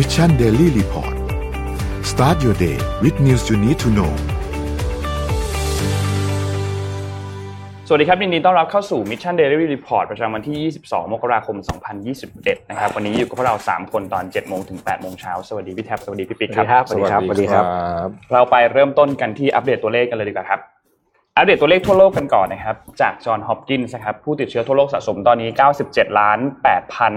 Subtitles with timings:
[0.00, 1.14] Mission Daily Report
[2.10, 4.12] start your day with news you need to know
[7.88, 11.56] สวัสดีครับยินดีต้อนรับเข้าสู่ Mission Daily Report ประจำวันที่ 22 มกราคม
[12.14, 17.64] 2021 นะครับ วันนี้อยู่กับพวกเรา 3 คนตอน 7 โมงถึง 8 โมงเช้า สวัสดีพี่แท็บ สวัสดีพี่ปิ๊กครับ สวัสดีครับ สวัสดีครับ
[18.32, 20.60] เราไปเริ่มต้นกันที่อัปเดตตัวเลขกันเลยดีกว่าครับ
[21.36, 25.48] อัปเดตตัวเลขทั่วโลกกันก่อนนะครับ จาก Johns Hopkins นะครับ ผู้ติดเชื้อทั่วโลกสะสมตอนนี้
[25.84, 26.38] 97 ล้าน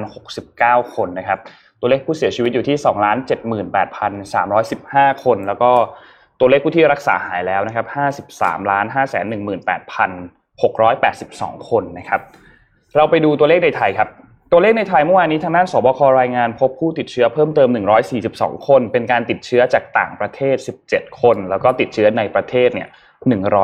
[0.07, 1.39] 8,069 คนนะครับ
[1.81, 3.17] ตัวเลขผู้เสียชีวิตอยู่ที่2ล้าน
[3.99, 5.71] 78,315 คน แล้วก็
[6.39, 7.85] ตัวเลขผู้ที่รักษาหายแล้วนะครับ
[8.33, 12.21] 53ล้าน518,682 คนนะครับ
[12.95, 14.09] เราไปดูตัวเลขในไทยครับ
[14.51, 17.69] ตัวเลขในไทยเมื่อวานนี้ทางด้านสบครายงานพบผู้ติดเชื้อเพิ่มเติม
[18.17, 20.55] 142 คน เป็นการติดเชื้อจากต่างประเทศ
[20.87, 22.89] 17 คน แล้วก็ติดเชื้อในประเทศเนี่ย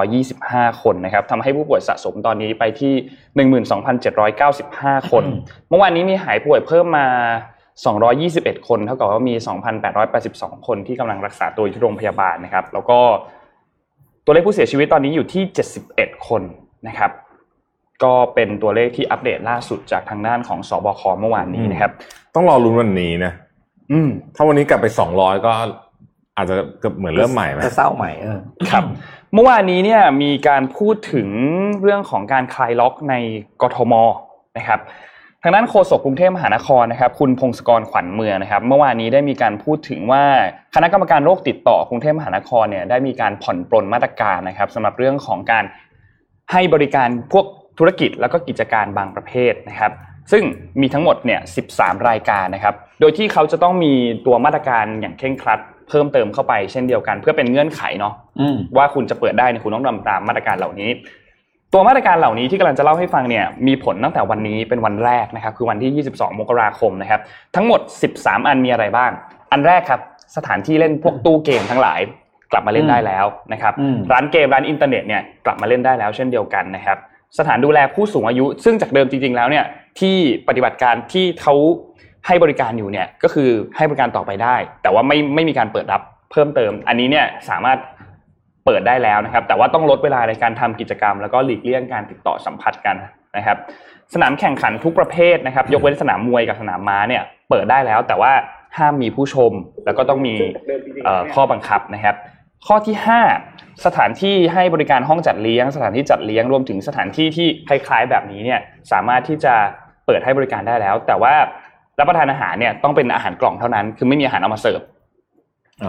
[0.04, 2.94] 125 คนนะครับทำให้ผู้ป่วยสะสมตอนนี้ไปที่
[4.22, 5.24] 12,795 คน
[5.70, 7.08] เมื่อวานนี้มีหายป่วยเพิ่มมา
[7.86, 9.36] 221 คนเท่ากับว่ามี
[10.02, 13.00] 2,882 คนที่กำลังรักษาตัวอยู่ที่โรงพยาบาลนะครับ แล้วก็
[14.26, 15.44] ตัวเลขผู้เสียชีวิตตอนนี้อยู่ที่
[15.84, 16.42] 71 คน
[16.88, 17.12] นะครับ
[18.04, 21.92] ก็เป็นตัวเลขที่อัปเดตล่าสุดจากทางด้านของสบคเมื่อวานนี้นะครับ
[22.36, 23.32] ต้องรอลุ้นวันนี้นะ
[23.92, 25.52] อืมถ้าวันนี้กลับไปสองร้อยก็
[26.38, 28.40] อาจจะเกือบเหมือนเริ่มใหม่ไหมจะเศร้าใหม่เออ
[28.72, 28.84] ครับ
[29.34, 31.28] เมื่อวานนี้เนี่ยมีการพูดถึง
[31.82, 33.16] เรื่องของการคลายล็อกใน
[33.62, 33.94] กทม
[34.58, 34.80] นะครับ
[35.44, 40.24] ทางด้านโฆษกกรุงเทพมหานครนะครับคุณพงศกรขวัญเมืองนะครับ เมื่อวานนี้ได้มีการพูดถึงว่า
[40.76, 45.64] คณะกรรมการโรคติดต่อกรุงเทพมหานครเนี่ยได้มีการผ่อนปลนมาตรการนะครับสำหรับเรื่องของการ
[46.52, 47.46] ให้บริการพวก
[47.78, 49.92] ธุรกิจแล้วก็กิจการบางประเภทนะครับ
[50.32, 50.44] ซึ่ง
[50.82, 51.40] มีทั้งหมดเนี่ย
[51.74, 53.94] 13 รายการนะครับ โดยที่เขาจะต้องมี
[54.26, 60.90] ตัวมาตรการอย่างเคร่งครัด เพิ่มเติมเข้าไปเช่นเดียวกัน เพื่อเป็นเงื่อนไขเนาะอืมว่าคุณจะเปิดได้เนี่ยคุณต้องทำตามมาตรการเหล่านี้
[61.74, 67.22] ตัวมาตรการเหล่านี้ที่กำลังจะเล่าให้ฟังเนี่ยมีผลตั้งแต่วันนี้เป็นวันแรกนะครับคือวันที่ 22 มกราคมนะครับ
[67.56, 67.80] ทั้งหมด
[68.16, 69.12] 13 อันมีอะไรบ้าง
[69.52, 70.02] อันแรกครับ
[70.36, 72.00] สถานที่เล่นพวกตู้เกมทั้งหลาย
[72.52, 76.98] กลับมาเล่นได้แล้วนะครับอืมร้านเกมร้านอินเทอร์เน็ตเนี่ยกลับมาเล่นได้แล้วเช่นเดียวกันนะครับ
[77.40, 79.66] สถานดูแลผู้สูงอายุ ซึ่งจากเดิมจริง ๆ แล้วเนี่ย
[80.00, 80.16] ที่
[80.48, 81.56] ปฏิบัติการที่เขา
[82.28, 87.78] ให้บริการอยู่เนี่ยก็คือให้บริการต่อไปได้ แต่ว่าไม่ไม่มีการเปิดรับเพิ่มเติม อันนี้เนี่ยสามารถ
[88.68, 92.96] เปิดได้แล้วนะครับ แต่ว่าต้องลดเวลาในการทำกิจกรรม แล้วก็หลีกเลี่ยงการติดต่อสัมผัสกัน
[93.38, 93.58] นะครับ
[94.14, 98.32] สนามแข่งขันทุกประเภทนะครับ ยกเว้นสนามมวยกับสนามม้าเนี่ยเปิดได้แล้ว แต่ว่า
[98.78, 99.52] ห้ามมีผู้ชม
[99.86, 100.36] แล้วก็ต้องมี
[101.34, 102.16] ข้อบังคับนะครับ
[102.68, 102.96] ข้อที่
[103.42, 108.60] 5 สถานที่ให้บริการห้องจัดเลี้ยง สถานที่จัดเลี้ยงรวมถึงสถานที่ที่คล้ายๆ แบบนี้เนี่ย
[108.92, 109.54] สามารถที่จะ
[110.06, 111.34] เปิดให้บริการได้แล้ว แต่ว่า
[112.00, 114.82] รับประทานอาหารเนี่ยต้องเป็นอาหารกล่องเท่านั้น คือไม่มีอาหารเอามาเสิร์ฟ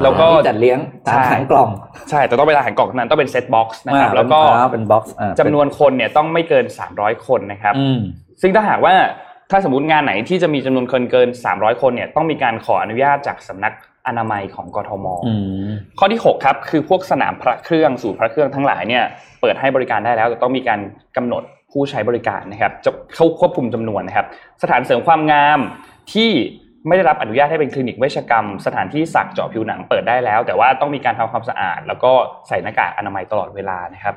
[0.02, 0.78] แล้วก็จัดเลี้ยง
[1.08, 1.68] ตามขังกล่อง
[2.10, 7.98] ใช่แต่ต้องเป็นอาหารกล่องเท่านั้นต้องเป็น set box นะครับอ่าแล้วก็อ่าเป็น box อ่าจำนวนคนเนี่ยต้องไม่เกิน 300 คนนะครับอืม
[8.42, 8.94] ซึ่งถ้าหากว่า
[9.50, 13.72] ถ้าสมมติงานไหนที่จะมีจำนวนคนเกิน 300 คนเนี่ยต้องมีการขออนุญาตจากสำนัก
[14.06, 15.34] อนามัยของกทมอื
[15.68, 19.04] มข้อที่ 6 ครับ คือพวกสนามพระเครื่องศูนย์พระเครื่องทั้งหลายเนี่ย
[19.40, 20.80] เปิดให้บริการได้แล้วแต่ต้องมีการ
[21.16, 24.26] กำหนดผู้ใช้บริการนะครับจะเข้าควบคุมจำนวนนะครับ
[24.62, 25.58] สถานเสริมความงาม
[26.12, 26.30] ที่
[26.86, 32.12] ไม่ได้รับอนุญาตให้เป็นคลินิกเวชกรรม สถานที่สักเจาะผิวหนังเปิดได้แล้ว แต่ว่าต้องมีการทำความสะอาด แล้วก็
[32.48, 34.14] ใส่หน้ากากอนามัยตลอดเวลานะครับ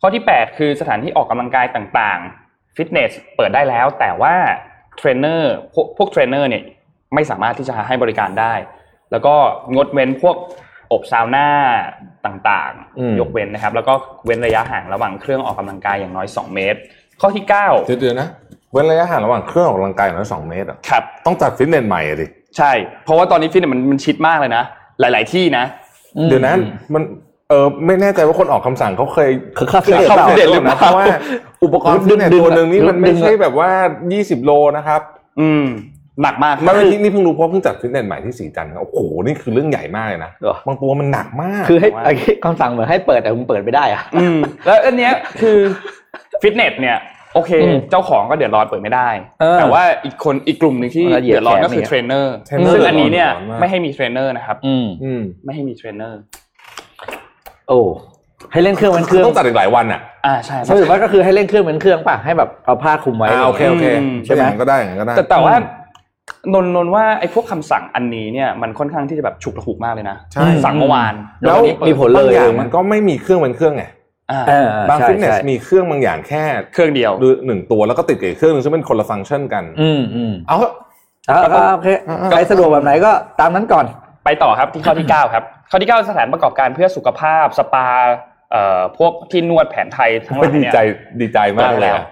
[0.00, 4.34] ข้อที่ 8 คือสถานที่ออกกำลังกายต่างๆฟิตเนสเปิดได้แล้ว แต่ว่า
[4.96, 6.62] เทรนเนอร์พวกพวกเทรนเนอร์เนี่ย
[7.14, 8.54] ไม่สามารถที่จะให้บริการได้
[9.10, 9.34] แล้วก็
[9.74, 10.36] งดเว้นพวก
[10.92, 11.48] อบซาวน่า
[12.24, 13.94] ต่างอืมๆยกเว้นนะครับ แล้วก็
[14.26, 16.78] เว้นระยะห่างระหว่างเครื่องออกกำลังกายอย่างน้อย 2 เมตร
[17.20, 17.44] ข้อที่
[17.86, 18.28] เดี๋ยวๆนะ
[18.72, 22.72] เว้นระยะห่างระหว่างเครื่องออกกำลังกายอย่างน้อยสองเมตรเหรอครับ ต้องจัดฟิตเนสใหม่อะดิ ใช่
[23.04, 24.62] เพราะว่าตอนนี้ฟิตเนสมันมันชิดมากเลยนะ
[25.00, 25.64] หลาย ๆ ที่นะ
[26.28, 26.54] เดี๋ยวนะ
[26.94, 27.02] มัน
[27.48, 31.04] เออไม่แน่ใจว่าคนออกคำสั่งเขาเคยคือเขาเคยเข้าเข้าฟิฟิตตเนเนสนะเพราะว่า
[31.64, 33.70] อุปกรณ์ฟิตเนสตัวหนึ่งนี่มันไม่ใช่แบบว่า
[34.08, 35.00] 20โลนะครับ
[35.40, 35.64] อืม
[36.22, 42.12] หนักมาก ไม่นี่นี่เพิ่งรู้เพราะเพิ่งจัดฟิตเนสใหม่ที่ศรีจันทร์โอ้โหนี่คือเรื่องใหญ่มากเลยนะเหรอ บางตัวมันหนักมากคือให้ไอ้
[42.44, 45.58] คำสั่งเหมือนให้เปิดแต่มึงเปิดไม่ได้อะ อืมแล้วอันเนี้ยคือ
[46.42, 46.96] ฟิตเนสเนี่ย
[47.34, 49.08] โอเคอืมเจ้าของก็เดือดร้อนเปิดไม่ได้
[49.40, 56.18] เออแต่ว่าอีกคนอีกกลุ่มหนึ่งที่ละเอียดเดือดร้อนก็คือแขนเนี่ยเทรนเนอร์เทรนเนอร์ซึ่งอันนี้เนี่ยเดือดร้อนมากไม่ให้มีเทรนเนอร์นะครับอืมอืมไม่ให้มีเทรนเนอร์
[57.68, 57.80] โอ้
[58.52, 65.54] ให้เล่นเครื่องเว้นเครื่องต้องจัดอีกหลายวันอะอ่าใช่สรุปว่าก็คือให้เล่นเครื่องเว้นเครื่องป่ะให้แบบเอาผ้าคลุมไว้อ่าโอเคโอเคอืมใช่ไหมก็ได้อย่างนั้นก็ได้แต่แต่ว่า
[66.54, 73.97] นนนนว่าไอ้พวกคำสั่งอันนี้เนี่ยมันค่อนข้างที่จะแบบฉุกระหุกมากเลยนะใช่สั่งเมื่อวานแล้วนนี้เปิดมีผลเลยบางอย่างมันก็ไม่มีเครื่องเป็นเครื่องไงอ่าเออ
[74.90, 76.42] บางใช่ฟิตเนสใช่มีเครื่องบางอย่างแค่
[76.72, 80.72] เครื่องเดียวหรือหนึ่งตัวแล้วก็ติดกับอีกเครื่องหนึงซึ่งเป็นคนละฟังก์ชันกัน อืมอืมเอาเถอะ
[81.26, 83.10] เอาเอาโอเคอ่าใครสะดวกแบบไหนก็
[83.40, 83.84] ตามนั้นก่อน
[84.24, 87.86] ไปต่อครับที่ข้อที่ 9 ครับ ข้อที่ 9 สถานประกอบการเพื่อสุขภาพสปา
[88.52, 90.78] เอ่อพวกที่นวดแผนไทยทั้งหลายดีเนี่ยใจ
[91.20, 92.04] ดีใจมากเลยอะ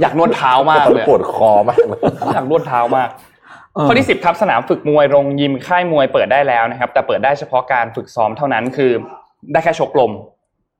[0.00, 2.00] อยากนวดเท้ามากเลยปวดคอมากเลย
[2.34, 3.08] อยากนวดเท้ามาก
[3.74, 8.92] เออข้อที่ 10ครับสนามฝึกมวยโรงยิมค่ายมวยเปิดได้แล้วนะครับ แต่เปิดได้เฉพาะการฝึกซ้อมเท่านั้นคือ
[9.52, 10.12] ได้แค่ชกลม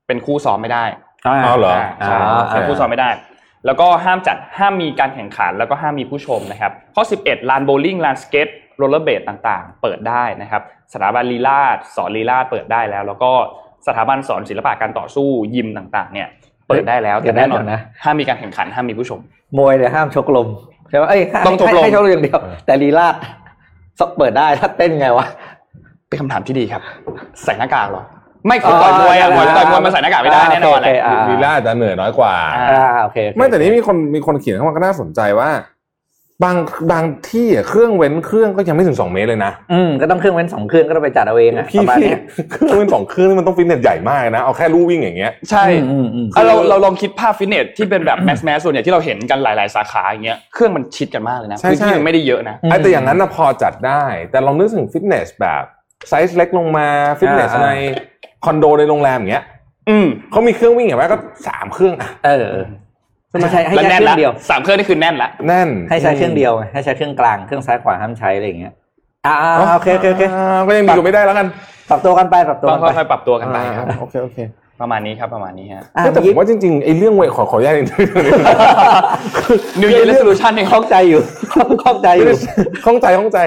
[0.07, 0.83] เป็นคู่ซ้อมไม่ได้
[1.27, 3.09] อ้าวเหรอใช่อ่าเป็นคู่ซ้อมไม่ได้
[3.65, 10.61] แล้วก็ห้ามจัดห้ามมีการแข่งขันแล้วก็ห้ามมีผู้ชมนะครับ ข้อ 11ลานโบว์ลิ่งลานสเก็ตโรลเลอร์เบดต่างๆ เปิดได้นะครับ
[10.93, 13.31] สถาบันลีลาศสอนลีลาศเปิดได้แล้ว แล้วก็
[13.87, 16.27] สถาบันสอนศิลปะการต่อสู้ยิมต่างๆ เนี่ย
[16.67, 19.19] เปิดได้แล้วเดี๋ยวนะแต่แน่นอนเดี๋ยวนะห้ามมีการแข่งขันห้ามมีผู้ชม
[19.57, 20.47] มวยเนี่ยห้ามชกลม
[20.89, 23.15] ใช่ไหมเอ้ยให้ต้องชกลมให้ให้ชกลมอย่างเดียว แต่ลีลาศ
[24.17, 25.25] เปิดได้ถ้าเต้นไงวะ
[26.07, 26.81] เป็นคำถามที่ดีครับ
[27.43, 28.03] ใส่หน้ากากเหรอ
[28.45, 35.51] ไม่คือต่อยมวยอะอ๋อต่อยมวยมันใส่หน้ากากไม่ได้แน่นอนแหละโอเคอ่าลีลาศจะเหนื่อยน้อยกว่าอ่าอ่าโอเคโอเคไม่แต่นี้มีคนมีคนเขียนเข้ามาก็น่าสนใจว่า
[36.43, 36.55] บาง
[36.91, 55.63] บางที่อะเครื่องเว้นเครื่องก็ยังไม่ถึงสองเมตรเลยนะอืมก็ต้องเครื่องเว้นสองเครื่องก็ต้องไปจัดเอาเองอะพี่ประมาณพี่เนี้ยเครื่องเว้นสองเครื่องนี่มันต้องฟิตเนสใหญ่มากนะเอาแค่ลู่วิ่งอย่างเงี้ยใช่อืมอืมอืมเอาเราเราลองคิดภาพฟิตเนสที่เป็นแบบ mass mass ส่วนใหญ่ที่เราเห็นกันหลาย ๆ สาขาอย่างเงี้ยเครื่องมันชิดกันมากเลยนะใช่พื้นที่ใช่มันไม่ได้เยอะนะอืมไอ้แต่อย่างนั้นนะพอจัดได้ แต่ลองนึกถึงฟิตเนสแบบ
[56.09, 56.87] ไซส์เล็กลงมา
[57.19, 57.71] ฟิตเนสอ่าใน
[58.45, 59.45] คอนโดในโรงแรมอย่างเงี้ย
[59.89, 61.17] อืมเขามีเครื่องวิ่งอย่างไรก็
[61.47, 62.65] สามเครื่องอะเออเออ
[63.41, 68.73] ไม่ใช่ให้แล้วใช้แน่นเครื่ละองเดียวสามเครื่องนี่คือแน่นละแน่นให้ใช้เครื่องเดียวไงให้ใช้เครื่องกลางเครื่องซ้ายขวาห้ามใช้อะไรอย่างเงี้ย
[69.25, 70.29] อ่าอ่าโอเคโอเคโอเคา
[70.67, 71.47] ก็ยังดีกว่าไม่ได้แล้วกัน
[71.89, 74.37] ปรับตัวกันไปปรับตัวต้อกังนไปค่อยๆปรับตัวกันไปครับอ่าโอเคโอเค
[74.81, 78.07] ประมาณนี้ครับประมาณนี้ฮะอะแต่ผเมื่อมกี้ว่าจริงๆไอ้เรื่องเวทขอขออนุญาตนิดนึง
[79.81, 81.21] New Year Resolution เนี่ยข้องใจอยู่
[81.83, 82.27] ข้องใจอยู่
[82.85, 83.39] ข้องใจข้องใจ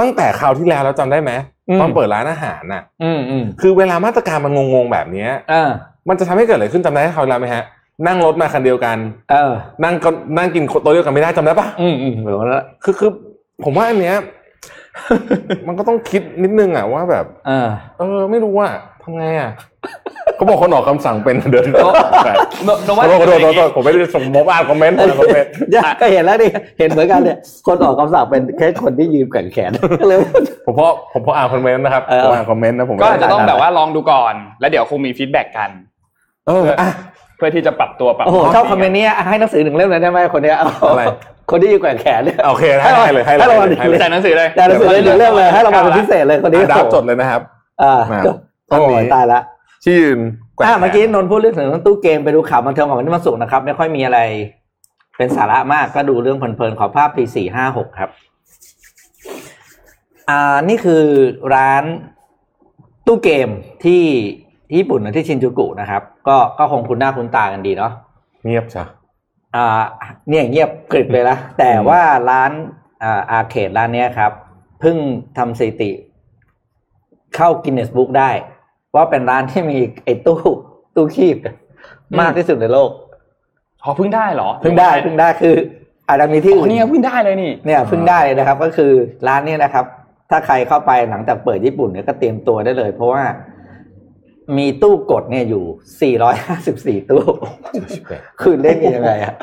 [0.00, 5.70] ตั้งแต่คราวที่แล้วแล้วจำได้ไหมอืม ตอนเปิดร้านอาหารน่ะอืมอืมคือเวลามาตรการมันงงๆแบบเนี้ยเออ
[6.08, 7.64] มันจะทำให้เกิดอะไรขึ้นจำได้คราวที่แล้วไหมฮะ
[8.06, 8.96] นั่งรถมาคันเดียวกัน
[9.32, 9.52] เออ
[9.84, 13.10] นั่งก็นั่งกินโต๊ะเดียวกันไม่ได้จำได้ปะอืมอืมเหมือนว่าคือคือ
[13.64, 14.16] ผมว่าอันเนี้ย
[15.66, 17.68] มันก็ต้องคิดนิดนึงอะว่าแบบ เออ
[17.98, 18.68] เออ ไม่รู้ว่า
[19.02, 19.50] ทำไงอะ
[20.36, 21.92] เขาบอกคนออกคำสั่งเป็นเดินโต๊ะ
[22.24, 25.50] แต่โนโนขว่าอโทษขอโทษขอโทษผมไม่ได้ส่งมบอ่านคอมเมนต์ผมอ่านคอมเมนต์
[26.00, 26.48] ก็เห็นแล้วดิ
[26.78, 29.70] เห็นเหมือนกันเนี่ยคนออกคำสั่งเป็นแค่คนที่ยืนแขวนแขน
[30.00, 30.18] ก็เลย
[30.66, 35.70] ผมเพราะผมเพราะอ่านคอมเมนต์นะครับเออผมอ่านคอมเมนต์นะผมก็อาจจะต้องแบบว่าลองดูก่อน แล้วเดี๋ยวคงมี feedback กัน
[36.46, 36.90] เอออะ
[37.36, 41.02] เพื่อที่จะปรับตัวปรับตัวโอ้โหชอบคอมเมนต์นี้ให้หนังสือหนึ่งเล่มเลยได้ไหมคนเนี้ยอะไร
[41.50, 47.42] คนที่ยืนแกว่งแขนเนี่ยโอเคให้ให้เลยให้เลยให้รางวัลให้เลยแต่หนังสือเลยแต่หนังสือเลยหนึ่งเล่มเลยให้รางวัลเป็นพิเศษเลยคนนี้อะดาวจดเลยนะครับ
[47.82, 48.20] อ่ามา
[48.70, 49.40] โอ้ยตายละ
[49.84, 50.20] ที่ยืน
[50.54, 54.18] แกว่งอ่าเมื่อกี้นนท์พูดเรื่องถึงตู้เกมไปดูข่าวบันเทิงของวันนี้วันศุกร์นะครับ ไม่ค่อยมีอะไร
[55.16, 58.10] เป็นสาระมากก็ดูเรื่องเพลินๆขอภาพปีสี่ห้าหกครับ
[60.30, 61.02] อ่านี่คือ
[61.54, 61.84] ร้าน
[63.06, 63.48] ตู้เกม
[63.84, 64.02] ที่
[64.68, 67.92] ที่ญี่ปุ่นนะที่ชินจูกุนะครับ ก็ก็คงคุ้นหน้าคุ้นตากันดีเนาะ
[68.44, 68.84] เงียบจ้ะ
[69.56, 69.82] อ่า
[70.28, 72.50] เนี่ยเงียบกริบเลยนะแต่ว่าร้าน
[73.02, 74.32] อ่าอาร์เคดร้านเนี้ยครับ
[74.80, 74.96] เพิ่ง
[75.38, 75.90] ทำสถิติ
[77.36, 78.30] เข้ากินเนสบุ๊กได้
[78.94, 80.38] ว่าเป็นร้านที่มีไอ้ตู้
[80.96, 81.36] ตู้คีบ
[82.20, 82.90] มากที่สุดในโลก
[83.82, 85.56] พอเพิ่งได้เหรอเพิ่งได้เพิ่งได้คือ
[86.08, 88.92] อาจจะมีที่อ๋อื่อนนี่ไงเพิ่งได้เลยนี่เนี่ยเพิ่งได้เลยนะครับ ก็คือ
[89.28, 89.84] ร้านเนี้นะครับ
[90.30, 93.22] ถ้าใครเข้าไปหลังจากเปิดญี่ปุ่นเนี่ยก็เตรียมตัวได้เลย เพราะว่า
[94.58, 95.64] มีตู้กดเนี่ยอยู่
[97.00, 97.22] 454 ตู้
[98.40, 99.34] คือเล่นกันยังไงอะ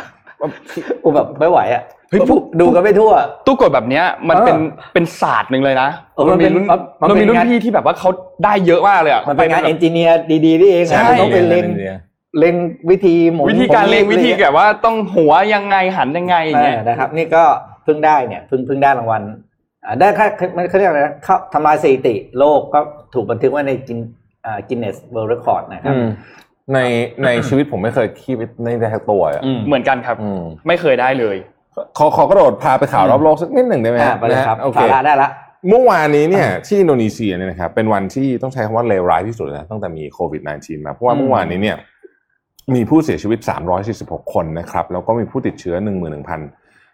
[1.04, 3.14] กูแบบไม่ไหวอะเฮ้ยพวกดูกันไม่ทั่ว
[3.46, 6.66] ตู้กดแบบเนี้ยมันเป็นเออเป็นศาสตร์หนึ่งเลยนะเออมันเป็นรุ่น
[7.02, 8.10] มันเป็นมันมีรุ่นงานพี่ที่แบบว่าเขา
[8.44, 11.66] ได้เยอะมากเลยอะมันเป็นงานเอนจิเนียร์ดีๆนี่เองใช่อะมันต้องเป็นเล็ง
[12.40, 12.56] เล็ง
[12.90, 17.44] วิธีหมุนวิธีการเล็งหมุนวิธีแบบว่าต้องหัวยังไงหันยังไงอย่างเงี้ยเออนะครับ นี่ก็
[17.84, 19.22] เพิ่งได้เนี่ยเพิ่งเพิ่งได้รางวัล
[19.86, 22.80] อ่าได้ค่ามันเขาเรียกอะไรนะเข้าทำลายสถิติโลกก็
[23.14, 24.21] ถูกบันทึกไว้ในกินอ่า
[24.70, 26.08] Guinness World Records นะครับอืม
[26.74, 26.80] ใน
[27.26, 31.38] ในชีวิตผมไม่เคยคีบในได้ทั้งตัวอะอืมเหมือนกันครับอืมไม่เคยได้เลย
[31.98, 35.30] ขอขอกระโดดพาไปข่าวรอบโลกสักนิดหนึ่งได้ไหมอ่าฮะไปเลยครับนะฮะโอเคสาระได้ละ
[35.70, 41.78] เมื่อวานนี้เนี่ยที่อินโดนีเซียเนี่ยนะครับเป็นวันที่ต้องใช้คำว่าเลวร้ายที่สุดเลยนะตั้งแต่มีโควิด -19 มาเพราะว่าอืมเมื่อวานนี้เนี่ย
[42.76, 43.40] มีผู้เสียชีวิต
[43.88, 45.76] 346 คนนะครับแล้วก็มีผู้ติดเชื้อ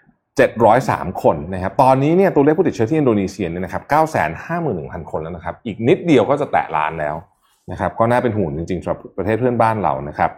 [0.01, 3.83] 11,703 คนนะครับตอนนี้เนี่ยตัวเลขผู้ติดเชื้อที่อินโดนีเซียเนี่ยนะครับ
[4.47, 7.15] 951,000 คนแล้วนะครับ อีกนิดเดียวก็จะแตะล้านแล้ว
[7.71, 10.31] นะครับ ก็น่าเป็นห่วงจริงๆสำหรับประเทศเพื่อนบ้านเรานะครับ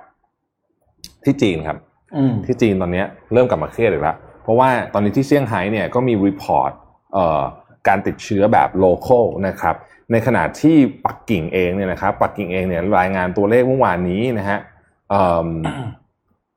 [1.23, 1.77] ที่จีนครับ
[2.15, 6.71] อืมที่จีนตอนนี้เริ่มกลับมาเครียดอีกแล้วเพราะว่าตอนนี้ที่เซี่ยงไฮ้เนี่ยก็มี report
[7.87, 9.75] การติดเชื้อแบบ local นะครับ
[10.11, 14.59] ในขณะที่ปักกิ่งเองเนี่ยนะครับ ปักกิ่งเองเนี่ยรายงานตัวเลขเมื่อวานนี้นะฮะ
[15.09, 15.47] เอิ่ม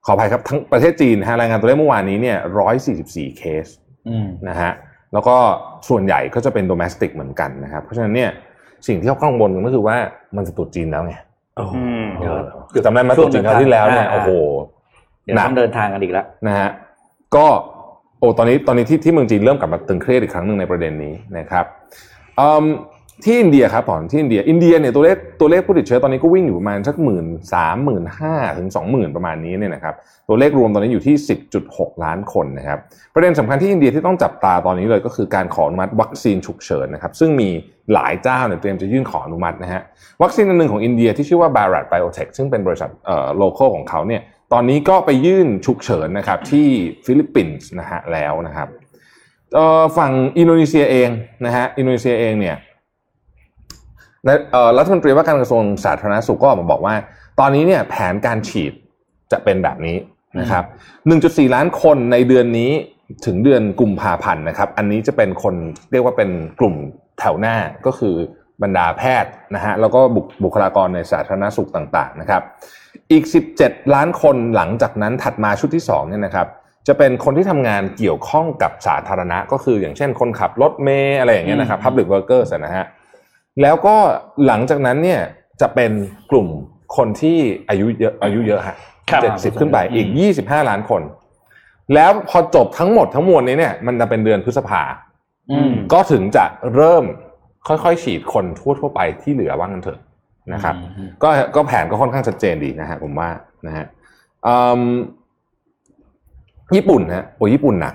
[0.07, 2.39] ขออภัยครับทั้งประเทศจีนนะฮะรายงานตัวเลขเมื่อวานนี้เนี่ย
[2.89, 3.67] 144เคส
[4.09, 4.71] อืมนะฮะ
[5.13, 5.37] แล้วก็
[5.89, 8.31] ส่วนใหญ่ก็จะเป็นโดเมสติกเหมือนกันนะครับ เพราะฉะนั้นเนี่ย
[8.87, 9.97] สิ่งที่เขากังวลกันก็คือว่า
[10.37, 11.15] มันจะตรุษจีนแล้วไง
[11.59, 12.35] อืมเดี๋ยว
[12.73, 14.31] คือจำได้ไหมตรุษจีนคราวที่แล้วเนี่ยอ่าโอ้โห
[15.25, 16.71] เดี๋ยวต้องเดินทางกันอีกแล้วนะฮะ
[17.37, 17.47] ก็
[18.19, 21.65] โอ้ตอนนี้ตอนนี้ที่ที่เมืองจีนเริ่มกลับมาตึงเครียดอีกครั้งหนึ่งในประเด็นนี้นะครับ
[22.41, 22.65] อืม
[23.25, 29.95] ที่อินเดียครับผมที่อินเดียอินเดียเนี่ยตัวเลขตัวเลขผู้ติดเชื้อตอนนี้ก็วิ่งอยู่ประมาณสักหมื่นสามหมื่นห้าถึงสองหมื่นประมาณนี้เนี่ยนะครับ
[30.29, 31.17] ตัวเลขรวมตอนนี้อยู่ที่
[31.61, 32.79] 10.6ล้านคนนะครับ
[33.15, 37.49] ประเด็นสำคัญที่อินเดียที่ต้องจับตาตอนนี้เลยก็คือการขออนุมัติวัคซีนฉุกเฉินนะครับซึ่งมี
[37.93, 39.83] หลายเจ้าเนี่ยเตรียมจะยื่นขออนุมัตินะฮะ
[40.23, 46.67] วัคซีนอันหนึ่งของอินเดียที่ชื่อว่า Bharat Biotech ซึ่งเป็นบริษัทเอ่อ local ของเขาเนี่ยตอนนี้ก็ไปยื่นฉุกเฉินนะครับที่
[47.05, 48.69] ฟิลิปปินส์นะฮะแล้วนะครับ
[49.55, 51.09] เอ่อฝั่งอินโดนีเซียเอง
[51.47, 52.57] นะฮะอินโดนีเซียเองเนี่ย
[54.79, 56.95] รัฐมนตรีว่าการกระทรวงสาธารณสุขก็ออกมาบอกว่า
[57.41, 58.73] ตอนนี้เนี่ยแผนการฉีด
[59.33, 59.97] จะเป็นแบบนี้
[60.41, 60.65] นะครับ
[61.09, 62.71] 1.4 ล้านคนในเดือนนี้
[63.27, 65.55] ถึงเดือนกุมภาพันธ์นะครับ อันนี้จะเป็นคน
[65.93, 66.75] เรียกว่าเป็นกลุ่ม
[67.19, 68.15] แถวหน้าก็คือ
[68.63, 70.01] บรรดาแพทย์นะฮะแล้วก็
[70.45, 72.43] บุคลากรในสาธารณสุขต่างๆนะครับ
[73.13, 73.25] อีก
[73.59, 76.47] 17 ล้านคนหลังจากนั้นถัดมาชุดที่2เนี่ยนะครับ
[76.89, 82.87] จะเป็นคนที่ทำงานเกี่ยวข้องกับสาธารณะ ก็คืออย่างเช่นคนขับรถเมล์อะไรอย่างเงี้ยนะครับ public workers นะฮะ
[83.61, 83.97] แล้วก็
[84.47, 85.21] หลังจากนั้นเนี่ย
[85.61, 85.93] จะเป็น
[86.31, 86.47] กลุ่ม
[86.97, 88.77] คนที่อายุเยอะอายุเยอะฮะ
[89.11, 91.03] ครับเจ็ดสิบขึ้นไปอีกยี่สิบห้าล้านคน
[91.95, 94.83] แล้วพอจบทั้งหมดทั้งมวลนี้เนี่ย มันจะเป็นเดือนพฤษภา
[95.51, 96.45] อืมก็ถึงจะ
[96.75, 97.05] เริ่ม
[97.69, 100.01] ค่อยๆฉีดคนทั่วๆไปที่เหลือว่างันเถอะ
[100.53, 103.29] นะครับอืมก็ก็แผนก็ค่อนข้างชัดเจนดีนะฮะผมว่า
[103.67, 103.87] นะฮะ
[104.47, 104.83] อืม
[106.77, 107.95] ญี่ปุ่นนะโอ้ยญี่ปุ่นหนัก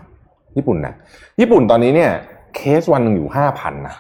[0.58, 0.96] ญี่ปุ่นหนัก
[1.40, 2.12] ญี่ปุ่นตอนนี้เนี่ย
[2.56, 3.96] เคสวันหนึ่งอยู่ห้าพันนะ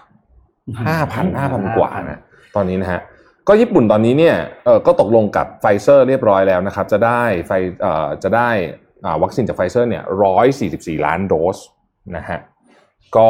[0.87, 2.19] ห้าพันห้าพันกว่านะ
[2.55, 3.01] ตอนนี้นะฮะ
[3.47, 8.49] ก็ญี่ปุ่นตอนนี้เนี่ยเออก็ตกลงกับไฟเซอร์เรียบร้อยแล้วนะครับ จะได้ไฟเอ่อจะได้
[9.05, 11.57] อ่าวัคซีนจากไฟเซอร์เนี่ยร้อยสี่สิบสี่ล้านโดส
[12.17, 12.39] นะฮะ
[13.17, 13.27] ก็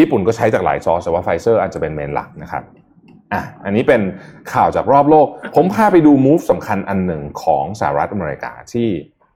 [0.00, 2.62] ญี่ปุ่นก็ใช้จากหลายซอสแต่ว่าไฟเซอร์อาจจะเป็น main หลักนะครับ
[3.32, 4.00] อะอันนี้เป็น
[4.52, 8.88] ข่าวจากรอบโลก ผมพาไปดูมูฟสำคัญอันหนึ่งของสหรัฐอเมริกาที่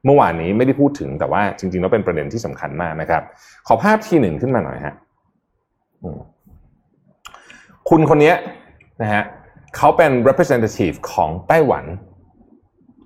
[0.05, 3.23] เมื่อวานนี้ไม่ได้พูดถึงแต่ว่าจริงๆแล้วเป็นประเด็นที่สำคัญมากนะครับ
[3.67, 4.95] ขอภาพทีหนึ่งขึ้นมาหน่อยฮะ
[6.03, 6.21] อืม
[7.89, 8.33] คุณคนนี้
[9.03, 9.25] นะฮะ
[9.77, 11.85] เขาเป็น representative ของไต้หวัน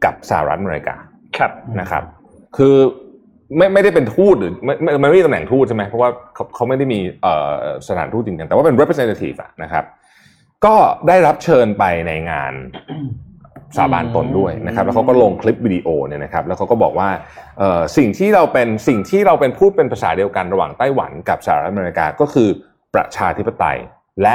[0.04, 0.96] กับสหรัฐอเมริกา
[1.36, 2.02] ครับนะครับ
[2.56, 2.76] คือ
[3.56, 7.52] ไม่ไม่ได้เป็นทูตหรือไม่ไม่ไม่ได้ตำแหน่งทูตใช่ไหมเพราะว่าเขาเขาไม่ได้มีเอ่อ
[7.88, 9.84] สถานทูตจริงๆแต่ว่าเป็น representative อะนะครับ
[10.64, 10.74] ก็
[11.08, 12.52] ได้รับเชิญไปในงาน
[13.76, 17.08] สาบานตนด้วยนะครับ แล้วเขาก็ลงคลิปวิดีโอเนี่ยนะครับ แล้วเขาก็บอกว่า
[17.58, 22.48] เอ่อสิ่งที่เราเป็นสิ่งที่เราเป็นพูดเป็นภาษาเดียวกันระหว่างไต้หวันกับสหรัฐอเมริกาก็คือ
[22.94, 23.78] ประชาธิปไตย
[24.22, 24.34] และ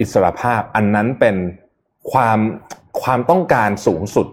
[0.00, 1.36] อิสรภาพ อันนั้นเป็น
[2.12, 2.38] ความ
[3.02, 4.26] ความต้องการสูงสุด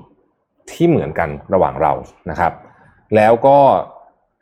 [0.71, 1.93] ที่เหมือนกันระหว่างเรา
[2.29, 2.53] นะครับ
[3.15, 3.57] แล้วก็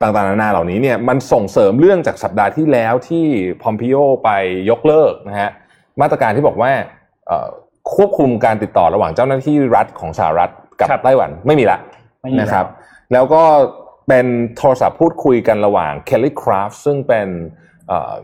[0.02, 3.26] ต่างๆนานาเหล่านี้เนี่ยมันส่งเสริมเรื่องจากสัปดาห์ที่แล้วที่
[3.62, 4.30] พอมพิโอไป
[4.70, 5.50] ยกเลิกนะฮะ
[6.02, 6.72] มาตรการที่บอกว่า
[7.28, 7.48] เอ่อ
[7.96, 11.80] ควบคุมการติดต่อระหว่างเจ้าหน้าที่รัฐของสหรัฐกับครับไต้หวันไม่มีละ
[12.22, 12.66] ไม่มีแล้วนะครับ
[13.14, 13.44] แล้วก็
[14.08, 14.26] เป็น
[14.58, 17.28] โทรศัพท์พูดคุยกันระหว่างเคลลี่คราฟซึ่งเป็น
[17.88, 18.16] เอ่อ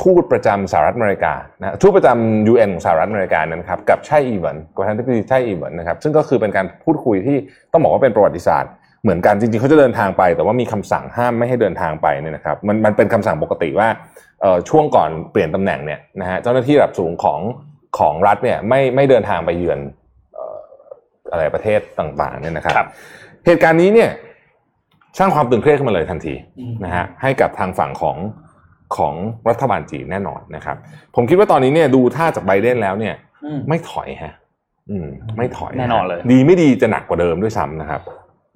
[0.00, 7.36] ทูตประจำสหรัฐอเมริกานะทูตประจำ UN ของสหรัฐอเมริกานะครับกับไช่อิงเหวินประธานาธิบดีไช่อิงเหวินนะครับซึ่งก็คือเป็นการพูดคุยที่
[7.72, 13.88] ต้องบอกว่าเป็นประวัติศาสตร์เหมือนกันจริงๆเขาจะเดินทางไป แต่ว่ามีคำสั่งห้ามไม่ให้เดินทางไปเนี่ยนะครับมันมันเป็นคำสั่งปกติว่า
[14.40, 17.40] เอ่อช่วงก่อนเปลี่ยนตำแหน่งเนี่ยนะฮะเจ้าหน้าที่ระดับสูงของ
[17.98, 19.78] ของรัฐเนี่ยไม่ไม่เดินทางไปเยือน
[20.34, 20.56] เอ่อ
[21.32, 22.88] อะไรประเทศต่างๆเนี่ยนะครับครับ
[23.46, 24.10] เหตุการณ์นี้เนี่ย
[25.18, 28.16] สร้างความตึงเครียดขึ้นมาเลยทันทีอืมนะฮะให้กับทางฝั่งของ
[28.96, 29.14] ของ
[29.48, 30.76] รัฐบาลจีนแน่นอนนะครับ
[31.14, 33.14] ผมคิดว่าตอนนี้เนี่ยดูท่าจากไบเดนแล้วเนี่ย
[33.44, 34.32] อืมไม่ถอยฮะ
[34.90, 38.00] อืม ไม่ถอยแน่นอนเลย ดีไม่ดีจะหนักกว่าเดิมด้วยซ้ำนะครับ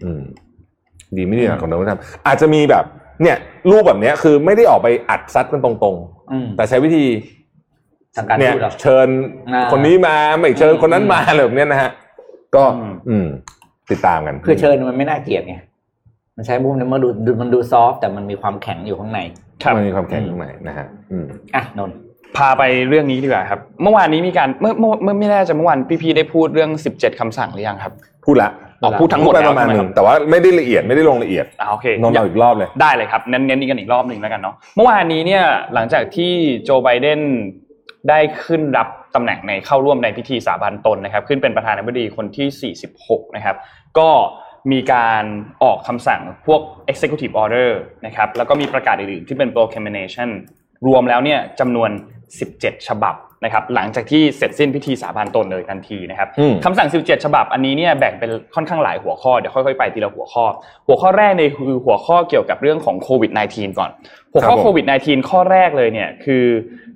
[0.05, 0.23] อืม
[1.17, 2.85] ดีไม่ดีหนักกว่าเดิมด้วยซ้ำอาจจะมีแบบ
[3.23, 3.37] เนี่ย
[3.71, 5.97] รูปแบบเนี้ยคือไม่ได้ออกไปอัดซัดกันตรง
[6.33, 7.05] อืมๆแต่ใช้วิธี
[8.17, 9.09] ทางการเนี่ยทูตเหรอเชิญ
[9.53, 11.91] อ่าคนนี้มาไม่เชิญคนนั้นมาอะไรแบบเนี้ยนะฮะ
[12.57, 13.27] ก็อืมอืม
[13.91, 15.57] ติดตามกันคือเชิญมันไม่น่าเกลียดไง
[16.37, 21.27] มันใช้มุมเนี่ยมันดูดูมันดูซอฟต์แต่มันมีความแข็งอยู่ข้างในครับ มันมีความแข็งตรงไหนนะฮะอืม
[21.57, 21.97] อะนนท์
[22.37, 27.93] พาไปเรื่องนี้ดีกว่าครับ เมื่อวานนี้มีการเมื่อเมื่อเมื่อไม่แน่ใจเมื่อวานพี่พีได้พูดเรื่อง 17คำสั่งหรือยังครับ
[28.25, 28.51] พูดละ
[28.83, 36.33] อ๋อพูดทั้งหมดไปแล้วประมาณใช่ไหมหคนึ่รับงแต่ว่าไม่ได้ละเอียดไม่ได้ลงละเอียดอ่าโอเคนนท์เอาอีกรอบเลยได้เลยครับเน้นเน้นกันอีกรอบหนึ่งแล้วกันเนาะเมื่อวานนี้เนี่ยหลังจากที่
[36.65, 37.21] โจไบเดน
[38.09, 42.75] ได้ขึ้นรับตำแหน่งในเข้าร่วมในพิธีสาบานตนนะครับ ขึ้นเป็นประธานาธิบดีคนที่
[43.19, 43.57] 46 นะครับ
[43.99, 44.09] ก็
[44.73, 45.25] มีการ
[45.63, 47.71] ออกคำสั่งพวก executive order
[48.07, 50.29] นะครับแล้วก็มีประกาศอื่นๆที่เป็น proclamation
[50.87, 51.91] รวมแล้วเนี่ยจำนวน
[52.39, 53.15] 17 ฉบับ
[53.45, 60.45] นะครับหลังจากที่เสร็จสิ้นพิธีสาบานตนเลยทันทีนะครับอืมคำสั่ง 17 ฉบับอันนี้เนี่ยแบ่งเป็นค่อนข้างหลายหัวข้อเดี๋ยวค่อยๆไปทีละหัวข้อ
[60.87, 63.91] หัวข้อแรกเนี่ยคือหัวข้อเกี่ยวกับเรื่องของโควิด -19 ก่อน
[64.33, 66.45] หัวข้อครับผมโควิด -19 ข้อแรกเลยเนี่ยคือ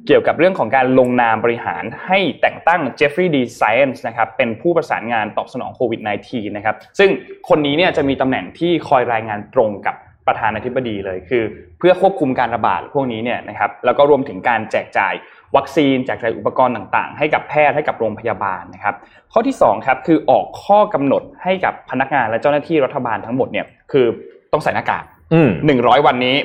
[0.07, 7.11] เกี่ยวกับเรื่องของการลงนามบริหารให้แต่งตั้งเจฟฟรีย์ดีไซเอนส์นะครับเป็นผู้ประสานงานตอบสนองโควิด -19 นะครับซึ่ง
[7.49, 9.97] คนนี้เนี่ยจะมีตำแหน่งที่คอยรายงานตรงกับ
[10.31, 11.43] ประธานาธิบดีเลยคือ
[11.79, 15.15] เพื่อควบคุมการระบาดพวกนี้เนี่ยนะครับแล้วก็รวมถึงการแจกจ่าย
[15.57, 18.95] วัคซีนแจกจ่ายอุปกรณ์ต่างๆ ให้กับแพทย์ให้กับโรงพยาบาลนะครับ
[19.33, 24.07] ข้อที่2ครับคือออกข้อกำหนดให้กับพนักงานและเจ้าหน้าที่รัฐบาลทั้งหมดเนี่ยคือ
[24.53, 26.37] ต้องใส่หน้ากากอืมหนึ่งร้อยวันนี้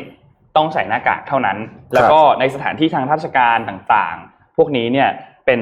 [0.57, 1.57] ต้องใส่หน้ากากเท่านั้น
[1.93, 5.09] แล้วก็ในสถานที่ทางราชการต่างๆ พวกนี้เนี่ย
[5.45, 5.59] เป็น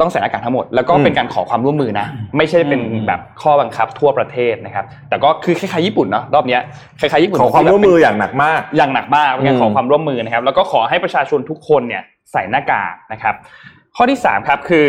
[0.00, 6.60] ต้องใส่หน้ากากทั้งหมดแล้วก็เป็นการขอความร่วมมือนะ ไม่ใช่เป็นแบบข้อบังคับทั่วประเทศนะครับ แต่ก็คือคล้ายๆญี่ปุ่นเนาะรอบเนี้ย
[7.00, 12.02] คล้ายๆญี่ปุ่นขอความร่วมมืออย่างหนักมาก อย่างหนักมากเป็นการขออืมความร่วมมือนะครับ แล้วก็ขอให้ประชาชนทุกคนเนี่ย
[12.32, 13.34] ใส่หน้ากากนะครับ
[13.96, 14.86] ข้อที่สามครับคือ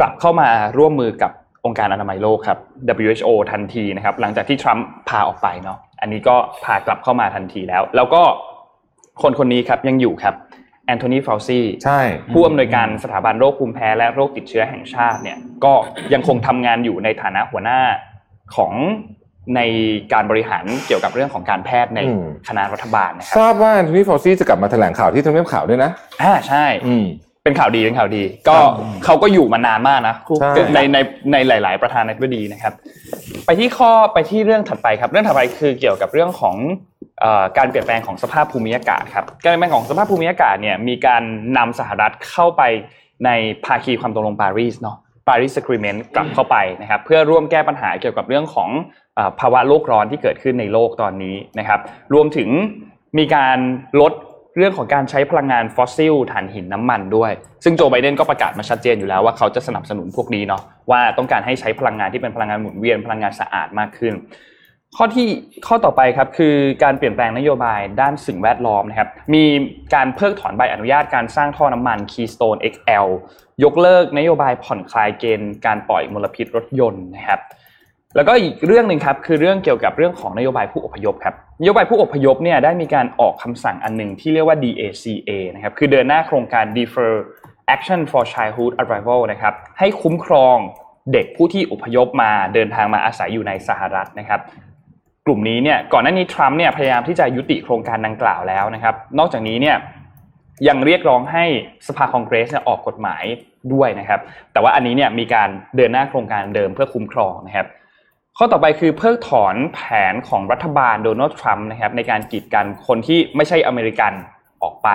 [0.00, 1.32] กลับเข้ามาร่วมมือกับ
[1.64, 2.58] องค์การอนามัยโลกครับ
[3.06, 8.22] WHO ทันทีนะครับ หลังจากที่ทรัมป์พาออกไปเนาะอันนี้ก็พากลับเข้ามาทันทีแล้ว แล้วก็
[9.22, 10.34] คนคนนี้ครับยังอยู่ครับ
[10.90, 12.00] แอนโทนีฟาวซีใช่
[12.32, 15.72] ผู้อำนวยการสถาบันโรคภูมิแพ้และโรคติดเชื้อแห่งชาติเนี่ยก็
[16.14, 17.80] ยังคงทำงานอยู่ในฐานะหัวหน้า
[18.56, 18.72] ของ
[19.56, 19.60] ใน
[20.12, 25.90] การบริหารเกี่ยวกับเรื่องของการแพทย์ในอืมคณะรัฐบาลนะคทรับราบว่าทีนี้ฟอซี่จะกลับมาแถลงข่าวที่ทำเนียบข่าวด้วยนะ
[26.22, 27.04] อ่าใช่อืม
[27.44, 28.56] เป็นข่าวดีเป็นข่าวดี ก็
[29.04, 30.98] เขาก็อยู่มานานมากนะใช่ในใน
[31.32, 32.72] ในหลาย ๆ ประธานาธิบดีนะครับ
[33.46, 36.99] ไปที่ข้อไปที่เรื่องถัดไปครับ เรื่องถัดไปคือเกี่ยวกับเรื่องของเอ่อ
[37.58, 41.22] การเปลี่ยนแปลงของสภาพภูมิอากาศครับการเปลี่ยนแปลงของสภาพภูมิอากาศเนี่ยมีการ
[41.58, 42.62] นำสหรัฐเข้าไป
[43.24, 43.30] ใน
[43.64, 44.96] ภาคีความตกลงปารีสเนาะ
[45.26, 48.70] Paris Agreement กลับเข้าไปนะครับเพื่อร่วมแก้ปัญหาเกี่ยวกับเรื่องของ
[49.18, 51.80] อภาวะโลกร้อนที่เกิดขึ้นในโลกตอนนี้นะครับ
[52.14, 52.48] รวมถึง
[53.18, 53.58] มีการ
[54.00, 54.12] ลด
[54.56, 57.32] เรื่องของการใช้พลังงานฟอสซิลถ่านหินน้ำมันด้วย
[57.64, 64.14] ซึ่งโจไบเดนก็ประกาศมาชัดเจนอยู่แล้วว่าเขาจะสนับสนุนพวกนี้เนาะว่าต้องการให้ใช้พลังงานที่เป็นพลังงานหมุนเวียนพลังงานสะอาดมากขึ้น
[64.96, 65.26] ข้อที่
[65.66, 69.44] ข้อต่อไปครับคือการเปลี่ยนแปลงนโยบายด้านสิ่งแวดล้อมนะครับมี
[69.94, 73.06] การเพิกถอนใบอนุญาตการสร้างท่อน้ำมัน Keystone XL
[73.64, 77.40] ยกเลิกนโยบายผ่อนคลายเกณฑ์การปล่อยมลพิษรถยนต์นะครับ
[78.16, 87.12] แล้วก็อีกเรื่องหนึ่งครับคือเรื่องเกี่ยวกับเรื่องของนโยบายผู้อพยพครับนโยบายผู้อพยพเนี่ยได้มีการออกคำสั่งอันหนึ่งที่เรียกว่า DACA นะครับคือเดินหน้าโครงการ Defer
[87.74, 90.56] Action for Childhood Arrival นะครับให้คุ้มครอง
[91.12, 94.40] เด็กผู้ที่อพยพมาเดินทางมาอาศัยอยู่ในสหรัฐนะครับ
[95.30, 99.76] ลุ่มนี้เนี่ยก่อนหน้านี้ทรัมป์เนี่ยพยายามที่จะยุติโครงการดังกล่าวแล้วนะครับ นอกจากนี้เนี่ย
[100.68, 101.44] ยังเรียกร้องให้
[101.88, 103.24] สภาคองเกรสเนี่ยออกกฎหมาย
[103.72, 104.20] ด้วยนะครับ
[104.52, 107.66] แต่ว่าอันนี้เนี่ยมีการเดินหน้าโครงการเดิมเพื่อคุ้มครองนะครับ
[108.36, 109.80] ข้อต่อไปคือเพิกถอนแผ
[110.12, 114.12] นของรัฐบาลโดนัลด์ทรัมป์นะครับในการกีดกันคนที่ไม่ใช่อเมริกัน
[114.62, 114.88] ออกไป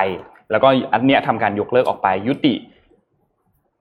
[0.51, 2.55] แล้วก็อันเนี้ยทำการยกเลิกออกไปยุติ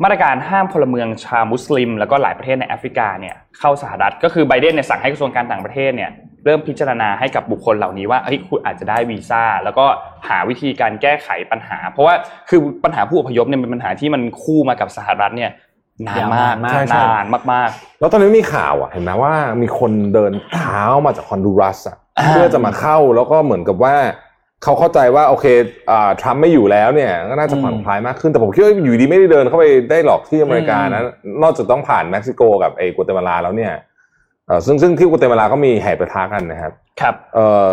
[0.03, 6.11] มาตรการห้ามพลเมืองชาวมุสลิม แล้วก็หลายประเทศในแอฟริกาเนี่ยเข้าสหรัฐก็คือไบเดนเนี่ยสั่งให้กระทรวงการต่างประเทศเนี่ย
[6.45, 9.87] เริ่มพิจารณาให้กับบุคคลเหล่านี้ว่าเฮ้ยคุณอาจจะได้วีซ่า แล้วก็
[10.29, 12.15] หาวิธีการแก้ไขปัญหา เพราะว่า
[12.49, 15.51] คือปัญหาผู้อพยพเนี่ยเป็นปัญหาที่มันคู่มากับสหรัฐเนี่ย
[16.09, 23.97] นานมากยาวนานมากใช่ใช่นานมากแล้วตอนนี้มีข่าวอะเห็นไหมว่ามีคนเดินเท้ามาจากฮอนดูรัสอะอ่าเพื่อจะมาเข้าแล้วก็เหมือนกับว่า
[24.63, 25.47] เขาเข้าใจว่าโอเค
[25.91, 31.03] อ่าทรัมป์ไม่อยู่แล้วเนี่ยก็น่าจะผ่อนคลายมากขึ้นแต่ผมคิดว่าอยู่ดีไม่ได้เดินเข้าไปได้หรอกที่อเมริกานะ
[31.43, 33.94] นอกจากต้องผ่านเม็กซิโกกับไอ้กัวเตมาลาแล้วเนี่ยเอ่อ
[34.67, 37.69] ซึ่งซึ่งที่กัวเตมาลาก็มีแห่ประทะกันนะครับๆครับเอ่อ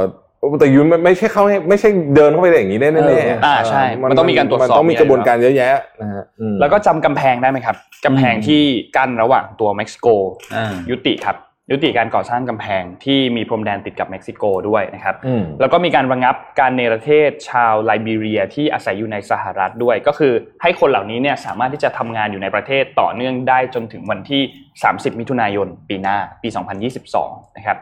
[0.60, 5.69] แต่ยูไม่ไม่ใช่เข้าให้ไม่ใช่เดินเข้าไปได้อย่างนี้ได้แน่เออๆอ่าใช่ มันต้องมีการตรวจสอบมันต้องมีมีอะไรกระบวนการเยอะแยะ
[6.01, 8.62] นะฮะอืมแล้วก็จำกำแพงได้ไหมครับกำแพงที่
[8.95, 10.07] กั้นระหว่างตัวเม็กซิโก
[10.55, 11.36] อ่ายุติครับ
[11.71, 24.41] ยุติการก่อสร้างกำแพงที่มีพรมแดนติดกับเม็กซิโกด้วยนะครับอืมแล้วก็มีการระงับการเนรเทศชาวไลบีเรียที่อาศัยอยู่ในสหรัฐด้วย ก็คือให้คนเหล่านี้เนี่ยสามารถที่จะทำงานอยู่ในประเทศต่อเนื่องได้จนถึงวันที่
[24.81, 26.49] 30 มิถุนายน ปีหน้าปี
[27.03, 27.77] 2022 นะครับ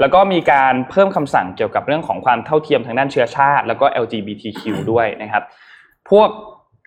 [0.00, 5.42] แล้วก็มีการเพิ่มคำสั่งเกี่ยวกับเรื่องของความเท่าเทียมทางด้านเชื้อชาติ แล้วก็ LGBTQ ด้วยนะครับ
[6.10, 6.28] พวก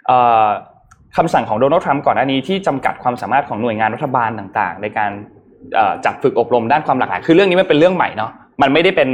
[0.08, 0.48] เอ่อ
[1.18, 5.37] คำสั่งของโดนัลด์ทรัมป์ก่อนหน้านี้ที่จำกัดความสามารถของหน่วยงานรัฐบาลต่างๆ ในการเอ่อ
[6.06, 9.10] จัดฝึกอบรมด้านความหลากหลายคือเรื่องนี้มันเป็นเรื่องใหม่เนาะมันไม่ได้เป็น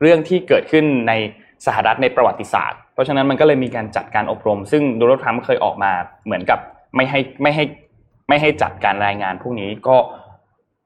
[0.00, 1.12] เรื่องที่เกิดขึ้นใน
[1.66, 5.92] สหรัฐในประวัติศาสตร์ เพราะฉะนั้นมันก็เลยมีการจัดการอบรม ซึ่งโดนัลด์ทรัมป์เคยออกมา
[6.24, 6.58] เหมือนกับ
[6.96, 7.64] ไม่ให้ไม่ให้
[8.28, 9.96] ไม่ให้จัดการรายงานพวกนี้ก็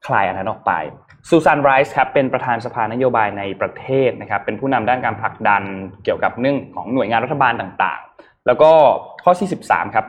[0.07, 0.73] คลายอันนั้นออกไป
[1.29, 5.63] ซูซานไรส์ครับเป็นประธานสภานโยบายในประเทศนะครับเป็นผู้นำด้านการผลักดัน
[6.05, 8.71] เกี่ยวกับเรื่องของหน่วยงานรัฐบาลต่างๆ แล้วก็
[9.25, 10.07] ข้อที่13ครับ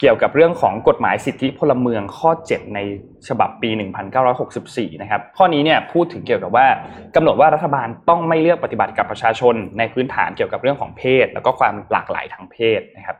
[0.00, 2.78] เกี่ยวกับเรื่องของกฎหมายสิทธิพลเมืองข้อ 7 ใน
[3.28, 3.70] ฉบับปี
[4.36, 6.66] 1964 นะครับ ข้อนี้เนี่ยพูดถึงเกี่ยวกับว่า
[7.16, 13.16] กำหนดว่ารัฐบาลต้องไม่เลือกปฏิบัติกับประชาชน ในพื้นฐานเกี่ยวกับเรื่องของเพศ แล้วก็ความหลากหลายทางเพศนะครับ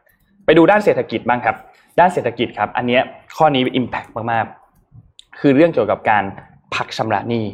[0.46, 1.56] ไปดูด้านเศรษฐกิจบ้างครับ
[2.00, 3.02] ด้านเศรษฐกิจครับ อันเนี้ย
[3.36, 6.24] ข้อนี้ impact มากๆ คือเรื่องเกี่ยวกับการ
[6.74, 7.44] พักชำระหนี้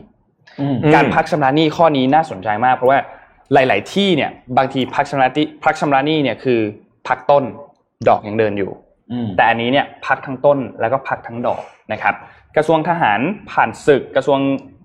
[0.60, 2.98] อืมอืมการพักชำระหนี้ข้อนี้น่าสนใจมาก เพราะว่า
[3.52, 6.60] หลาย ๆ ที่เนี่ยบางทีพักชำระหนี้พักชำระหนี้เนี่ยคือ
[7.08, 7.44] พักต้น
[8.08, 8.85] ดอกยังเดินอยู่อืม
[9.36, 12.14] แต่อันนี้เนี่ยพักทั้งต้นแล้วก็พักทั้งดอกนะครับ
[12.56, 14.40] กระทรวงทหารผ่านศึก กระทรวง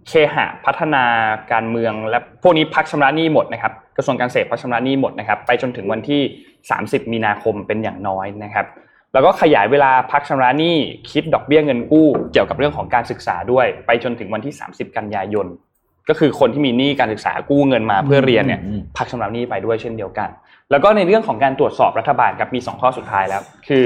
[0.08, 1.04] เคหะพัฒนา
[1.52, 6.22] การเมือง และพวกนี้พักชำระหนี้หมดนะครับ กระทรวงการเกษตรพักชำระหนี้หมดนะครับ ไปจนถึงวันที่
[6.68, 8.66] 30 มีนาคมเป็นอย่างน้อยนะครับ
[9.14, 10.76] แล้วก็ขยายเวลาพักชำระหนี้
[11.12, 15.48] คิดดอกเบี้ยเงินกู้ เกี่ยวกับเรื่องของการศึกษาด้วย ไปจนถึงวันที่ 30 กันยายน
[16.10, 20.30] ก็คือคนที่มีหนี้การศึกษากู้เงินมาเพื่อเรียนเนี่ยอืมพักชำระหนี้ไปด้วยเช่นเดียวกัน
[20.72, 23.86] แล้วก็ในเรื่องของการตรวจสอบรัฐบาลครับมี 2 ข้อสุดท้ายแล้ว คือ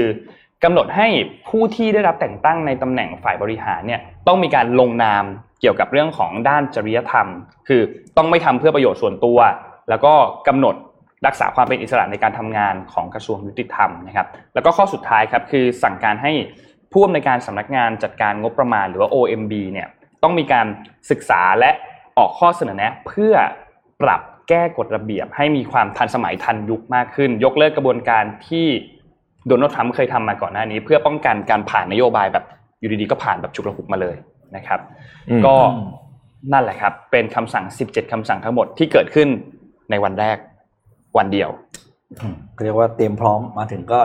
[0.64, 1.08] กำหนดให้
[1.48, 5.24] ผู้ที่ได้รับแต่งตั้งในตำแหน่งฝ่ายบริหารเนี่ยต้องมีการลงนาม
[5.60, 7.26] เกี่ยวกับเรื่องของด้านจริยธรรม
[7.68, 7.80] คือ
[8.16, 9.38] ต้องไม่ทำเพื่อประโยชน์ส่วนตัว
[9.88, 10.12] แล้วก็
[10.48, 10.74] กำหนด
[11.26, 16.32] รักษาความเป็นอิสระในการทำงานของกระทรวงยุติธรรมนะครับแล้วก็ข้อสุดท้ายครับคือสั่งการให้
[16.92, 19.88] ผู้อำนวยการสำนักงานจัดการงบประมาณหรือว่า OMB เนี่ย
[20.22, 20.66] ต้องมีการ
[21.10, 21.70] ศึกษาและ
[22.18, 23.34] ออกข้อเสนอแนะเพื่อ
[24.02, 28.66] ปรับ แก้กฎระเบียบ ให้มีความทันสมัยทันยุคมากขึ้น ยกเลิกกระบวนการที่
[29.48, 32.44] โดนัลด์ทรัมป์เคยทำมาก่อนหน้านี้ เพื่อป้องกันการผ่านนโยบายแบบ
[32.80, 34.16] อยู่ดีๆก็ผ่านแบบฉุกละหุกมาเลย
[34.56, 34.80] นะครับ
[35.30, 35.54] อืมก็
[36.52, 39.28] นั่นแหละครับ เป็นคำสั่ง 17คำสั่งทั้งหมดที่เกิดขึ้น
[39.90, 40.36] ในวันแรก
[41.18, 41.50] วันเดียว
[42.20, 44.00] อืมเรียกว่าเตรียมพร้อมมาถึงก็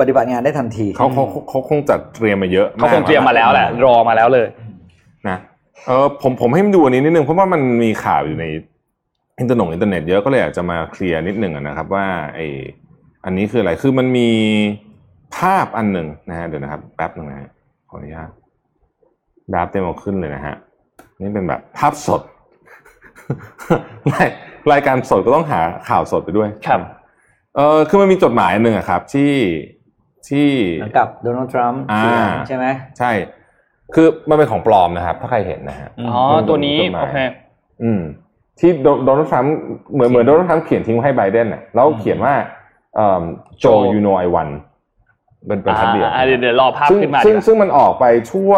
[0.00, 4.46] ปฏิบัติงานได้ทันทีเขาเขาเขาเขาคงจัดเตรียมมาเยอะเขาคงเตรียมมาแล้วแหละรอมาแล้วเลย
[5.28, 5.38] นะ
[5.86, 8.46] เออผมผมให้มันดูอันนี้นิดนึงเพราะว่ามันมีข่าวอยู่ใน
[9.40, 12.40] อินเทอร์เน็ตอินเทอร์เน็ตเยอะก็เลยอยากจะมาเคลียร์นิดหนึ่งอะนะครับว่าไอ
[13.24, 14.30] อันนี้คืออะไรคือมันมี
[15.36, 17.48] ภาพอันหนึ่งนะฮะเดี๋ยวนะครับแป๊บหนึ่งนะฮะ
[17.88, 18.30] ขออนุญาต
[19.52, 20.54] ดาบเต็มเอาขึ้นเลยนะฮะ
[21.20, 22.22] นี่เป็นแบบภาพสด
[24.12, 24.28] ราย
[24.72, 26.80] รายการสดก็ต้องหาข่าวสดไปด้วยครับ
[27.56, 29.32] เออคือมันมีจดหมายอันหนึ่งอะครับที่
[30.28, 30.48] ที่
[30.78, 32.66] เหมือนกับโดนัลด์ทรัมป์อ่าเขียนใช่ไหม
[32.98, 33.10] ใช่
[33.94, 37.18] คือมันเป็นของปลอมนะครับ ถ้าใครเห็นนะฮะอืมอ๋อตัวนี้จดหมายโอเค
[37.82, 38.00] อืม
[38.60, 39.54] ที่โดโดนัลด์ทรัมป์
[39.94, 42.34] เหมือนเหมือนโดนัลด์ทรัมป์เขียนทิ้งไว้ให้ไบเดนน่ะแล้วเขียนว่า
[43.60, 44.48] โจ Joe you know I won
[45.46, 48.52] เป็นบรรทัดเดียวอ่าเดี๋ยวเดี๋ยวรอภาพซึ่งขึ้นมาซึ่งดีกว่าซึ่งมันออกไปทั่ว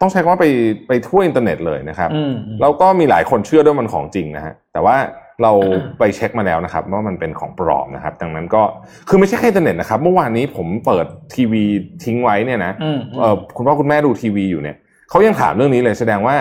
[0.00, 0.46] ต้องใช้คำว่าไป
[0.88, 4.96] ไปทั่วอินเทอร์เน็ตเลยนะครับอืมแล้วก็มีหลายคนเชื่อด้วยมันของจริงนะฮะแต่ว่า
[5.42, 5.52] เรา
[5.98, 8.62] ไปเช็คมาแล้วนะครับว่ามันเป็นของปลอมนะครับ ดังนั้นก็
[9.08, 11.64] คือไม่ใช่แค่อินเทอร์เน็ตนะครับ เมื่อวานนี้ผมเปิดทีวี
[12.04, 14.76] ทิ้งไว้เนี่ยนะอืมเออคุณพ่อคุณแม่ดูทีวีอยู่เนี่ย
[15.10, 16.34] เขายังถามเรื่องนี้เลยแสดงว่า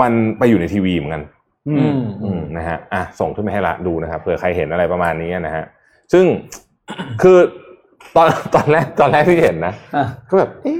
[0.00, 1.31] มันไปอยู่ในทีวีเหมือนกันอือืมมอืม
[2.56, 5.64] นะฮะอะส่งขึ้นมาให้ละดูนะครับเผื่อใครเห็นอะไรประมาณนี้นะฮะ
[6.12, 6.24] ซึ่ง
[7.22, 7.38] คือ
[8.16, 10.76] ตอนตอนแรกตอนแรกที่เห็นนะอะก็แบบเอ๊ะ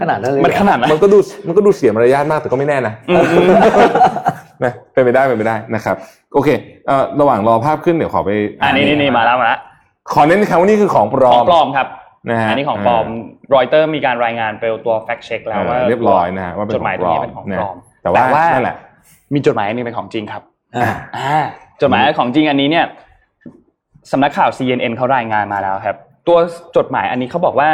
[0.00, 3.46] ขนาดนั้นเลยมันขนาดนั้นมันก็ดูมันก็ดูเสียมารยาทมากแต่ก็ไม่แน่นะอืมอืม
[4.64, 5.96] นะเป็นไปได้เป็นไปได้นะครับ
[6.34, 6.48] โอเค
[6.86, 8.30] เอ่อระหว่างรอภาพขึ้นเดี๋ยวขอไป
[8.62, 9.60] อ่านี่นี่นี่มาแล้วมาแล้ว
[10.12, 11.88] ขอเน้นคำว่านี่คือของปลอของมปลอมครับ
[12.30, 13.06] นะฮะอันนี้ของปลอม
[13.54, 18.76] รอยเตอร์มีการรายงานไปตัว fact check แล้วว่าเรียบร้อยนะฮะว่าเป็นจดหมายขตัอวงปลอนี้มเป็นของนะปลอมแต่ว่านั่นแหละ
[19.34, 20.42] มีจดหมายอันหนึงเป็นของจริงครับ
[20.76, 21.32] อ่าอ่า
[21.80, 22.86] จดหมายของจริงอันนี้เนี่ย
[24.12, 25.96] สำนักข่าว CNN เขารายงานมาแล้วครับ
[26.28, 26.38] ตัว
[26.76, 27.70] จดหมายอันนี้เขาบอกว่า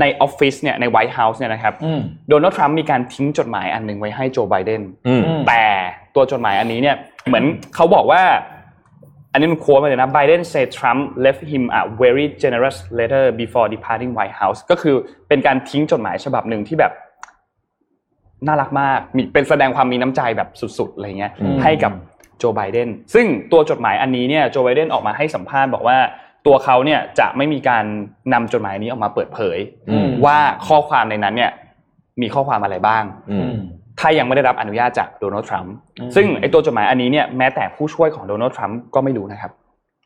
[0.00, 5.62] ในออฟฟิศเนี่ยในไวท์เฮาส์เนี่ยนะครับอืมโดนัลด์ทรัมป์มีการทิ้งจดหมายอันหนึ่งไว้ให้โจไบเดนอืมอืมแต่
[6.14, 7.44] ตัวจดหมายอันนี้เนี่ยเหมือน
[7.74, 8.22] เขาบอกว่า
[9.32, 14.96] อันนี้มันโค้ดมาเลยนะ Biden said Trump left him a very generous letter before departing White House ก็คือ
[15.28, 16.92] เป็นการทิ้งจดหมายฉบับหนึ่งที่แบบ
[18.46, 20.48] น่ารักมากมีเป็นแสดงความมีน้ำใจแบบ
[20.78, 21.92] สุดๆอะไรเงี้ยอืมให้กับ
[22.38, 25.98] โจไบเดนซึ่งตัวจดหมายอันนี้เนี่ยโจไบเดนออกมาให้สัมภาษณ์บอกว่า
[26.46, 27.84] ตัวเขาเนี่ยจะไม่มีการ
[28.32, 29.58] นำจดหมายนี้ออกมาเปิดเผย
[29.90, 31.50] อืมว่าข้อความในนั้นเนี่ย
[32.22, 33.50] มีข้อความอะไรบ้างอืม
[34.00, 39.52] ถ้ายังไม่ได้รับอนุญาตจากโดนัลด์ทรัมป์อืมซึ่งไอตัวจดหมายอันนี้เนี่ยแม้แต่ผู้ช่วยของโดนัลด์ทรัมป์ก็ไม่รู้นะครับ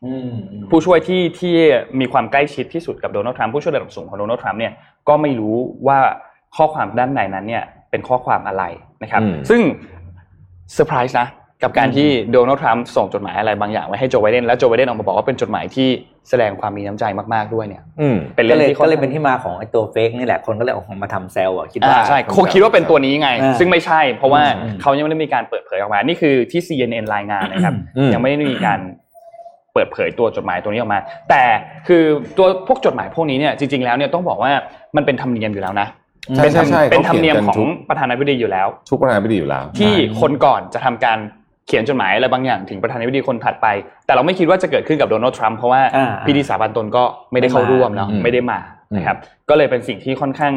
[0.04, 1.54] อืมอืมผู้ช่วยที่ที่
[2.00, 4.72] มีความใกล้ชิดที่สุดกับโดนัลด์ทรัมป์ผู้ช่วยระดับสูงของโดนัลด์ทรัมป์เนี่ย
[5.08, 5.98] ก็ไม่รู้ว่า
[6.56, 8.64] ข้อความด้านในนั้นเนี่ย เป็นข้อความอะไร
[9.02, 9.60] นะครับอืมซึ่ง
[10.74, 11.28] เซอร์ไพรส์นะ
[11.62, 15.88] กับการที่โดนัลด์ทรัมป์ส่งจดหมายอะไรบางอย่างไว้ให้โจไบเดนแล้วโจไบเดนออกมาบอกว่าเป็นจดหมายที่
[16.28, 28.80] แสดงความมีน้ำใจมากๆด้วยเนี่ยอืมเป็นก็เรื่องเลยที่ก็เลยค่เป็นข้างที่มาของไอ้ตัวเฟกนี่แหละคนก็เลยออกมาทำแซลอะคิดว่าอ่าใช่คงคิดว่าเป็นตัวนี้ไงอ่าซึ่งไม่ใช่ เพราะว่าอืมเขายังไม่ได้มีการเปิดเผยออกมา นี่คือที่ CNN รายงานนะครับอืมยังไม่ได้มีการ
[29.74, 31.00] เปิดเผยตัวจดหมายตัวนี้ออกมา
[31.30, 31.42] แต่
[31.88, 32.02] คือ
[32.38, 34.52] ตัวพวกจดหมายพวกนี้เนี่ยจริงๆแล้วเนี่ยต้องบอกว่า
[34.96, 35.88] มันเป็นธรรมเนียมอยู่แล้วนะ
[36.36, 41.18] ใช่ใช่ใช่เป็นธรรมเนียมขาขอขีงกัประธานาธิบดีอยู่แล้ว ทุกประธานาธิบดีอยู่แล้ว ที่ใช่คนก่อนจะทำการ
[41.66, 43.66] เขียนจดหมายอะไรบางอย่างถึงประธานาธิบดีคนถัดไป
[44.06, 48.58] แต่เราไม่คิดว่าจะเกิดขึ้นกับโดนัลด์ทรัมป์เพราะว่าอ่าพิธีสาบานตนก็ไม่ได้เข้าร่วมเนาะอืมไม่ได้มา
[48.96, 49.16] นะครับ
[49.48, 50.54] ก็เลยเป็นสิ่งที่ค่อนข้าง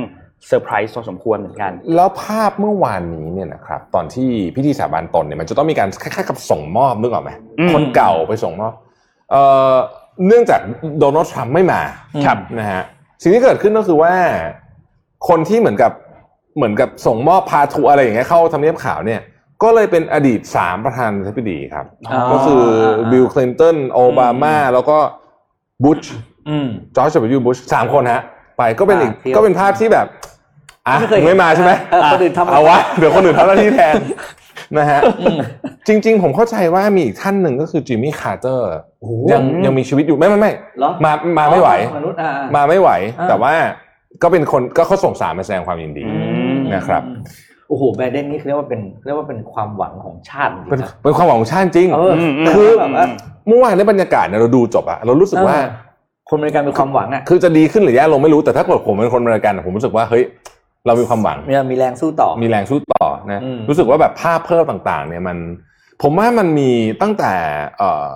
[0.48, 8.74] เซอร์ไพรส์พอสมควรเหมือนกัน แล้วภาพเมื่อวานนี้เนี่ยนะครับตอนที่พิธีสาบานตนเนี่ยมันจะต้องมีการคล้ายๆกับส่งมอบนึกออกไหมอืมคนเก่าไปส่งมอบ
[9.32, 9.42] เอ่
[9.74, 9.76] อ
[10.28, 10.60] เนื่องจาก
[11.00, 11.82] โดนัลด์ทรัมป์ไม่มา
[12.26, 12.84] ครับนะฮะ
[13.22, 14.14] สิ่งที่เกิดขึ้นก็คือว่า
[15.28, 15.92] คนที่เหมือนกับ
[16.58, 19.22] เหมือนกับส่งมอบพาทัวร์อะไรอย่างเงี้ยเข้าทำเนียบขาวเนี่ย
[19.64, 22.64] ก็เลยเป็นอดีตสามประธานาธิบดีครับอ๋อก็คือ
[23.12, 24.98] บิลคลินตันโอบามาแล้วก็
[25.84, 26.02] บุช
[26.50, 27.40] อืมจอร์จ W.
[27.46, 28.22] บุชสามคนฮะ
[28.58, 30.06] ไปก็เป็นอีกอ่าที่ก็เป็นภาพที่แบบ
[30.88, 33.96] อะไม่เคยเห็นไม่มาใช่ไหมเออคนอื่นทำเอาวะเดี๋ยวคนอื่นทำหน้าที่แทน
[34.78, 35.00] นะฮะ
[35.88, 38.68] จริง ๆ ผมเข้าใจว่ามีอีกท่านหนึ่งก็คือจิมมี่คาร์เตอร์
[39.00, 43.54] โอ้โหยังยังมีชีวิตอยู่ไม่ไม่ไม่เหรอมามาไม่ไหวมนุษย์อ่ามาไม่ไหวอ่าแต่ว่า
[44.24, 46.14] ก็เป็นคนก็เขาส่งสารมาแสดงความยินดีอื
[46.56, 47.04] มนะครับ
[47.70, 53.06] โอ้โหไบเดนนี่เรียกว่าเป็นเรียกว่าเป็นความหวังของชาติจริงเป็นๆนะเป็นความหวังของชาติจริงเออมมคือแบบว่า
[53.48, 55.86] เมื่อวานในบรรยากาศเนี่ยเราดูจบอะเรารู้สึกว่าเออ
[56.30, 60.24] คนอเมริกันมีความหวังอะคือจะดีขึ้นหรือแย่ลงไม่รู้แต่ถ้าเกิดผมเป็นคนอเมริกันอะผมรู้สึกว่าเฮ้ย
[60.86, 65.38] เรามีความหวังมีมีแรงสู้ต่อ มีแรงสู้ต่อนะอืมรู้สึกว่าแบบภาพเพิ่มต่าง ๆ เนี่ยมัน
[66.02, 67.34] ผมว่ามันมีตั้งแต่
[67.78, 68.14] เอ่อ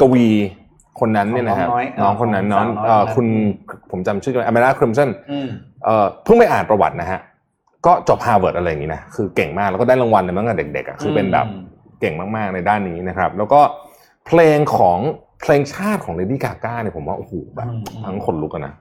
[0.00, 0.26] กวี
[1.00, 5.48] คนนั้นเนี่ยนะฮะน้อยน้องคนนั้นน้องสาวน้อยเอ่อคนนั้นคุณผมจำชื่ออเมราคริมสันอืม
[5.84, 7.20] เอ่อเพิ่งไปอ่านประวัตินะฮะ
[7.86, 11.46] ก็จบฮาร์วาร์ดอะไรอย่างนี้นะคือเก่งมากแล้วก็ได้รางวัลในตั้งแต่เด็กๆอะคือเป็นแบบ
[12.00, 13.60] เก่งมากๆในด้านนี้นะครับ แล้วก็
[14.26, 14.98] เพลงของ
[15.40, 18.74] เพลงชาติของเลดี้กาก้าเนี่ยผมว่าโอ้โหแบบอืมทั้งขนลุกอะนะ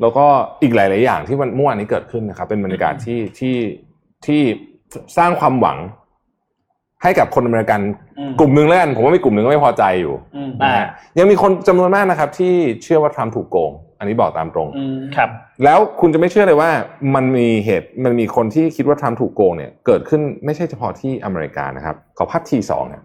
[0.00, 0.24] แล้วก็
[0.62, 3.56] อีกหลาย ๆ อย่างที่วันเมื่อวานนี้เกิดขึ้นนะครับ เป็นบรรยากาศที่ที่
[4.26, 4.40] ที่
[5.18, 5.78] สร้างความหวัง
[7.02, 7.80] ให้กับคนอเมริกัน
[8.18, 10.86] อืมกลุ่มหนึ่งแล้วกันผมว่ามีกลุ่มหนึ่งก็ไม่พอใจอยู่อืมนะฮะ
[11.18, 15.28] ยังมีคนจำนวนมากนะครับ ที่เชื่อว่าทรัมป์ถูกโกง อันนี้บอกตามตรงอืมครับ
[15.64, 16.70] แล้วคุณจะไม่เชื่อเลยว่า
[17.14, 23.02] มันมีเหตุมันมีคนที่คิดว่าทรัมป์ถูกโกงเนี่ย เกิดขึ้นไม่ใช่เฉพาะที่อเมริกานะครับ ขอภาพทีสองเนี่ย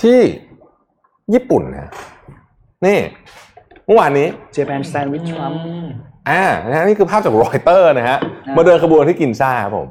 [0.00, 0.20] ที่
[1.34, 1.90] ญี่ปุ่นนะ
[2.86, 2.98] นี่
[3.86, 5.60] เมื่อวานนี้ Japan stands with Trump
[6.30, 9.88] อ่านะฮะนี่คือภาพจากรอยเตอร์นะฮะอ่ามมาเดินขบวนที่กินซ่าครับผม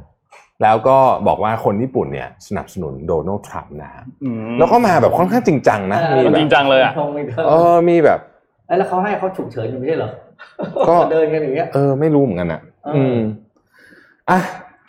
[0.63, 4.03] แล้วก็บอกว่าคนญี่ปุ่นเนี่ยสนับสนุนโดนัลด์ทรัมป์นะฮะ
[4.59, 8.19] แล้วก็มาแบบค่อนข้างจริงจังนะเออมีมันแบจริบงจังเลยอะธงมีธงเออมีแบบ
[8.67, 10.11] เอ้ยแล้วเขาให้เขาฉุกเฉินอยู่ไม่ใช่เหรอ
[10.89, 13.19] ก็เดินกันอย่างเงี้ยเออไม่รู้เหมือนกันอะเอออือืม
[14.29, 14.39] อะ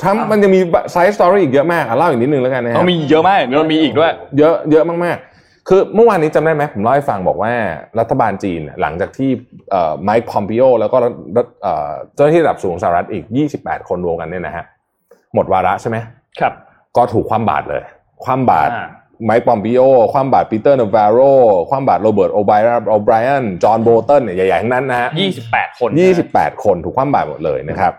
[0.00, 0.60] ทรัมป์อะมันยังมี
[0.92, 7.52] side story อีกเยอะมากอะเล่าอีกนิดนึงแล้วกันนะฮะเขามีเยอะมากเดี๋ยวมันมีอีกด้วย เยอะเยอะมากๆ คือเมื่อวานนี้จำได้ไหมผมเล่าให้ฟังบอกว่า
[7.98, 9.30] รัฐบาลจีนเนี่ยหลังจากที่
[9.70, 10.96] เอ่อไมค์พอมปิโอแล้วก็
[11.36, 13.24] รัฐเอ่อเจ้าหน้าที่ระดับสูงของสหรัฐอีก
[13.56, 14.64] 28 คนรวมกันเนี่ยนะฮะ
[15.34, 15.96] หมดวาระใช่ไหม
[16.40, 16.52] ครับ
[16.96, 17.82] ก็ถูกคว่ำบาตรเลย
[18.24, 18.88] คว่ำบาตรอ่า
[19.24, 21.20] ไมค์ปอมปิโอ คว่ำบาตรปีเตอร์นาวาโร
[21.70, 25.90] คว่ำบาตรโรเบิร์ตโอไบรอันโอไบรอันจอห์นโบลตันเนี่ยใหญ่ๆทั้งนั้นนะฮะยี่สิบแปดคน
[26.26, 27.92] 28คนถูกคว่ำบาตรหมดเลยนะครับ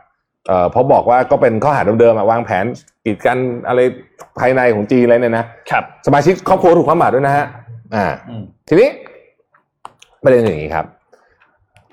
[0.48, 2.66] เอ่อเพราะบอกว่าก็เป็นข้อหาเดิมๆอะวางแผน
[3.06, 3.80] กีดกันอะไร
[4.40, 7.46] ภายในของจีนอะไรเนี่ยนะครับสมาชิกครอบครัวถูกคว่ำบาตรด้วยนะฮะ
[7.96, 8.90] อ่าอืมทีนี้
[10.24, 10.86] ประเด็นอย่างนี้ครับ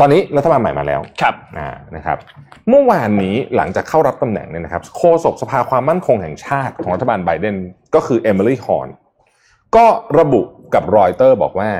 [0.01, 2.19] ตอนนี้รัฐบาลใหม่มาแล้วครับอ่านะครับ
[2.69, 7.57] เมื่อวานนี้หลังจากเข้ารับตำแหน่งเนี่ยนะครับโฆษกสภาความมั่นคงแห่งชาติของรัฐบาลไบเดน
[7.95, 8.89] ก็คือเอมิลี่ฮอร์น
[9.77, 9.87] ก็
[10.19, 10.43] ระบุ
[10.75, 11.71] กับรอยเตอร์บอกว่า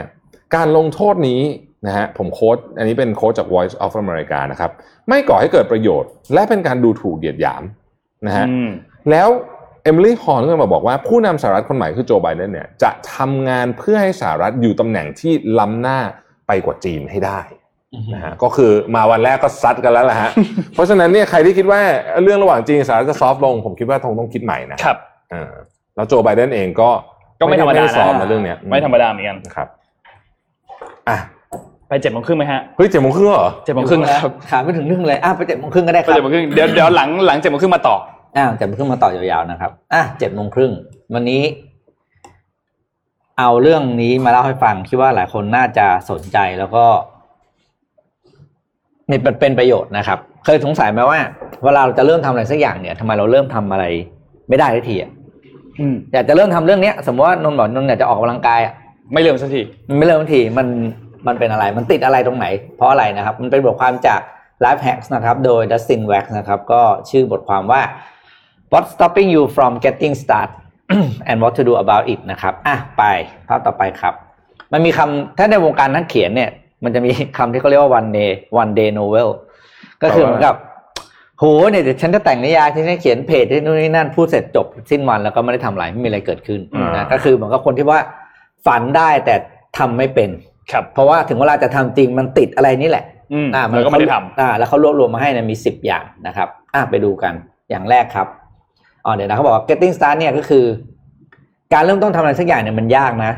[0.57, 1.41] การลงโทษนี้
[1.87, 4.71] นะฮะผม quote อันนี้เป็น quote จาก Voice of America นะครับ
[5.09, 7.63] ไม่ก่อให้เกิดประโยชน์ และเป็นการดูถูกเหยียดหยาม
[8.27, 8.71] นะฮะอืม
[9.11, 9.29] แล้ว
[9.83, 15.99] เอมิลี่ฮอร์นก็มาบอกว่าผู้นำสหรัฐคนใหม่คือโจไบเดนเนี่ยจะทำงานเพื่อให้สหรัฐอยู่ตำแหน่งที่ล้ำหน้า
[16.47, 17.41] ไปกว่าจีนให้ได้
[18.15, 20.31] นะฮะก็คือมาวันแรกก็ซัดกันแล้วแหละฮะ
[20.75, 21.81] เพราะฉะนั้นเนี่ยใครที่คิดว่า
[22.23, 24.97] เรื่องระหว่างจีนกับสหรัฐจะซอฟต์ลง ผมคิดว่าคงต้องคิดใหม่นะครับ
[25.31, 25.53] เออ
[25.97, 26.89] แล้วโจไบเดนเองก็
[27.41, 29.69] ก็ไม่ธรรมดาด้ซอฟต์นะนะเรื่องเนี้ยไม่ธรรมดาเหมือนกันนะครับ
[31.09, 31.19] อะ
[31.89, 37.97] ไปเจ็ดโมงครึ่งไหมฮะเฮ้ยเจ็ดโมงครึ่งเหรอเจ็ดโมงครึ่งนะครับถามไปถึงเรื่องเลยอะไปเจ็ดโมงครึ่งก็ได้คไปรับเจ็ดโมงครึ่งเดี๋ยวเดี๋ยวหลังหลังเจ็ดโมงครึ่งมาต่อ
[38.37, 40.73] อ่าเจ็ดโมงครึ่งมาต่อยาวๆนะครับอะเจ็ดโมงครึ่ง
[41.15, 41.43] วันนี้
[43.39, 46.85] เอาเรื่องนี้มาเล่าให้ฟังคิดว่าหลายคนน่าจะสนใจแล้วก็
[49.11, 51.21] นี่เป็นเป็นประโยชน์นะครับ เคยสงสัยไหมว่า
[51.65, 53.85] เวลาเราจะเริ่มทำอะไรสักอย่างเนี่ยทำไมเราเริ่มทำอะไร
[54.49, 55.11] ไม่ได้ทันทีอะ
[55.79, 58.75] อืมอยากจะเริ่มทำเรื่องเนี้ย สมมติว่านนท์บอกนนท์อยากจะออกกำลังกายอะ
[59.13, 60.67] ไม่เร็วสักทีมันไม่เริ่มทันทีมัน
[61.27, 64.21] มันเป็นอะไรมันติดอะไรตรงไหน เพราะอะไรนะครับ มันเป็นบทความจาก
[64.65, 67.83] Life Hacks นะครับ โดย Dustin Wax นะครับ ก็ชื่อบทความว่า
[68.73, 70.51] What's stopping you from getting start
[71.29, 73.03] and what to do about it นะครับ อะไป
[73.49, 74.15] ภาพต่อไปครับ
[74.73, 76.51] มันมีคำถ้าในวงการนักเขียนเนี่ย
[76.85, 79.29] มันจะมีคำที่เขาเรียกว่า one day one day novel
[80.03, 80.55] ก็คือเหมือนกับ
[81.39, 87.99] โหเนี่ยเดี๋ยวฉันจะแต่งนิยายฉันจะเขียนเพจที่นู่นนี่นั่นพูดเสร็จจบสิ้นวันแล้วก็ไม่ได้ทำอะไรไม่มีอะไรเกิดขึ้นอ่านนะก็คือเหมือนกับคนที่ว่า
[88.67, 89.35] ฝันได้แต่
[89.79, 90.31] ทำไม่เป็น
[90.73, 97.35] ครับ เพราะว่าถึงเวลาจะทำจริงมันติดอะไรนี่แหละอืมอ่าแล้วก็ไม่ได้ทำอ่าแล้วเขารวบรวมมาให้เนี่ยมีสิบอย่างนะครับอ่าไปดูกัน
[97.71, 98.27] อย่างแรกครับ
[99.05, 100.65] อ๋อเดี๋ยวนะเขาบอกว่า getting start เนี่ยก็คือ
[101.75, 103.33] การเริ่มต้นทำอะไรสักอย่างเนี่ยมันยากนะ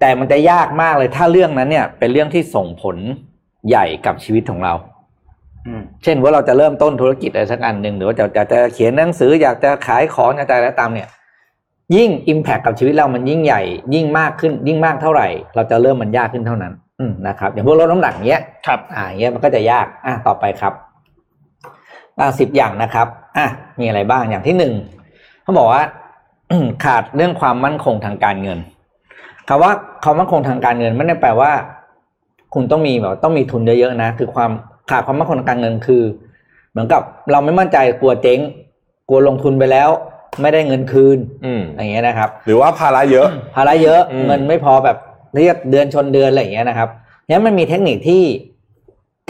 [0.00, 2.96] แต่มันจะยากมากเลยถ้าเรื่องนั้นเนี่ย เป็นเรื่องที่ส่งผล
[3.68, 4.74] ใหญ่กับชีวิตของเรา
[5.66, 11.08] อืมเช่นว่าเราจะเริ่มต้นธุรกิจอะไรสักอันหนึ่งหรือว่าจะจะจะเขียนหนังสืออยากจะขายของอยากจะอะไรก็ตามเนี่ย
[11.96, 13.62] ยิ่ง Impact กับชีวิตเรามันยิ่งใหญ่
[13.94, 20.72] ยิ่งมากขึ้น ยิ่งมากเท่าไหร่ เราจะเริ่มมันยากขึ้นเท่านั้นอืมนะครับอย่างพวกลดน้ำหนักเนี้ยครับ อ่าอย่างเงี้ยมันก็จะยากอะต่อไปครับ
[22.18, 23.46] อ่าสิบอย่างนะครับอะ
[23.80, 24.72] มีอะไรบ้างอย่างที่หนึ่ง
[25.42, 25.82] เขาบอกว่า
[26.84, 28.58] ขาดเรื่องความมั่นคงทางการเงิน
[29.52, 29.72] คำว่า
[30.04, 31.52] ความมั่นคงทางการเงินไม่ได้แปลว่า
[32.54, 34.50] คุณต้องมีแบบต้องมีทุนเยอะๆนะ คือความ
[34.90, 36.02] ขาดความมั่นคงทางการเงินคือ
[36.70, 38.40] เหมือนกับเราไม่มั่นใจกลัวเจ๊ง
[39.08, 39.88] กลัวลงทุนไปแล้ว
[40.40, 44.96] ไม่ได้เงินคืนอืมอย่างเงี้ยนะครับ หรือว่าภาระเยอะ ภาระเยอะอืมเงินไม่พอแบบ
[45.36, 46.88] เรียกเดือนชนเดือนอะไรอย่างเงี้ยนะครับ
[47.28, 48.22] งั้นมันมีเทคนิคที่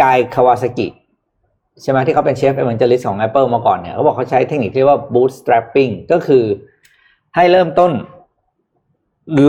[0.03, 0.89] กายคาวาซากิ
[1.83, 6.45] ใช่ไหมที่เขาเป็นเชฟเอเวนเจอริสของ Apple มาก่อนเนี่ยเขาบอกเขาใช้เทคนิคที่เรียกว่า bootstrapping ก็คือ
[7.37, 7.93] ให้เริ่มต้น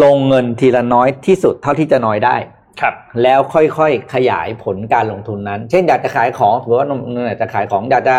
[0.04, 2.36] ลงเงินทีละน้อยที่สุดเท่าที่จะน้อยได้
[2.82, 8.16] ครับแล้วค่อยๆขยายผลการลงทุนนั้น เช่นอยากจะขายของถือว่านมอยากจะขายของอยากจะ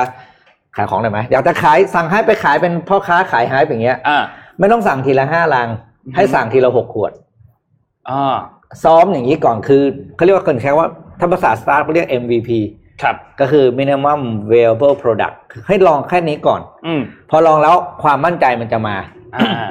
[0.77, 4.19] ขายของได้ไหมอยากจะขายสั่งให้ไปขายเป็นพ่อค้าขายให้อย่างเงี้ยอ่า
[4.59, 5.69] ไม่ต้องสั่งทีละห้าลัง
[6.07, 7.13] อือฮึให้สั่งทีละหกขวด
[8.11, 8.37] อ่า
[8.85, 9.83] ซ้อมอย่างนี้ก่อนคือ
[10.17, 10.87] เขาเรียกว่าเกินแค่ว่า
[11.21, 12.51] ถ้าภาษาสตาร์ทเขาเรียก MVP
[13.03, 15.35] ครับก็คือ minimum viable product
[15.69, 19.05] ให้ลองแค่นี้ก่อนอืมพอลองแล้วความมั่นใจมันจะมาอ่า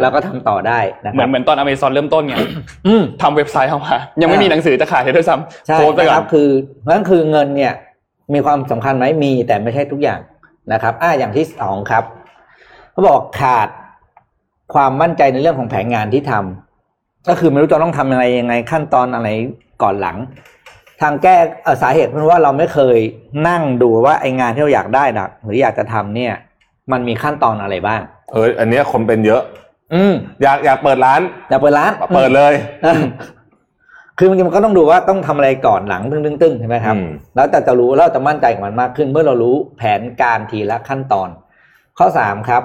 [0.01, 2.35] แล้วก็ทำต่อได้นะเหคมือรันบเหมือนตอนอเมซอนเริ่มต้นไง
[2.87, 6.49] อืมทำเว็บไซต์เข้ามายังไม่อ่ามีมีหนังสือจะขายเลยด้วยซ้ำใช่โพสต์ไปนะก่คอรันบคือ
[6.89, 7.73] นั่นคือเงินเนี่ย
[8.33, 10.19] มีความสำคัญไหมมีแต่ไม่ใช่ทุกอย่าง
[10.73, 12.03] นะครับอ่าอย่างที่สองครับ
[12.91, 13.67] เขาบอกขาด
[14.73, 19.27] ความมั่นใจในเรื่องของแผนงานที่ทำก็คือไม่รู้จะต้องทำยังไงยังไง ขั้นตอนอะไร
[19.81, 20.17] ก่อนหลัง
[21.01, 22.97] ทางแก้เอ่อสาเหตุเพราะว่าเราไม่เคย
[23.47, 26.33] นั่งดูว่าไองานที่เราอยากได้นะหรืออยากจะทำเนี่ย
[26.91, 29.41] มันมีขั้นตอนอะไรบ้าง เอออันเนี้ยคนเป็นเยอะ
[29.93, 32.53] อืมอยากอยากเปิดร้าน อยากเปิดร้านเปิดเลย
[32.85, 33.01] อืม
[34.19, 41.29] คือมันมันก็ต้องดูว่าต้องทำอะไรก่อนหลังตึ้งตึ้งตึ้งใช่ไหมครับอืมแล้วแต่จะรู้แล้วเราจะมั่นใจกับมันมากขึ้น เมื่อเรารู้แผนการทีละขั้นตอน
[41.97, 42.63] ข้อสามครับ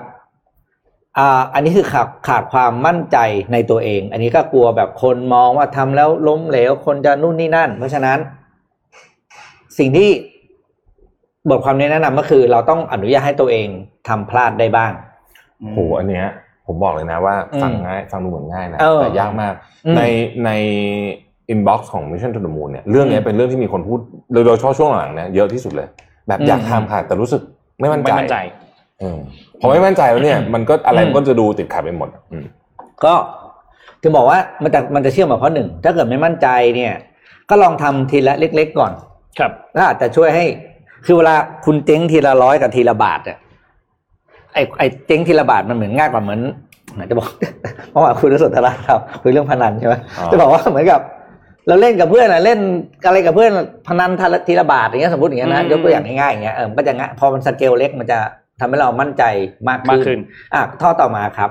[1.19, 3.19] อ่าอันนี้คือขาดขาดความมั่นใจ
[3.53, 8.19] ในตัวเอง อันนี้ก็กลัวแบบคนมองว่าทำแล้วล้มเหลวคนจะนู่นนี่นั่น เพราะฉะนั้น
[9.79, 10.09] สิ่งที่
[11.51, 13.69] บทความนี้แนะนำก็คือ เราต้องอนุญาตให้ตัวเอง
[14.09, 14.93] ทำพลาดได้บ้าง
[15.73, 16.27] โหอันเนี้ย
[16.67, 19.55] ผมบอกเลยนะว่าอืมฟังง่ายฟังดูเหมือนง่ายนะเออแต่ยากมาก
[19.87, 20.03] อืมใน
[20.45, 20.51] ใน
[21.51, 23.99] inbox ของ Mission to the Moon เนี่ยเรื่องเนี้ยอืมเป็นเรื่องที่มีคนพูด
[24.33, 25.89] โดยโดยเฉพาะช่วงหลังเนี่ยเยอะที่สุดเลย
[26.29, 27.41] แบบอืมอยากทำค่ะแต่รู้สึก
[27.81, 28.37] ไม่มั่นใจไม่มั่นใจ
[29.01, 29.19] เออ
[29.61, 32.45] พอไม่มั่นใจแล้วเนี่ย มันก็อะไรอืมมันก็จะดูติดขัดไปหมดอืม
[33.05, 33.15] ก็
[34.03, 36.95] ถึงบอกว่ามันจะมันจะเชื่อมกับข้อหนึ่งถ้าเกิดไม่มั่นใจเนี่ย
[37.51, 38.93] ก็ลองทำทีละเล็ก ๆ ก่อน
[39.39, 40.45] ครับแล้วอาจจะช่วยให้
[41.07, 43.37] คือเวลาคุณเจ๊งทีละร้อยกับทีละบาทอะ
[44.57, 46.41] ไอไอเจ๊งทีละบาทมันเหมือนง่ายกว่าเหมือน
[46.95, 47.29] ไหนจะบอก
[47.93, 51.01] เมื่อวานคุยเรื่องสนทนาครับคุยเรื่องพนันใช่ไหมอ๋อจะบอกว่าเหมือนกับ
[51.69, 52.59] เราเล่นกับเพื่อนอะเล่น
[53.07, 53.51] อะไรกับเพื่อน
[53.89, 58.19] พนันทีละทีละบาทอย่างเงี้ยสมมติอย่างเงี้ยนะอืมยกตัวอย่างง่ายๆอย่างเงี้ยเออมันก็จะง่ายพอมันสเกลเล็กมันจะ
[58.61, 59.23] ทำให้เรามั่นใจ
[59.69, 60.23] มากมากขึ้ขึ้นน
[60.55, 61.51] อะท่อต่อมาครับ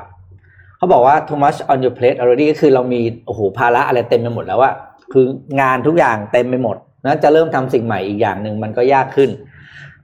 [0.77, 4.71] เขาบอกว่า too much on your plate already ก็คือเรามีโอ้โหภาระอะไรเต็มไปหมดแล้วว่า
[5.13, 5.25] คือ
[5.61, 9.29] งานทุกอย่างเต็มไปหมดนั้นจะเริ่มทำสิ่งใหม่อีกอย่างหนึ่งมันก็ยากขึ้น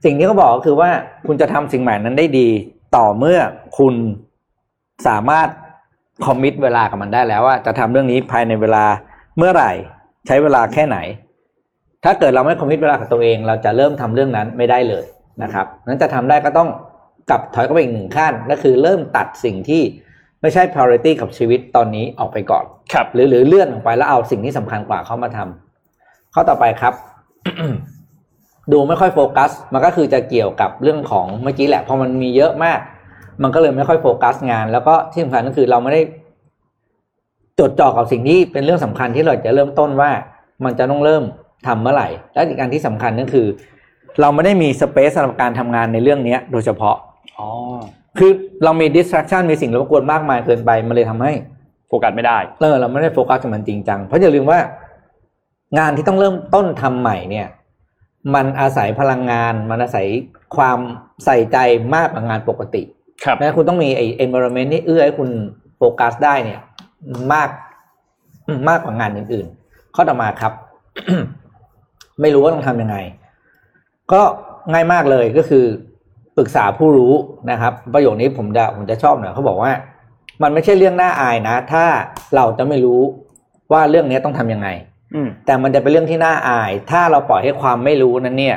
[0.04, 0.90] สิ่งที่เขาบอกก็คือว่า
[1.26, 2.48] คุณจะทำสิ่งใหม่นั้นได้ดี
[2.96, 3.38] ต่อเมื่อ
[3.78, 3.94] คุณ
[5.08, 5.48] สามารถ
[6.26, 8.84] คอมมิตเวลากับมันได้แล้วว่าจะทำเรื่องนี้ภายในเวลา
[9.38, 9.70] เมื่อไหร่
[10.26, 10.98] ใช้เวลาแค่ไหน
[12.04, 15.04] ถ้าเกิดเราไม่คอมมิตเวลากับตัวเอง เราจะเริ่มทำเรื่องนั้นไม่ได้เลย
[15.42, 16.68] นะครับนั้นจะทำได้ก็ต้อง
[17.30, 19.82] กลับถอยก็ไปอีกหนึ่งขั้นก็คือเริ่มตัดสิ่งที่
[20.40, 26.94] ไม่ใช่ priority กับชีวิตตอนนี้ออกไปก่อนครับหรือหรือเลื่อนออกไปแล้วเอาสิ่งที่สำคัญกว่าเข้ามาทำข้อต่อไปครับ
[28.72, 32.78] ดูไม่ค่อยโฟกัส มันก็คือจะเกี่ยวกับเรื่องของเมื่อกี้แหละพอมันมีเยอะมาก
[33.42, 36.02] มันก็เลยไม่ค่อยโฟกัสงาน แล้วก็ที่สำคัญก็คือเราไม่ได้
[37.58, 40.10] จดจ่อกับสิ่งที่เป็นเรื่องสำคัญที่เราจะเริ่มต้นว่า
[40.64, 41.22] มันจะต้องเริ่ม
[41.66, 43.46] ทำเมื่อไหร่ และอีกอันที่สำคัญก็คือ
[44.20, 46.96] เราไม่ได้มีสเปซสำหรับการทำงานในเรื่องเนี้ย โดยเฉพาะ
[47.38, 47.48] อ๋อ
[48.18, 48.30] คือ
[48.64, 51.32] เรามี distraction มีสิ่งรบกวนมากมายเกินไปมันเลยทำให้
[51.88, 54.58] โฟกัสไม่ได้เออเราไม่ได้โฟกัสกับมันจริงจังเพราะอย่าลืมว่า
[55.78, 57.46] งานที่ต้องเริ่มต้นทำใหม่เนี่ย
[58.34, 60.06] มันอาศัยพลังงาน มันอาศัย
[60.56, 60.78] ความ
[61.24, 61.58] ใส่ใจ
[61.94, 62.82] มากกว่างานปกติ
[63.24, 65.30] ครับนะคุณต้องมีไอ้ environment ที่เอื้อให้คุณ
[65.76, 66.60] โฟกัสได้เนี่ย
[67.32, 67.50] มาก
[68.68, 70.52] มากกว่างานอื่นๆ ข้อต่อมาครับ
[72.20, 72.96] ไม่รู้ว่าต้องทำยังไง
[74.12, 74.22] ก็
[74.72, 75.64] ง่ายมากเลยก็คือ
[76.36, 77.12] ปรึกษาผู้รู้
[77.50, 79.72] นะครับ ประโยคนี้ผมจะผมจะชอบหน่อยเขาบอกว่า
[80.42, 81.84] มันไม่ใช่เรื่องน่าอายนะ ถ้า
[82.34, 83.00] เราจะไม่รู้
[83.72, 84.91] ว่าเรื่องนี้ต้องทำยังไงอืม
[85.46, 88.56] แต่มันจะเป็นเรื่องที่น่าอาย ถ้าเราปล่อยให้ความไม่รู้นั้นเนี่ย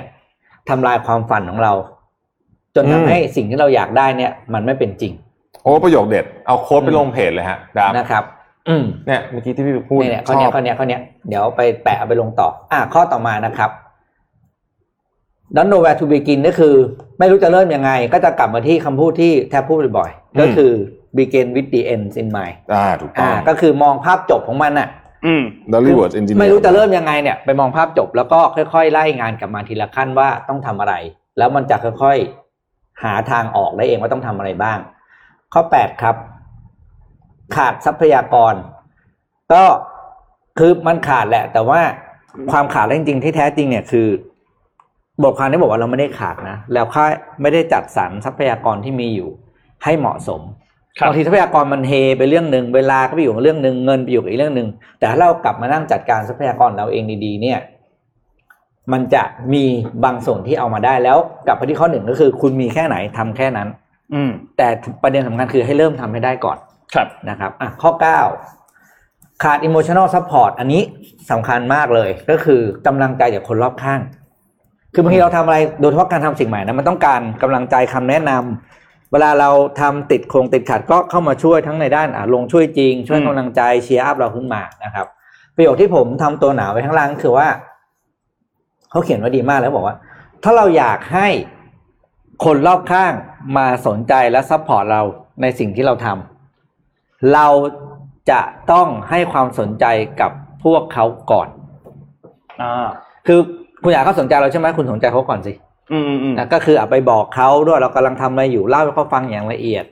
[0.69, 1.73] ทำลายความฝันของเรา
[2.75, 5.13] จนอืทำมให้สิ่งที่เราอยากได้เนี่ย มันไม่เป็นจริง
[5.63, 8.23] โอ้ประโยคเด็ด เอาโค้ดไปลงเพจเลยฮะดาบนะครับ
[8.67, 13.69] อืมเนี่ยเมื่อกี้ที่พี่พูดเนี่ยเนี่ยชข้อเนี้อยบข้อเนี้ยข้อเนี้ยเดี๋ยวไปแปะเอาไปลงต่อ อะข้อต่อมานะครับ
[15.55, 16.73] don't know where to begin ก็คือ
[17.19, 20.71] ไม่รู้จะเริ่มยังไง ก็จะกลับมาที่คำพูดที่แทบพูดบ่อยๆก็คือ
[21.17, 25.04] begin with the end in mind อ่าถูกต้อ่าองก็คือมองภาพจบของมันอะอืม
[25.73, 30.93] ดอลลี่เวิร์ดเอนจิเนียร์ไม่รู้จะเริ่มยังไงเนี่ยไปมองภาพจบแล้วก็ค่อยๆ ไล่งานกลับมาทีละขั้นว่าต้องทำอะไร
[31.37, 34.77] แล้วมันจะค่อยๆ หาทางออกได้เองว่าต้องทำอะไรบ้าง
[35.53, 36.15] ข้อแปดครับ
[37.55, 38.53] ขาดทรัพยากร
[39.53, 39.63] ก็
[40.59, 41.79] คือมันขาดแหละ แต่ว่า
[42.51, 44.07] ความขาดจริงๆที่แท้จริงเนี่ยคือ
[45.23, 47.05] บทความที่บอกว่าเราไม่ได้ขาดนะ แล้วค่า
[47.41, 49.29] ไม่ได้จัดสรรทรัพยากรที่มีอยู่
[49.83, 50.64] ให้เหมาะสมครั
[51.03, 54.67] บบางทีทรัพยากรมันเฮไปเรื่องหนึ่งเวลาก็ไปอยู่กับเรื่องหนึ่งเงินไปอยู่กับอีกเรื่องหนึ่ง
[54.99, 57.59] แต่ถ้าเรากลับมานั่งจัดการทรัพยากรเราเองดีๆ เนี่ย
[58.91, 59.23] มันจะ
[59.53, 59.63] มี
[60.03, 61.17] บางส่วนที่เอามาได้แล้ว
[61.47, 63.67] กลับไปที่ข้อหนึ่งก็คือ คุณมีแค่ไหนทำแค่นั้น
[64.13, 64.67] อืม แต่
[65.03, 66.57] ประเด็นสำคัญคือให้เริ่มทำให้ได้ก่อน
[66.93, 67.91] ครับนะครับอะข้อ
[68.67, 70.81] 9ขาด emotional support อันนี้
[71.31, 73.99] สำคัญมากเลย ก็คือกำลังใจจากคนรอบข้าง
[74.93, 79.49] คือบางทีเราทำอะไรโดยเฉพาะการทำสิ่งใหม่นะมันต้องการกำลังใจคำแนะนำเวลาเรา
[79.81, 85.07] ทำติดโครงติดขัดก็เข้ามาช่วยทั้งในด้านอะลงช่วยจริง ช่วยอืมกำลังใจเชียร์อัพเราขึ้นมานะครับ
[85.55, 87.47] ประโยคที่ผมทำตัวหนาไว้ข้างล่างก็คือว่า
[88.91, 89.95] เขาเขียนไว้ดีมากแล้วบอกว่า
[90.43, 91.27] ถ้าเราอยากให้
[92.45, 93.13] คนรอบข้าง
[93.57, 95.01] มาสนใจและ support เรา
[95.41, 97.47] ในสิ่งที่เราทำเรา
[98.31, 98.41] จะ
[98.71, 99.85] ต้องให้ความสนใจ
[100.21, 100.31] กับ
[100.63, 101.47] พวกเขาก่อน
[102.61, 102.87] อ่า
[103.27, 103.39] คือ
[103.83, 105.64] คุณอยากให้เขาสนใจเราใช่ไหมคุณสนใจเขาก่อนสิอืมอืมอืม
[106.37, 109.85] นะก็คือเอาไปบอกเขาด้วยเรากำลังทำอะไรอยู่เล่าให้เขาฟังอย่างละเอียด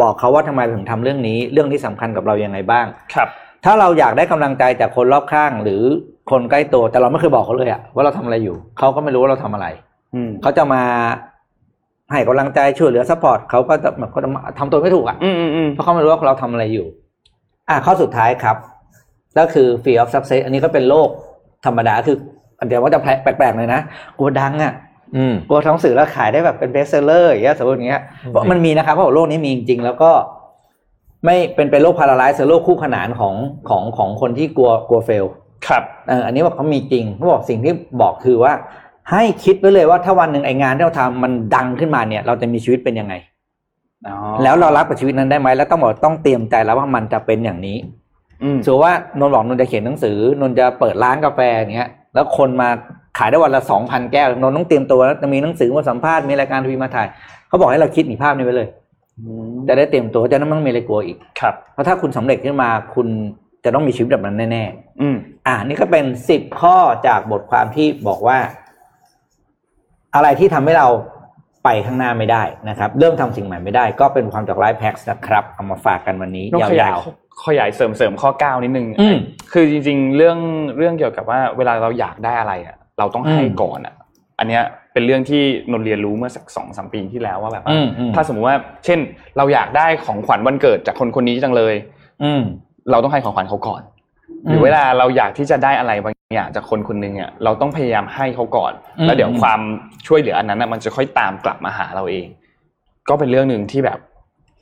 [0.00, 3.28] บอกเขาว่าทำไมถึงทำเรื่องนี้ เรื่องที่สำคัญกับเรายังไงบ้าง ครับ
[3.64, 5.82] ถ้าเราอยากได้กำลังใจจากคนรอบข้าง หรือ
[6.30, 9.66] คนใกล้ตัวแต่เราไม่เคยบอกเขาเลยอะว่าเราทำอะไรอยู่เขาก็ไม่รู้ว่าเราทำอะไร
[10.14, 10.82] อืมเขาจะมา
[12.10, 16.86] ให้กำลังใจช่วยเหลือ support เขาก็จะแบบเขาจะมาทำตัวไม่ถูกอะอืมอืมอืมเพราะเขาไม่รู้ว่าเราทำอะไรอยู่
[17.68, 18.56] อะข้อสุดท้ายครับ
[19.38, 21.08] ก็คือ fear of success อันนี้ก็เป็นโรค
[21.66, 22.16] ธรรมดาคือ
[22.68, 23.80] เดี๋ยวว่าจะแปลกๆเลยนะ
[24.18, 24.85] กลัวดังอะอืม
[25.48, 30.10] กลัวทำหนังสือแล้วขายได้แบบเป็น best seller อย่างเงี้ยสมมติอย่างเงี้ยอืมเพราะมันมีนะครับเพราะว่าโรคนี้มีจริงๆแล้วก็
[31.24, 33.34] ไม่เป็นเป็นโรค parallel หรือโรคคู่ขนานของ
[33.68, 35.24] ของของคนที่กลัวกลัวเฟล
[35.68, 38.52] ครับเอออันนี้บอกเขามีจริงเขาบอกสิ่งที่บอกคือว่า
[39.10, 43.14] ให้คิดไว้เลยว่าถ้าวันหนึ่งไองานที่เราทำมันดังขึ้นมาเนี่ย เราจะมีชีวิตเป็นยังไง
[44.08, 47.76] อ๋อแล้วเรารับกับชีวิตนั้นได้ไหมแล้วต้องบอกต้องเตรียมใจแล้วว่ามันจะเป็นอย่างนี้
[48.42, 52.68] อืมสมมติว่านนท์บอกนนท์จะเขียนหนังสือนนท์จะเปิดร้านกาแฟอย่างเงี้ย แล้วคนมา
[53.16, 57.06] ขายได้วันละสองพันแก้วนนท์ต้องเตรียมตัวแล้วจะมีหนังสือมาสัมภาษณ์มีรายการทีวีมาถ่าย
[57.48, 58.68] เขาบอกให้เราคิดหนีภาพนี้ไว้เลย
[59.68, 63.08] จะได้เตรียมตัวจะได้ไม่ต้องมีอะไรกลัวอีกครับเพราะถ้าคุณสำเร็จขึ้นมาคุณ
[63.64, 64.64] จะต้องมีชีวิตแบบนั้นแน่
[65.00, 68.38] อืมๆอ่านี่ก็เป็นสิบข้อจากบทความที่บอกว่า
[70.14, 70.88] อะไรที่ทำให้เรา
[71.64, 76.98] ไปข้างหน้าไม่ได้นะครับ เริ่มทำสิ่งใหม่ไม่ได้ ก็เป็นความจากไลฟ์แพ็กนะครับเอามาฝากกันวันนี้ต้องขยายยาว
[77.46, 79.16] ขยายเสริมเสริมข้อเก้านิดนึงอืม
[79.52, 80.38] คือจริงๆ เรื่อง
[80.78, 83.94] เรื่องเกี่ยวกับว่าเวลาเราอยากได้อะไรอะ เราต้องให้อืมก่อนอะ
[84.38, 85.42] อันเนี้ยเป็นเรื่องที่
[85.72, 88.98] นนท์เรียนรู้เมื่อสักสองสามปีที่แล้วว่าแบบว่าอืมอืมถ้าสมมุติว่า เช่น
[89.36, 92.42] เราอยากได้ของขวัญวันเกิดจากคนคนนี้จังเลยๆอืม
[92.90, 93.82] เราต้องให้ของขวัญเขาก่อน
[94.44, 99.60] หอืมรือเวลาเราอยากที่จะได้อะไรบางอย่างจากคนคนหนึ่งอะเราต้องพยายามให้เขาก่อนอืมแล้วเดี๋ยวอืมความ
[100.06, 102.26] ช่วยเหลืออันนั้นน่ะมันจะค่อยตามกลับมาหาเราเอง
[103.08, 103.98] ก็เป็นเรื่องหนึ่งที่แบบ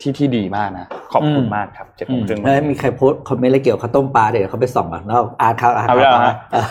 [0.01, 6.65] ที่ที่ดีมากนะขอบคุณมากครับเจ็ดโมงครึ่งเอ้ยมีใครโพสต์คอมเมนต์อะไรเกี่ยวกับข้าวต้มปลาเดี๋ยวเขาไปส่องก่อนแล้วอาร์ตครับอาร์ตเอา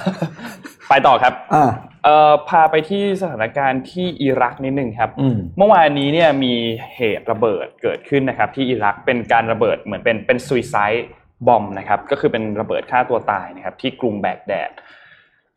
[0.87, 1.71] ไปคแล้วรับฮะอ่าไปต่อครับอ่า
[2.03, 6.53] เอ่อพาไปที่สถานการณ์ที่อิรักนิดนึงครับอืมเมื่อวานนี้เนี่ยมี
[6.95, 11.07] เหตุระเบิดเกิดขึ้นนะครับ ที่อิรักเป็นการระเบิดเหมือนเป็นเป็นซุยไซด์
[11.47, 14.71] บอมนะครับ ก็คือเป็นระเบิดฆ่าตัวตายนะครับ ที่กรุงแบกแดด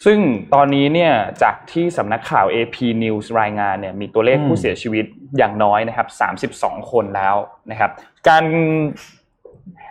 [0.04, 0.18] ซึ่ง
[0.54, 1.12] ตอนนี้เนี่ย
[1.42, 5.04] จากที่สำนักข่าว AP News รายงานเนี่ยมีตัวเลขอืมผู้เสียชีวิต
[5.38, 6.08] อย่างน้อยนะครับ
[6.58, 7.36] 32 คนแล้ว
[7.70, 7.90] นะครับ
[8.28, 8.44] การ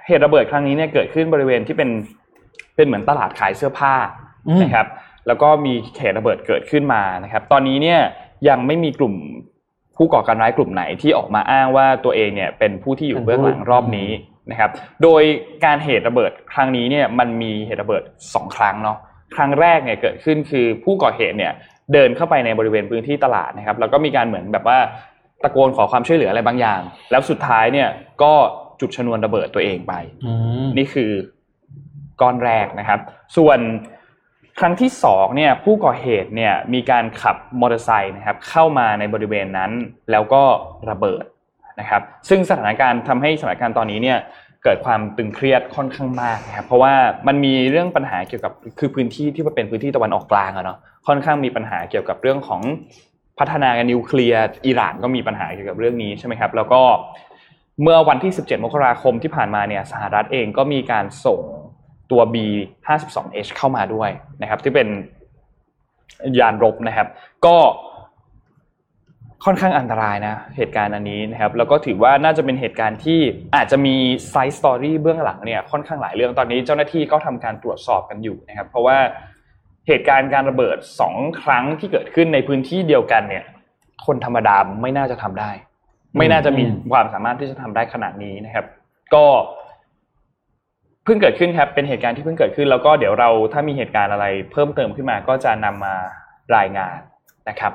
[0.08, 1.90] เหตุระเบิดครั้งนี้เนี่ยเกิดขึ้นบริเวณที่เป็น
[2.76, 3.94] เป็นเหมือนตลาดขายเสื้อผ้า
[4.48, 4.88] อืมนะครับ
[5.28, 8.00] แล้วก็มีเหตุระเบิดเกิดขึ้นมานะครับ ตอนนี้เนี่ย
[8.50, 9.16] ยังไม่มีกลุ่ม
[9.98, 14.10] ผู้ก่อการร้ายกลุ่มไหนที่ออกมาอ้างว่าตัวเองเนี่ยเป็นผู้ที่อยู่เบื้องหลังรอบนี้
[14.52, 14.72] นะครับ
[15.04, 15.24] โดย
[15.66, 18.04] การเหตุระเบิดครั้งนี้เนี่ยมันมีเหตุระเบิด
[18.34, 18.98] สองครั้งเนาะ
[19.36, 21.54] ครั้งแรกเนี่ยเกิดขึ้นคือผู้ก่อเหตุเนี่ย
[21.94, 24.78] เดินเข้าไปในบริเวณพื้นที่ตลาดนะครับ แล้วก็มีการเหมือนแบบว่า
[25.44, 27.90] ตะโกนขอความช่วยเหลืออะไรบางอย่าง แล้วสุดท้ายเนี่ย
[28.24, 28.34] ก็
[28.80, 29.94] จุดชนวนระเบิดตัวเองไป
[30.26, 30.32] อื
[30.66, 31.12] มนี่คือ
[32.22, 33.00] ก้อนแรกนะครับ
[33.38, 33.60] ส่วน
[34.60, 39.72] ครั้งที่สองเนี่ยผู้ก่อเหตุเนี่ยมีการขับมอเตอร์ไซค์นะครับเข้ามาในบริเวณนั้น
[40.12, 40.44] แล้วก็
[40.90, 41.24] ระเบิด
[41.80, 44.18] นะครับ ซึ่งสถานการณ์ทำให้สถานการณ์ตอนนี้เนี่ย
[44.64, 46.94] เกิดความตึงเครียดค่อนข้างมากนะครับเพราะว่า
[47.28, 50.78] มันมีเรื่องปัญหาเกี่ยวกับคือพื้นที่ที่มันเป็นพื้นที่ตะวันออกกลางอะเนาะ
[51.08, 52.62] ค่อนข้างมีปัญหาเกี่ยวกับเรื่องของ
[53.40, 56.82] พัฒนาการนิวเคลียร์อิหร่านก็มีปัญหาเกี่ยวกับเรื่องนี้ใช่ไหมครับ แล้วก็
[57.82, 61.42] เมื่อวันที่ 17 มกราคมที่ผ่านมาเนี่ยสหรัฐเองก็มีการส่ง
[62.12, 64.10] ตัว B52H เข้ามาด้วย
[64.42, 64.88] นะครับ ที่เป็น
[66.40, 67.08] ยานรบนะครับ
[67.46, 67.58] ก็
[69.46, 73.20] ค่อนข้างอันตรายนะเหตุการณ์อันนี้นะครับ แล้วก็ถือว่าน่าจะเป็นเหตุการณ์ที่
[73.56, 73.96] อาจจะมี
[74.30, 78.98] side story เบื้องหลังเนี่ยค่อนข้างหลายเรื่องตอนนี้เจ้าหน้าที่ก็ทำการตรวจสอบกันอยู่นะครับ เพราะว่า
[79.88, 83.44] เหตุการณ์การระเบิดสองครั้งที่เกิดขึ้นในพื้นที่เดียวกันเนี่ย
[84.06, 85.52] คนธรรมดาไม่น่าจะทำได้
[86.18, 88.66] ไม่น่าจะมีความสามารถที่จะทำได้ขนาดนี้นะครับ
[89.14, 89.26] ก็
[91.06, 95.96] เพิ่งเกิดขึ้นครับเป็นเหตุการณ์ที่เพิ่งเกิดขึ้น แล้วก็เดี๋ยวเราถ้ามีเหตุการณ์อะไรเพิ่มเติมขึ้นมาก็จะนำมา
[96.56, 96.98] รายงาน
[97.50, 97.74] นะครับ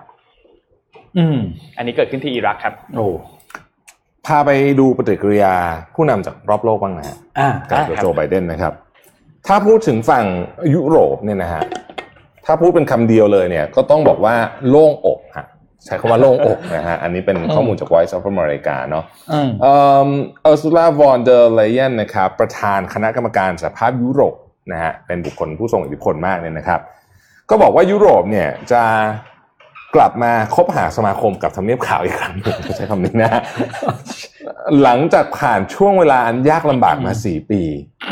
[1.18, 1.38] อืม
[1.76, 3.06] อันนี้เกิดขึ้นที่อิรักครับ โอ้
[4.26, 4.50] พาไป
[4.80, 5.54] ดูปฏิกิริยา
[5.94, 8.72] ผู้นำจากรอบโลกบ้างนะฮะอ่ากับได้ครับโจไบเดนนะครับ
[9.46, 10.24] ถ้าพูดถึงฝั่ง
[10.74, 11.62] ยุโรปเนี่ยนะฮะ
[12.46, 14.34] ถ้าพูดเป็นคำเดียวเลยเนี่ย ก็ต้องบอกว่า
[14.68, 15.46] โล่งอกฮะ
[15.84, 19.74] ใช้คำว่าโล่งอกนะฮะ อันนี้เป็นข้อมูลจาก Voice of America เนาะอืมเอ่
[20.06, 20.08] อ
[20.42, 24.34] เออร์ซูลาวอนเดอร์เลเยนนะครับประธานคณะกรรมการสหภาพยุโรป
[24.72, 26.80] นะฮะเป็นบุคคลผู้ทรงอิทธิพลมากเนี่ยนะครับ
[27.50, 28.82] ก็บอกว่ายุโรปเนี่ยจะ
[29.96, 33.42] กลับมาคบหาสมาคมกับทำเนียบขาวอีกครั้งหนึ่งใช้คำนี้นะฮะ
[34.82, 37.62] หลังจากผ่านช่วงเวลาอันยากลำบากมาสี่ปี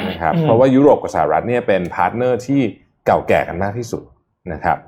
[0.08, 2.60] นะครับอืมเพราะว่ายุโรปกับสหรัฐเนี่ยเป็น partner ที่
[3.06, 4.02] เก่าแก่กันมากที่สุด
[4.52, 4.78] นะครับ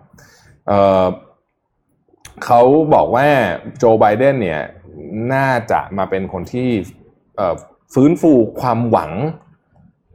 [2.41, 2.61] เอ่อเขา
[2.95, 3.27] บอกว่า
[3.79, 4.61] โจไบเดนเนี่ย
[5.35, 6.69] น่าจะมาเป็นคนที่
[7.37, 7.55] เอ่อ
[7.95, 9.13] ฟื้นฟูความหวัง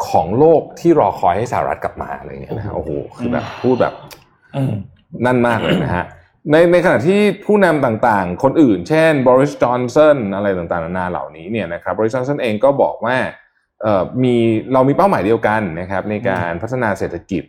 [0.10, 3.94] ของโลกที่รอคอยให้สหรัฐกลับมาอะไรเงี้ยนะฮะโอ้โหคือแบบพูดแบบ
[4.56, 4.74] อืม
[5.26, 6.06] นั่นมากเลยนะฮะ
[6.52, 13.18] ในในขณะที่ผู้นำต่างๆ คนอื่น เช่นบอริสจอห์นสันอะไรต่างๆนานาเหล่านี้เนี่ยนะครับบอริสจอห์นสันเองก็บอกว่า
[13.82, 14.36] เอ่อมี
[14.74, 17.44] เรามีเป้าหมายเดียวกันนะครับในการพัฒนาเศรษฐกิจ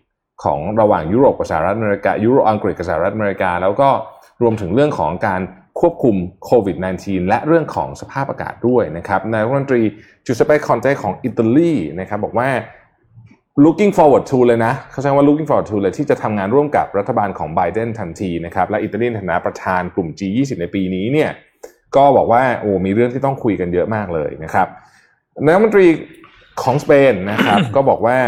[0.45, 3.91] ของระหว่างยุโรปกับสหรัฐอเมริกายุโรปอังกฤษกับสหรัฐอเมริกา แล้วก็
[4.43, 5.41] รวมถึงเรื่องของการ
[5.80, 9.82] ควบคุมโควิด -19 และเรื่องของสภาพอากาศด้วยนะครับนายกรัฐมนตรี
[10.26, 12.49] จูเซปเปคอนเต้ของอิตาลีนะครับบอกว่า
[13.64, 21.30] looking forward to เลยนะเขาใช้ว่า looking forward to เลยที่จะทำงานร่วมกับรัฐบาลของไบเดนทันทีนะครับและอิตาลีในฐานะประธานกลุ่ม G20 ในปีนี้เนี่ย
[21.97, 24.68] ก็บอกว่าโอ้มีเรื่องที่ต้องคุยกันเยอะมากเลยนะครับ
[25.45, 25.87] นายกรัฐมนตรี
[26.62, 28.18] ของสเปนนะครับ ก็บอกว่า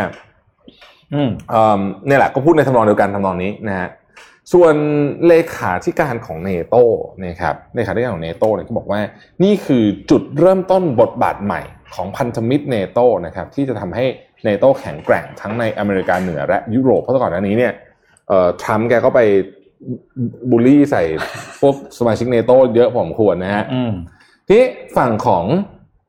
[1.15, 3.89] อืมเอ่อเนี่ยแหละก็พูดในทำนองเดียวกันทำนองนี้นะฮะ
[4.53, 4.75] ส่วน
[5.27, 6.77] เลขาธิการของเนโต
[7.27, 9.01] นะครับเลขาธิการของเนโตเนี่ยก็บอกว่า
[9.45, 11.63] นี่คือจุดเริ่มต้นบทบาทใหม่
[11.95, 14.05] ของพันธมิตรเนโตนะครับที่จะทำให้
[14.45, 17.73] เนโตแข็งแกร่งทั้งในอเมริกาเหนือและยุโรปเพราะก่อนหน้านี้เนี่ย
[18.29, 19.21] เอ่อทรัมป์แกก็ไป
[20.51, 21.03] บูลลี่ใส่
[21.61, 23.93] พวกสมาชิกเนโตเยอะพอสมควรนะฮะอืม
[24.47, 25.45] ทีนี้ฝั่งของ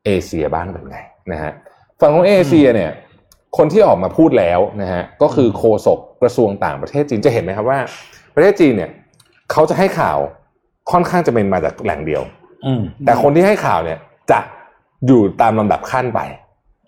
[0.04, 0.98] เอเชียบ้างเป็นไง
[1.32, 1.52] นะฮะ
[2.00, 2.90] ฝั่งของเอเชียเนี่ย
[3.56, 7.80] คนที่ออกมาพูดแล้วนะฮะก็คือโฆษกกระทรวงต่างประเทศจีนจะเห็นไหมครับว่า
[8.40, 8.90] ประเทศจีนเนี่ย
[9.52, 10.18] เขาจะให้ข่าว
[10.90, 12.22] ค่อนข้างจะเป็นมาจากแหล่งเดียว
[12.66, 13.98] อืมแต่คนที่ให้ข่าวเนี่ย
[14.30, 14.38] จะ
[15.06, 16.20] อยู่ตามลำดับขั้นไป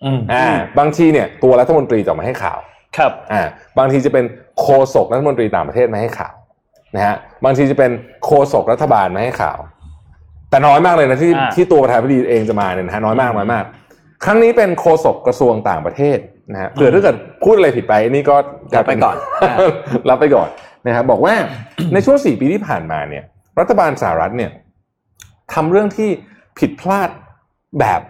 [0.05, 0.47] อืมอ่า
[0.79, 2.59] บางทีเนี่ยตัวรัฐมนตรีจะออกมาให้ข่าว
[2.97, 3.41] ครับอ่า
[3.77, 4.25] บางทีจะเป็น
[4.59, 6.33] โฆษกรัฐมนตรีต่างประเทศมาให้ข่าว
[6.95, 7.91] นะฮะบางทีจะเป็น
[8.25, 9.59] โฆษกรัฐบาลมาให้ข่าว
[10.49, 13.63] แต่น้อยมากเลยนะที่อ่าที่ตัวประธานาธิบดีเองจะมาเนี่ยนะฮะน้อยมากน้อยมาก
[14.23, 16.17] ครั้งนี้เป็นโฆษกกระทรวงต่างประเทศ
[16.51, 18.35] นะฮะเผื่อถ้าเกิดพูดอะไรผิดไปนี่ก็
[18.75, 19.55] รับไปก่อนอ่า
[20.09, 20.49] รับไปก่อน
[20.87, 21.35] นะครับบอกว่า
[21.93, 23.23] ในช่วงสี่ปีที่ผ่านมาเนี่ย
[23.59, 24.51] รัฐบาลสหรัฐเนี่ย
[25.53, 26.09] ทำเรื่องที่
[26.59, 27.09] ผิดพลาด
[27.79, 28.01] แบบ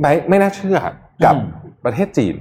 [0.00, 0.78] ไม่ไม่น่าเชื่อ
[1.24, 1.48] กับอืม
[1.84, 2.34] ประเทศจีน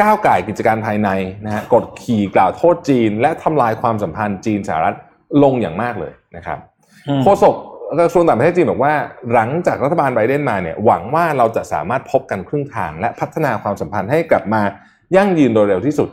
[0.00, 1.08] ก้าวไก่ายกิจการภายใน
[1.44, 4.96] นะฮะกดขี่กล่าวโทษจีน และทำลายความสัมพันธ์จีนสหรัฐ
[5.42, 6.58] ลงอย่างมากเลยนะครับ
[7.08, 7.54] อืมโฆษก
[7.98, 8.94] กระทรวงต่างประเทศจีนบอกว่า
[9.32, 14.62] หลังจากรัฐบาลไบเดนมาเนี่ยหวังว่าเราจะสามารถพบกันครึ่งทาง และพัฒนาความสัมพันธ์ให้กลับมา
[15.16, 16.08] ยั่งยืนโดยเร็วที่สุด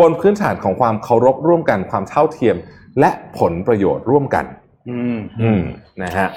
[0.00, 2.56] บนพื้นฐานของความเคารพร่วมกันความเท่าเทียม
[3.00, 4.44] และผลประโยชน์ร่วมกัน
[4.90, 5.62] อืมอืม
[6.02, 6.28] นะฮะ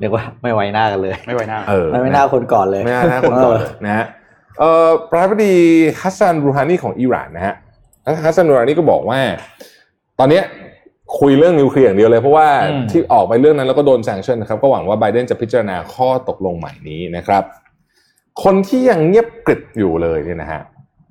[0.00, 4.04] เรียกว่าไม่ไว้หน้ากันเลย ไม่ไว้หน้าเออไม่ไว้หน้าคนก่อนเลยไม่น่านะคนก่อนเลยนะฮะ
[4.58, 5.54] เอ่อประธานาธิบดี
[6.00, 7.54] ฮัสซันรูฮานีของอิหร่านนะฮะ
[8.24, 9.20] ฮัสซันรูฮานีก็บอกว่า
[10.18, 10.44] ตอนเนี้ย
[11.18, 17.42] คุยเรื่องนิวเคลียร์อย่างเดียวเลย เพราะว่าอืมที่ออกไปเรื่องนั้นแล้วก็โดน sanction นะครับ ก็หวังว่าไบเดนจะพิจารณาข้อตกลงใหม่นี้นะครับ
[18.42, 20.62] คนที่ยังเงียบกริบอยู่เลยเนี่ยนะฮะ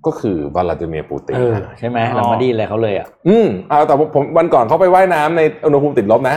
[0.06, 6.36] ก็คือวลาดิเมียร์ปูตินเออใช่ไหมเรามาดีอะไรเขาเลยอะอืมเอาแต่ผมผมวันก่อนเขาไปว่ายน้ำในอุณหภูมิติดลบนะ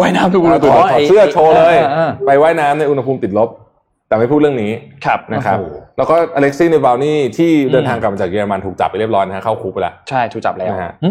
[0.00, 3.48] ว่ายน้ำทุกถอุณอหดภูมิถอดเสื้อโชว์เลยเออเออไปว่ายน้ำในอุณหภูมิติดลบ
[4.08, 4.72] แต่ไม่พูดเรื่องนี้
[5.06, 11.08] ครับนะครับโอ้โหแล้วก็อเล็กซี่เนวาลนี่ที่เดินอืมทางกลับมาจากเยอรมันถูกจับไปเรียบร้อยนะฮะเข้าคุกไปแล้วใช่ถูกจับแล้วนะฮะหึ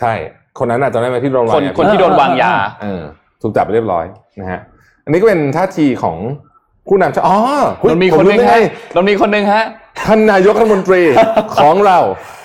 [0.00, 0.12] ใช่
[0.58, 2.52] คนนั้นอาจจะได้ไหมที่โดนคนวางยาคนที่โดนวางยา
[2.82, 3.02] เออ
[3.42, 4.04] ถูกจับไปเรียบร้อย
[4.40, 4.60] นะฮะ
[5.04, 6.16] อันนี้ก็เป็นท่าทีของ
[6.88, 7.36] ผู้นำชาติอ๋อ
[7.82, 8.56] ฮ้ยเรามีผคนหรู้นึ่งได้ฮะไง
[8.94, 9.64] เรามีคนหนึ่งฮะ
[10.04, 11.02] ท่านนายกรัฐมนตรี
[11.62, 11.98] ของเรา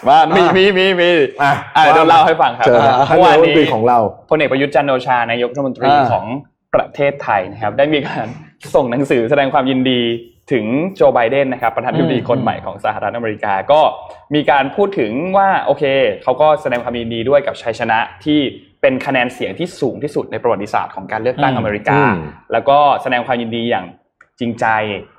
[0.08, 1.10] ว่ามีอะมีมีมี
[1.41, 3.99] อะอะเดี๋ยวเล่าให้ฟังครับเชิญนะท่านเมื่อานนายวรัฐมนี้นตรีของเรา
[4.30, 6.26] พลเอกประยุทธ์จันทร์โอชานายกรัฐมนตรีอ่าของ
[6.76, 8.28] ประเทศไทยนะครับได้มีการ
[8.76, 10.02] ส่งหนังสือแสดงความยินดี
[10.52, 13.82] ถึงโจไบเดนนะครับประธานาธิบดีคนใหม่ของสหรัฐอเมริกาก็
[14.36, 15.84] มีการพูดถึงว่าโอเค
[16.24, 18.39] เขาก็แสดงความยินดีด้วยกับชัยชนะที่
[18.82, 22.16] เป็นคะแนนเสียงที่สูงที่สุดในประวัติศาสตร์ของการเลือกตั้งอืมอเมริกาอืม
[22.52, 23.86] แล้วก็แสดงความยินดีอย่าง
[24.39, 24.66] จริงใจ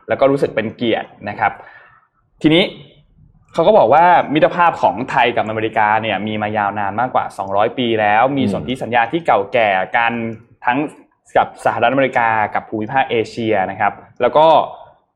[0.08, 1.52] แล้วก็รู้สึกเป็นเกียรตินะครับ
[2.42, 2.64] ทีนี้
[3.52, 10.12] เขาก็บอกว่ามิตรภาพของไทยกับอเมริกาเนี่ยมีมายาวนานมากกว่า 200 ปีแล้ว มีสนธิสัญญาที่เก่าแก่กัน
[10.64, 10.78] ทั้ง
[11.36, 14.46] กับสหรัฐอเมริกากับภูมิภาคเอเชียนะครับ แล้วก็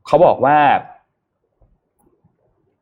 [0.07, 0.59] เขาบอกว่า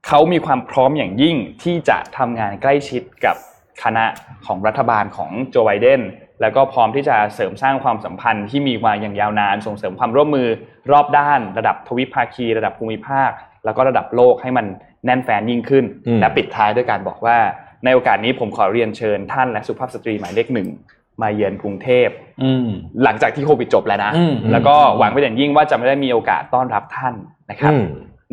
[0.06, 3.36] เขามีความพร้อมอย่างยิ่งที่จะทำงานใกล้ชิดกับ
[3.82, 4.04] คณะ
[4.46, 6.00] ของรัฐบาลของโจไบเดน
[6.40, 10.48] แล้วก็พร้อมที่จะเสริมสร้างความสัมพันธ์ที่มีมาอย่างยาวนาน ส่งเสริมความร่วมมือ
[10.92, 13.30] รอบด้าน ระดับทวิภาคี ระดับภูมิภาค
[13.64, 14.66] แล้วก็ระดับโลกให้มัน
[15.04, 17.36] แน่นแฟนยิ่งขึ้นอืมและปิดท้ายด้วยการบอกว่า
[17.84, 20.68] ในโอกาสนี้ผมขอเรียนเชิญท่านและสุภาพสตรีหมายเลขหนึ่ง
[21.22, 22.08] มาเยือนกรุงเทพ
[22.42, 22.68] อืม
[23.04, 27.14] หลังจากที่โควิดจบแล้วนะอืมแล้วก็หวังเป็นอย่างยิ่งว่าจะไม่ได้มีโอกาสต้อนรับท่าน
[27.50, 27.86] นะครับอืม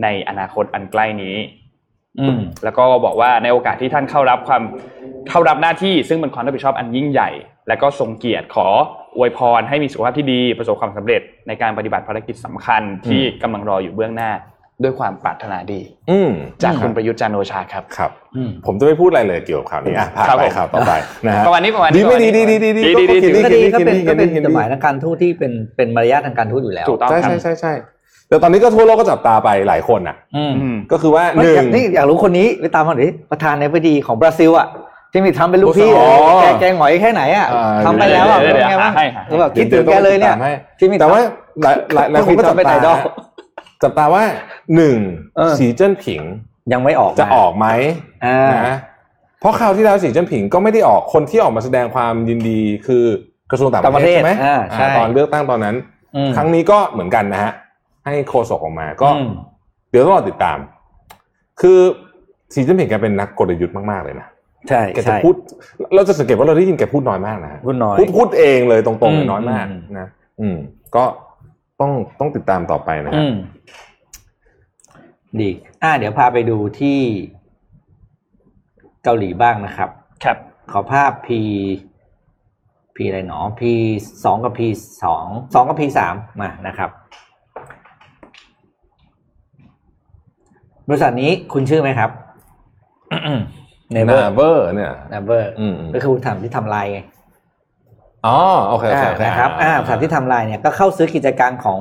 [0.04, 1.36] ในอนาคตอันใกล้นี้
[2.20, 4.62] อืมแล้วก็บอกว่าในโอกาสที่ท่านเข้ารับความ
[5.30, 7.30] เข้ารับหน้าที่ซึ่งเป็นความรับผิดชอบอันยิ่งใหญ่
[7.68, 8.68] และก็ทรงเกียรติขอ
[9.18, 14.32] อวยพรให้มีสุขภาพที่ดีประสบความสำเร็จในการปฏิบัติภารกิจสำคัญที่กำลังรออยู่เบื้องหน้า
[14.84, 16.30] ด้วยความปรารถนาดี อืม
[16.64, 20.92] จากคุณประยุทธ์จันทร์โอชาครับครับอืมผมจะไม่พูดอะไรเลยเกี่ยวกับข่าวนี้อะผ่านครับไปผมข่าวต่อไป
[21.26, 27.74] นะฮะประมาณนี้ประมาณนี้ดีไม่ดีประมาณนี้ดีดีดีดีดีดีก็ก็กิดีนก็เป็นกินก็เป็นกิจดหมายทางการทูตที่เป็นเป็นมารยาททางการทูตอยู่แล้วถูกต้องใช่ครับใช่ใช่ใช่
[28.28, 34.68] แต่ตอนนี้ก็ทั่วโลกก็จับตาไปหลายคนอะอืมอืมก็คือว่าหไม่นึ่องยากนี่อยากรู้คนนี้ไปตามมาหน่อยดิประธานาธิบดีของบราซิลอะ
[35.14, 41.20] ที่มีทำเป็นลูกพี่อ๋อะอแกแกหงอยแค่ไหนอะอ่าทำไปแล้วอะเดี๋เป็ยวนเดี๋ยวไงบ้างหาให้หาให้คือแบบคิดถึงแกเลยเนี่ยดี๋วต้องติดตามให้ที่มีแต่ว่า
[41.64, 42.98] หลายหลายหลายคนก็จับเป็นไอตาดอล
[43.84, 44.24] จับตาว่า
[44.76, 44.98] หนึ่ง
[45.38, 46.22] เออสีเจิ้นผิง
[46.74, 47.68] ยังไม่ออกจะออกไหม
[48.26, 48.78] อ่านะ
[49.40, 53.06] เพราะคราวที่แล้วสีเจิ้นผิงก็ไม่ได้ออกคนที่ออกมาแสดงความยินดีคือ
[53.52, 55.76] กระทรวงต่างต่างปประระเทเทศศใช่ไหมอ่าใช่อ่าตอนเลือกตั้งตอนนั้น
[56.16, 57.52] อืมครั้งนี้ก็เหมือนกันนะฮะ
[58.06, 59.30] ให้โคศกออกมาก็อืม
[59.92, 60.58] เดี๋ยวต้องรอติดตาม
[61.62, 61.80] คือ
[62.54, 64.28] สีจิ้นผิงแกเป็นนักกลยุทธ์มาก ๆ เลยนะ
[64.70, 65.36] ใช่แกจะใช่พูด
[65.96, 70.08] เราจะสังเกตว่าเราได้ยินแกพูดน้อยมากนะพูดน้อยพูดพูดเองเลยตรงๆเลยอืมน้อยมากอืมนะ
[70.42, 70.58] อืม
[70.96, 71.04] ก็
[71.82, 73.36] ต้องต้องติดตามต่อไปนะครัอืบม
[75.40, 75.50] ดี
[75.84, 77.00] อ่าเดี๋ยวพาไปดูที่
[79.04, 79.90] เกาหลีบ้างนะครับ
[80.24, 80.38] ครับ
[80.72, 81.30] ขอภาพ P
[82.96, 83.62] P อะไรหนอ P
[84.24, 84.62] สองกับ P
[85.04, 86.90] สองสองกับ P สามมานะครับ
[90.88, 92.10] บริษัทนี้คุ้นชื่อไหมครับ
[93.92, 97.00] Naver Naver เนี่ย Naver อืมอืมก็คือทำที่ทำลายไง
[98.26, 101.80] อ๋อโอเคโอเคโอเคนะครับอ่าบริษัทที่ทำลายเนี่ยก็เข้าซื้อกิจการของ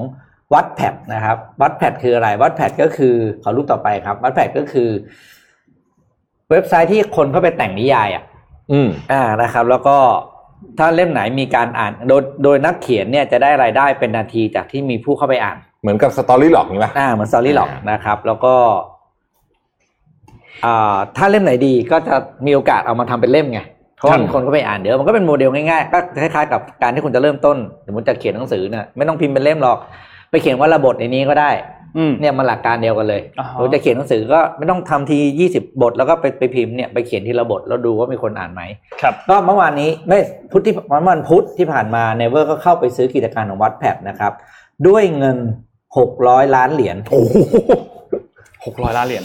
[0.54, 4.88] Wattpad นะครับ Wattpad คืออะไร Wattpad ก็คือขอรูปต่อไปครับ Wattpad ก็คือ
[6.50, 8.24] เว็บไซต์ที่คนเข้าไปแต่งนิยายอะ
[8.72, 9.96] อืมอ่านะครับ แล้วก็
[10.78, 18.54] ถ้าเล่มไหนมีการอ่านโดยโดยนักเขียนเนี่ยจะได้รายได้เป็นนาทีจากที่มีผู้เข้าไปอ่าน เหมือนกับ Storylog นี่ป่ะอ่าเหมือน Storylog อ่านนะครับ แล้วก็
[20.64, 22.14] อ่าถ้าเล่มไหนดีก็จะ
[22.46, 23.60] มีโอกาสเอามาทำเป็นเล่มไง
[24.00, 29.78] เพราะว่ามีคนก็ไปอ่านเดี๋ยวมันก็เป็นโมเดลง่ายๆก็คล้ายๆกับการที่คุณจะเริ่มต้นสมมติจะเขียนหนังสือเนี่ยไม่ต้องพิมพ์เป็นเล่มหรอก
[30.30, 31.50] ไปเขียนวันละบทในนี้ก็ได้
[31.96, 38.62] อืมเนี่ยมันหลักการเดียวกันเลยอ่าฮะเราจะเขียนหนังสือก็ไม่ต้องทำทียี่สิบบท แล้วก็ไปไปพิมพ์เนี่ยไปเขียนทีละบทแล้วดูว่ามีคนอ่านไหม
[39.02, 40.18] ครับก็เมื่อวานนี้ไม่
[40.50, 44.32] พุธที่วันวันพุธที่ผ่านมา Naver ก็เข้าไปซื้อกิจการของ Wattpad นะครับ
[44.86, 45.36] ด้วยเงิน
[45.98, 47.36] หกร้อยล้านเหรียญโอ้โห
[48.64, 49.24] หกร้อยล้านเหรียญ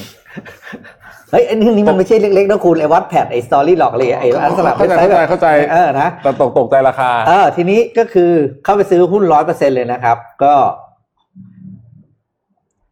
[1.32, 8.32] เฮ้ยไอ้นี่นี่มันไม่ใช่เล็กๆนะคุณไอ้ Wattpad ไอ้ Storylog เลยไอ้ร้านสลับเข้าใจว็บไซต์แบบเข้าใจเออนะแต่ตกตกใจราคา เออ ทีนี้ก็คือ
[8.63, 10.53] เข้าไปซื้อหุ้นร้อยเปอร์เซ็นเลยนะครับ ก็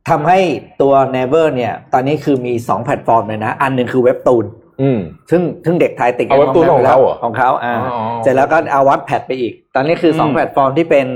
[0.09, 0.39] ทำให้
[0.81, 4.45] ตัว Naver เนี่ย ตอนนี้คือมีสองแพลตฟอร์มเลยนะ อันหนึ่งคือเว็บตูน
[4.81, 11.07] อืมซึ่งซึ่งเด็กไทยติดเอาเว็บตูนของเขาเหรอของเขาอ่าอ๋อเสร็จแล้วก็เอา Wattpad ไปอีก ตอนนี้คือสองอืมแพลตฟอร์มที่เป็น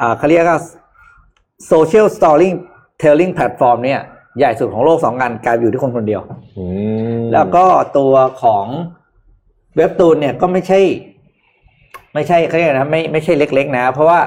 [0.00, 0.60] อ่าเขาเรียกว่า
[1.70, 2.48] social story
[3.02, 4.00] telling platform เนี่ย
[4.38, 6.22] ใหญ่สุดของโลกสองงานกลายไปอยู่ที่คนคนเดียว
[6.58, 6.66] อื
[7.18, 7.64] มแล้วก็
[7.98, 8.66] ตัวของ
[9.76, 10.80] เว็บตูนเนี่ยก็ไม่ใช่
[12.14, 14.20] ไม่ใช่เขาเรียกนะไม่ไม่ใช่เล็ก ๆ นะ เพราะว่า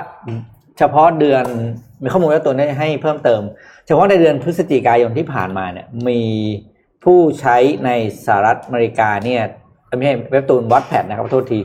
[0.78, 1.46] เฉพาะเดือน
[2.04, 3.42] มีข้อมูลเว็บตูนให้เพิ่มเติม
[3.86, 6.22] เฉพาะในเดือนพฤศจิกายนที่ผ่านมาเนี่ย มี
[7.04, 7.90] ผู้ใช้ใน
[8.26, 9.42] สหรัฐอเมริกาเนี่ย
[9.98, 11.60] ไม่ใช่เว็บตูนวัดแพดนะครับขอโทษที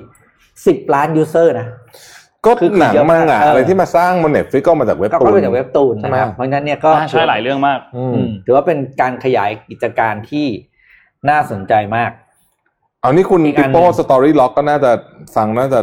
[0.67, 1.69] สิบล้าน user นะ
[2.47, 10.47] ก็คือหนังเยอะมัมากงอะเออออะไรที่มาสร้างบน Netflix ก็มาจากเว็บก็ตูนเข้าไปจากเว็บตูนใช่นะไหมครับเพราะฉะนั้นเนี่ยก็อ่าใช่หลายเรื่องมากอือืมมถือว่าเป็นการขยายกิจการที่
[11.31, 12.11] น่าสนใจมาก
[13.01, 14.91] เอานี่คุณอีกอันหนึ่ง คุณปิโป้ Storylog ก็น่าจะ
[15.37, 15.81] ฟังน่าจะ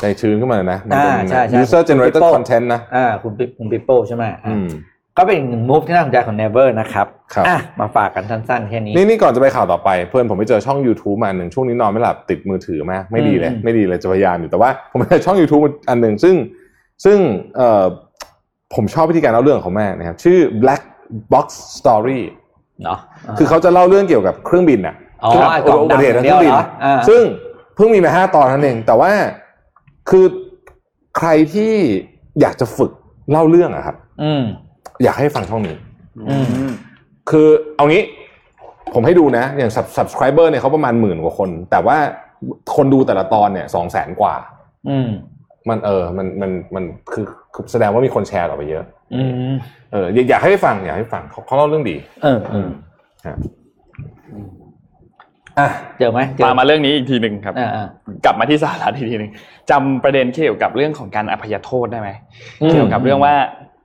[0.00, 4.68] ใจชื้นขึ้นมาเลยนะมันเป็นอ่าใช่ใช่ user generated คุณ Pippo content นะอ่าคุณปิคุณปิโป้ใช่ไหมอ่าอืม
[5.16, 16.34] ก็เป็นอีกหนึ่ง move ที่น่าสนใจของ Naver นะครับครับ อะมาฝากกันสั้นๆแค่นี้ นี่นี่ก่อนจะไปข่าวต่อไป เพื่อนผมไปเจอช่อง YouTube มาอันหนึ่งช่วงนี้นอนไม่หลับติดมือถือมากไม่ดีเลยอืมไม่ดีเลยจะพยายามอยู่แต่ว่าผมไปเจอช่อง YouTube อันหนึ่งซึ่ง
[17.04, 17.18] ซึ่ง
[17.56, 17.84] เอ่อ
[18.74, 20.82] ผมชอบวิธีการเล่าเรื่องของเขามากนะครับชื่อ Black
[21.32, 21.46] Box
[21.78, 22.20] Story
[22.84, 22.98] เนาะ
[23.38, 24.94] คือเขาจะเล่าเรื่องเกี่ยวกับเครื่องบินอะ
[25.24, 27.22] อ๋อเครื่องไอ้กล่องอุบัติเหตุทางดำเครื่องบินเดียวเหรออ่าซึ่ง
[27.74, 29.10] เพิ่งมีมาห้าตอนเท่านั้นเองแต่ว่า
[30.10, 30.26] คือ
[31.18, 31.72] ใครที่
[32.40, 32.90] อยากจะฝึก
[33.30, 34.42] เล่าเรื่องอะครับ อืม
[35.04, 35.76] อยากให้ฟังช่องนี้
[36.28, 36.36] อื
[36.68, 36.70] ม
[37.30, 38.02] คือเอางี้
[38.94, 41.96] ผมให้ดูนะ อย่าง sub- subscriber เนี่ยเขาประมาณหมื่นกว่าคน แต่ว่า
[42.76, 44.34] คนดูแต่ละตอนเนี่ยสองแสนกว่า
[44.88, 45.08] อืม
[45.68, 48.84] มันเออ มันมันมันคือคือแสดงว่ามีคนแชร์ต่อไปเยอะ
[49.14, 49.54] อืม
[49.92, 52.68] เอออยากอยากให้ฟังอยากให้ฟังเขาเขาเล่าเรื่องดี เออเออ
[53.24, 53.36] ครับ
[55.58, 57.86] อะเจอไหมเจอมามาเรื่องนี้อีกทีหนึ่งครับอ่าอ่า
[58.24, 59.30] กลับมาที่สหรัฐอีกทีหนึง
[59.70, 62.10] จำประเด็นเกี่ยวกับเรื่องของการอภัยโทษได้ไหม
[62.62, 63.34] อืมเกี่ยวกับเรื่องว่า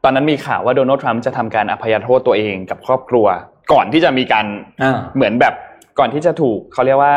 [0.05, 3.25] ตอนนั้นมีข่าวว่าโดนัลด์ทรัมป์จะทำการอภัยโทษตัวเองกับครอบครัว
[3.73, 4.45] ก่อนที่จะมีการ
[4.83, 5.53] อ่าเหมือนแบบ
[5.99, 7.15] ก่อนที่จะถูกเขาเรียกว่า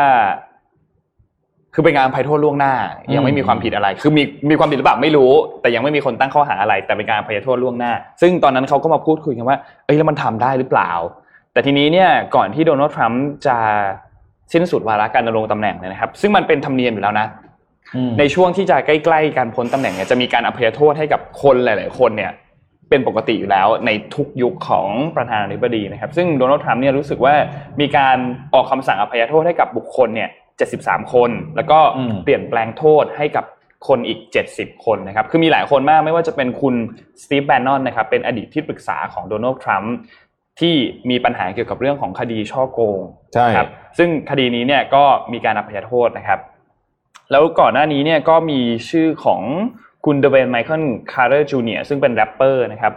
[1.73, 2.73] คือเป็นการอภัยโทษล่วงหน้า
[3.15, 5.31] ยังไม่มีความผิดอะไร คือมีมีความผิดหรือเปล่าไม่รู้
[5.61, 10.91] แต่ยังไม่มีคนตั้งข้อหาอะไร แต่เป็นการอภัยโทษล่วงหน้า ซึ่งตอนนั้นเขาก็มาพูดคุยกันว่าเอ้ยแล้วมันทำได้หรือเปล่า
[11.53, 13.57] แต่ทีนี้เนี่ยก่อนที่โดนัลด์ทรัมป์จะ
[14.53, 17.27] สิ้นสุดวาระการดำรงตำแหน่งเนี่ยนะครับ ซึ่งมันเป็นธรรมเนียมอยู่แล้วนะ
[17.95, 22.31] อืมในช่วงที่จะใกล้ๆการพ้นตำแหน่งเนี่ยจะมีการอภัยโทษให้กับคนหลาย ๆ คนเนี่ย
[22.89, 27.33] เป็นปกติอยู่แล้วในทุกยุคของประธานาธิบดีนะครับ ซึ่งโดนัลด์ทรัมป์เนี่ยรู้สึกว่า
[27.81, 28.17] มีการ
[28.53, 30.29] ออกคำสั่งอภัยโทษให้กับบุคคลเนี่ย
[30.69, 33.45] 73 คน แล้วก็อืมเปลี่ยนแปลงโทษให้กับ
[33.87, 34.19] คนอีก
[34.53, 36.75] 70 คนนะครับ คือมีหลายคนมากไม่ว่าจะเป็นคุณ
[37.23, 39.93] สตีฟแบนนอนนะครับ เป็นอดีตที่ปรึกษาของโดนัลด์ทรัมป์
[40.59, 40.75] ที่
[41.09, 42.99] มีปัญหาเกี่ยวกับเรื่องของคดีช่อโกง
[43.33, 43.67] ใช่ครับ
[43.97, 46.39] ซึ่งคดีนี้เนี่ยก็มีการอภัยโทษนะครับ
[47.31, 48.59] แล้วก่อนหน้านี้เนี่ยก็มี
[48.89, 49.41] ชื่อของ
[50.05, 50.83] คุณดเวนไมเคิล
[51.13, 52.93] คาร์เตอร์จูเนียร์ซึ่งเป็นแรปเปอร์นะครับ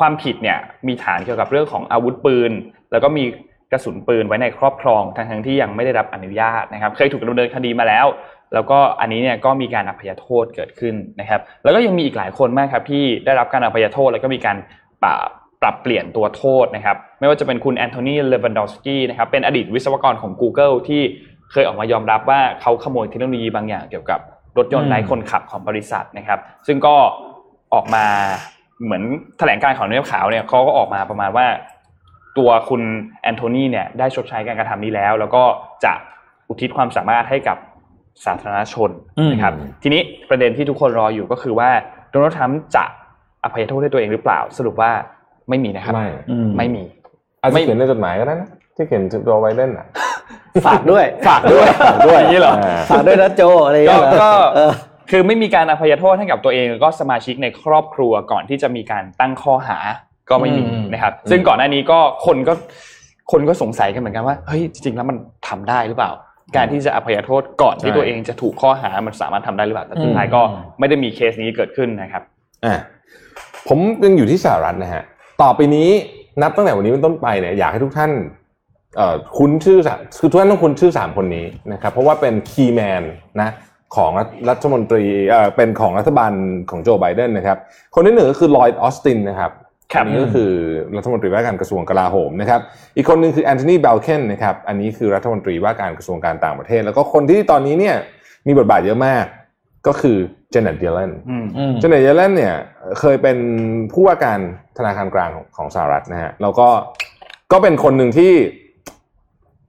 [0.00, 2.52] ความผิดเนี่ยมีฐานเกี่ยวกับเรื่องของอาวุธปืน
[2.92, 3.24] แล้วก็มี
[3.72, 8.06] กระสุนปืนไว้ในครอบครองทั้งทั้งที่ยังไม่ได้รับอนุญาตนะครับ เคยถูกดำเนินคดีมาแล้ว
[8.54, 14.56] แล้วก็อันนี้เนี่ยก็มีการอภัยโทษเกิดขึ้นนะครับ แล้วก็ยังมีอีกหลายคนมากครับที่ได้รับการอภัยโทษแล้วก็มีการ
[15.02, 15.18] ปรับ
[15.62, 21.02] ปรับเปลี่ยนตัวโทษนะครับ ไม่ว่าจะเป็นคุณแอนโทนีเลวันดอฟสกี้นะครับเป็นอดีตวิศวกรของ Google ที่
[21.52, 24.20] เคยออกมายอมรับว่าเขาขโมยเทคโนโลยีบางอย่างเกี่ยวกับ
[24.58, 26.94] รถยนต์ไร้คนขับของบริษัทนะครับ ซึ่งก็
[27.74, 28.04] ออกมา
[28.84, 29.02] เหมือน
[29.38, 31.46] แถลงการของเนื้อขาวเนี่ยเขาก็ออกมาประมาณว่า
[32.38, 32.82] ตัวคุณ
[33.22, 35.42] แอนโทนีเนี่ยได้ชดใช้การกระทำนี้แล้ว แล้วก็
[35.84, 35.92] จะ
[36.48, 37.58] อุทิศความสามารถให้กับ
[38.24, 38.90] สาธารณชน
[39.32, 41.70] นะครับอืมทีนี้ประเด็นที่ทุกคนรออยู่ก็คือว่า
[42.10, 42.84] โดนัลด์ทรัมป์จะ
[43.44, 44.90] อภัยโทษให้ตัวเองหรือเปล่า สรุปว่า
[45.48, 46.84] ไม่มีนะครับ ไม่อืมไม่มี
[47.40, 49.86] อาจจะไม่เขียนในจดหมายก็ได้นะที่เขียนถึงตัวไวเดนอะ
[50.66, 52.54] ฝากด้วย ฝากด้วยฝากด้วยอย่างนี้เหรอ
[52.90, 54.72] ฝากด้วยนะโจอะไรอย่างก็เงี้ยเหรอก็เออ
[55.10, 59.78] คือไม่มีการอภัยโทษให้กับตัวเองแล้วก็สมาชิกในครอบครัวก่อนที่จะมีการตั้งข้อหา
[60.30, 62.54] ก็ไม่มีอืมนะครับ ซึ่งก่อนหน้านี้ก็คนก็
[63.32, 65.16] คนก็สงสัยกันเหมือนกันว่าเฮ้ยจริงๆแล้วมัน
[65.48, 66.10] ทำได้หรือเปล่า
[66.56, 70.40] การที่จะอภัยโทษก่อนที่ใช่ตัวเองจะถูกข้อหามันสามารถทำได้หรือเปล่าแต่สุดท้ายก็
[70.78, 72.22] ไม่ได้มีเคสนี้เกิดขึ้นนะครับ
[72.64, 72.74] อะ
[73.68, 75.02] ผมยังอยู่ที่สหรัฐนะฮะ
[75.42, 75.88] ต่อไปนี้
[76.42, 78.43] นับตั้งแต่วันนี้เป็นต้นไปเนี่ยอยากให้ทุกท่านเอ่อ
[79.38, 83.02] คุ้นชื่อสามคือทุกท่านต้องคุ้นชื่อสามคนนี้นะครับเพราะว่าเป็น key man
[83.40, 83.54] นะ
[83.96, 86.32] ของรัฐรัฐมนตรีเอ่อเป็นของรัฐบาล
[86.70, 87.58] ของโจไบเดนนะครับ
[87.94, 89.52] คนที่หนึ่งก็คือลอยด์ออสตินนะครับ
[89.92, 90.50] ครับอันนี้ก็คือ
[90.96, 92.60] รัฐมนตรีว่าการกระทรวงกลาโหมนะครับ
[92.96, 97.96] อีกคนหนึ่งคือแอนโทนีบลิงเคนนะครับ อันนี้คือรัฐมนตรีว่าการกระทรวงการต่างประเทศ แล้วก็คนที่ตอนนี้เนี่ย
[98.46, 99.24] มีบทบาทเยอะมาก
[99.86, 100.16] ก็คือ
[100.50, 102.54] เจเน็ตเยเลนอืมอืมเจเน็ตเยเลนเนี่ย
[103.00, 103.38] เคยเป็น
[103.92, 104.38] ผู้ว่าการ
[104.78, 106.68] ธนาคารกลางของของสหรัฐนะฮะแล้วก็
[107.52, 108.32] ก็เป็นคนหนึ่งที่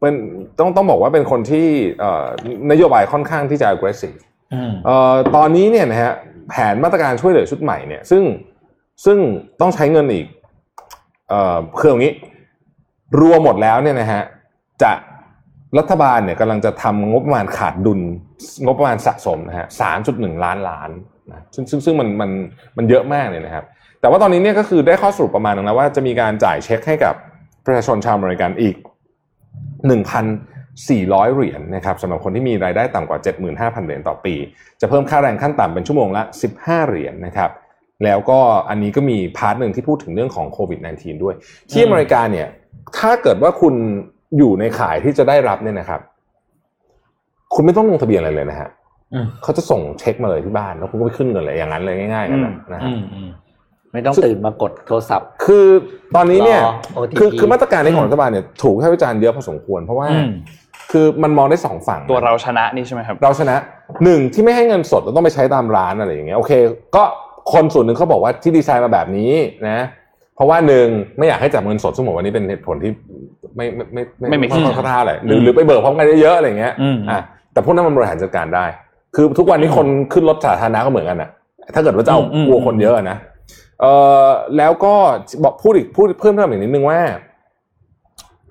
[0.05, 0.15] เป็น
[0.59, 1.67] ต้องต้องบอกว่าเป็นคนที่
[1.99, 2.25] เอ่อ
[2.71, 4.19] นโยบายค่อนข้างที่จะ aggressive
[4.53, 6.13] อืมเอ่อตอนนี้เนี่ยนะฮะ
[6.49, 8.23] แผนมาตรการช่วยเหลือชุดใหม่เนี่ย ซึ่ง
[9.05, 9.17] ซึ่ง
[9.61, 10.25] ต้องใช้เงินอีก
[11.29, 12.13] เอ่อคืออย่างนี้
[13.21, 14.21] รวมหมดแล้วเนี่ยนะฮะ
[14.83, 14.91] จะ
[15.77, 18.01] รัฐบาลเนี่ยกำลังจะทำงบประมาณขาดดุล
[18.65, 20.89] งบประมาณสะสมนะฮะสามจุดหนึ่งล้านล้าน
[21.29, 22.29] นะซึ่งซึ่งซึ่งมันมัน
[22.77, 23.65] มันเยอะมากเลยนะครับ
[24.01, 27.13] แต่ว่าตอนนี้เนี่ยก็คือได้ข้อสรุปประมาณนึงแล้วว่าจะมีการจ่ายเช็คให้กับ
[27.65, 28.75] ประชาชนชาวอเมริกันอีก
[29.89, 34.36] 1,400 เหรียญนะครับสำหรับคนที่มีรายได้ต่ำกว่า 75,000 เหรียญต่อปี
[34.81, 36.23] จะเพิ่มค่าแรงขั้นต่ำเป็นชั่วโมงละ
[36.55, 37.49] 15 เหรียญนะครับ
[38.03, 41.36] แล้วก็อันนี้ก็มี part หนึ่งที่พูดถึงเรื่องของโควิด -19 ด้วย
[41.71, 42.47] ที่อเมริกาเนี่ย
[42.97, 43.73] ถ้าเกิดว่าคุณ
[44.38, 46.01] อยู่ในข่ายที่จะได้รับเนี่ยนะครับ
[47.53, 48.69] คุณไม่ต้องลงทะเบียนอะไรเลยนะฮะ
[49.13, 53.29] อืมเขาจะส่งเช็คมาเลยที่บ้านแล้วคุณก็ไปขึ้นเงินเลยอย่างนั้นเลยง่ายๆกันนะนะฮะอืมอืม
[53.95, 55.65] ไม่ต้องตื่นมากดโทรศัพท์ คือ
[56.15, 60.29] ตอนนี้เนี่ยรอ OTP คือคือมาตรการในของรัฐบาลเนี่ยถูกวิพากษ์วิจารณ์เยอะพอสมควร เพราะว่าอืม
[60.91, 63.55] คือมันมองได้สองฝั่ง ตัวเราชนะนี่ใช่ไหมครับ เราชนะ
[64.03, 66.51] หนึ่งที่ไม่ให้เงินสดเราต้องไปใช้ตามร้านอะไรอย่างเงี้ยโอเค
[66.95, 67.03] ก็
[67.53, 69.31] คนส่วนหนึ่งเขาบอกว่าที่ดีไซน์มาแบบนี้
[69.67, 69.85] นะ
[70.35, 70.87] เพราะว่าหนึ่ง
[71.17, 72.91] ไม่อยากให้จับเงินสดซึ่งผมวันนี้เป็นเหตุผลที่
[73.55, 77.19] ไม่ไม่ไม่ไม่ make ค่อย sense ค่อยท่าเลยหรือหรือไปเบิกพร้อมกันเยอะๆอะไรอย่างเงี้ยอืมอะ
[77.53, 78.65] แต่พวกนั้นมันบริหารจัดการได้
[79.15, 81.29] คือทุกวันนี้คนขึ้นรถสาธารณะก็เหมือนกันอะ
[81.75, 83.17] ถ้าเกิดว่าจะเอาอืมกลัวคนเยอะอะนะ
[83.82, 83.86] เอ
[84.26, 84.93] อแล้วก็
[85.43, 86.99] บอกพูดอีกพูดเพิ่มเติมอีกนิดนึงว่า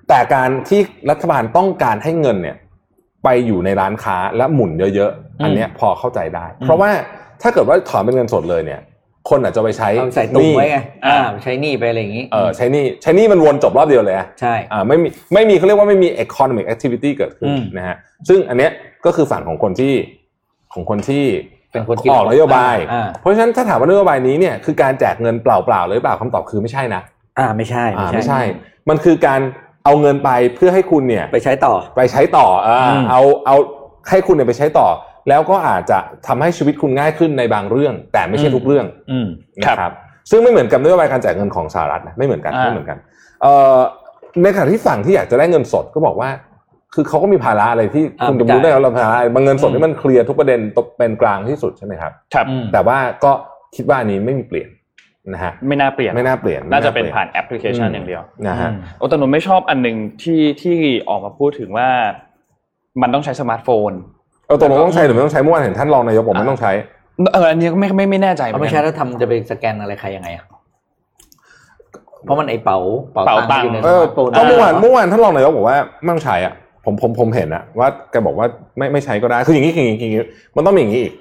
[0.09, 2.57] แต่การที่รัฐบาลต้องการให้เงินเนี่ย
[3.23, 6.89] ไปอยู่ในร้านค้าและหมุนเยอะๆอันเนี้ยพอเข้าใจได้ เพราะว่า
[7.41, 8.81] ถ้าเกิดว่าถอนเป็นเงินสดเลยเนี่ย
[9.29, 17.95] คนอาจจะไปใช้เอาใส่ตุ้มหนี้ไว้ไงอ่าใช้หนี่ไปอะไรอย่างงี้เออใช้หนี่ใช้หนี่มันวนจบรอบเดียวเลยอะใช่อ่าไม่มีไม่มีเขาเรียกว่าไม่มี economic activity เกิดขึ้นอืมนะฮะ
[18.27, 18.71] ซึ่งอันเนี้ย
[19.05, 19.93] ก็คือฝั่งของคนที่
[20.73, 21.25] ของคนที่
[21.75, 27.01] เป็นคนคิดออกนโยบายอ่าเพราะฉะนั้นถ้าถามว่านโยบายนี้เนี่ยคือการแจกเงินเปล่าๆหรือเปล่าคำตอบคือไม่ใช่นะ
[27.39, 28.41] อ่าไม่ใช่อ่าไม่ใช่
[28.89, 29.41] มันคือการ
[29.85, 33.55] เอาเงินไปเพื่อให้คุณเนี่ยไปใช้ต่อไปใช้ต่ออ่าอืมเอาเอา
[34.09, 34.87] ให้คุณเนี่ยไปใช้ต่อ
[35.29, 35.97] แล้วก็อาจจะ
[36.27, 39.27] ทำให้ชีวิตคุณง่ายขึ้นในบางเรื่อง แต่ไม่ใช่ทุกเรื่องอืม
[39.61, 39.91] นะครับ
[40.29, 42.97] ซึ่งไม่เหมือนกับนโยบายการแจกเงินของสหรัฐนะไม่เหมือนกันอ่าไม่เหมือนกัน
[43.41, 43.77] เอ่อ
[44.43, 46.29] ในขณะที่ฝั่งที่อยากจะได้เงินสดก็บอกว่า
[46.93, 53.31] คือเขาก็มีภาระอะไรที่อ่าคุณจะรู้ใช่ได้แล้วเราภาระอะไรบางเงินสดอืมที่มันเคลียร์ทุกประเด็นตกเป็นกลางที่สุดใช่ไหมครับครับอืมแต่ว่าก็
[53.75, 54.69] คิดว่าอันนี้ไม่มีเปลี่ยน
[55.33, 60.77] นะฮะไม่น่าเปลี่ยนไม่น่าเปลี่ยนน่าจะเป็นไม่ผ่านแอปพลิเคชันอย่างเดียวนะฮะโอ้แต่หนูไม่ชอบอันหนึ่งที่ที่
[61.09, 61.89] ออกมาพูดถึงว่า
[63.01, 63.91] มันต้องใช้สมาร์ทโฟน
[64.47, 66.71] เออตกลงต้องใช้หรือไม่ต้องใช้เมื่อวานเห็นท่านรองนายกบอกไม่ต้องใช้
[67.33, 70.45] เอออันนี้ก็ไม่ไม่ไม่แน่ใจเหมืเอาไม่ใช่แล้วทำจะไปสแกนอะไรใครยังไงอะ
[72.23, 72.77] เพราะมันไอ้เป๋า
[73.13, 76.53] เป๋าตังค์ที่อยู่ในเออสมาร์ทโฟนก็เมื่อวานเมื่อวานท่านรองนายกบอกว่าไม่ต้องใช้อะ
[76.85, 80.23] ผมผมผมเห็นอะว่าแกบอกว่าไม่ไม่ใช้ก็ได้คืออย่างนี้คืออย่างนี้คืออย่างนี้
[80.55, 81.13] มันต้องมีอย่างนี้อีก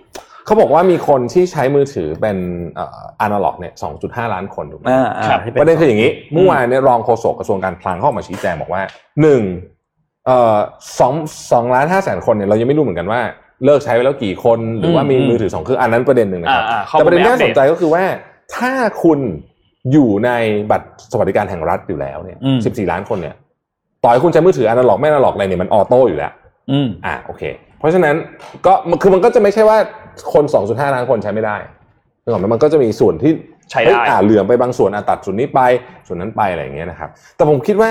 [0.47, 2.37] เขาบอกว่ามีคนที่ใช้มือถือเป็น
[2.75, 8.83] เอ่ออนาล็อกเนี่ยสองจุดห้าล้านคนถูกไหมอ่าอ่าครับที่ประเด็นคืออย่างนี้เมื่อวานเนี่ยรองโฆษกกระทรวงการคลังเข้าออกมาชี้แจงบอกว่า
[9.23, 9.43] หนึ่ง
[10.27, 10.57] เอ่อ
[11.01, 11.15] สอง
[11.53, 13.21] สองล้านห้าแสนคนเนี่ยเรายังไม่รู้เหมือนกันว่า
[13.65, 18.05] เลิกใช้ไปแล้วกี่คนหรือว่ามีมือถือสองเครื่องอันนั้นประเด็นหนึ่งนะครับอ่าอ่าข้อมูลแต่ประเด็นที่ไม่อัน่าปเดตสนใจก็คือว่า
[18.57, 19.19] ถ้าคุณ
[19.93, 20.31] อยู่ใน
[20.71, 23.35] บัตรสวัสดิการแห่งรัฐอยู่แล้วเนี่ยอืมสิบสี่ล้านคนเนี่ย
[24.05, 26.33] ต่อให้คุณใช้มือถืออนาล็อกไม่อนาล็อกอะไรเนี่ยมันออโต้อยู่แล้ว
[26.71, 27.43] อืมอ่าโอเค
[27.79, 28.15] เพราะฉะนั้น
[28.67, 29.79] ก็คือมันก็จะไม่ใช่ว่า
[30.33, 31.57] คน2.5ล้านคนใช้ไม่ได้
[32.23, 33.33] นึกออกไหมมันก็จะมีส่วนที่
[33.71, 35.61] ใช้ได้เอ้ยอ่าเหลื่อมไปบางส่วนอะตัดส่วนนี้ไป
[36.07, 37.91] ส่วนนั้นไปอะไรอย่างเงี้ยนะครับ แต่ผมคิดว่า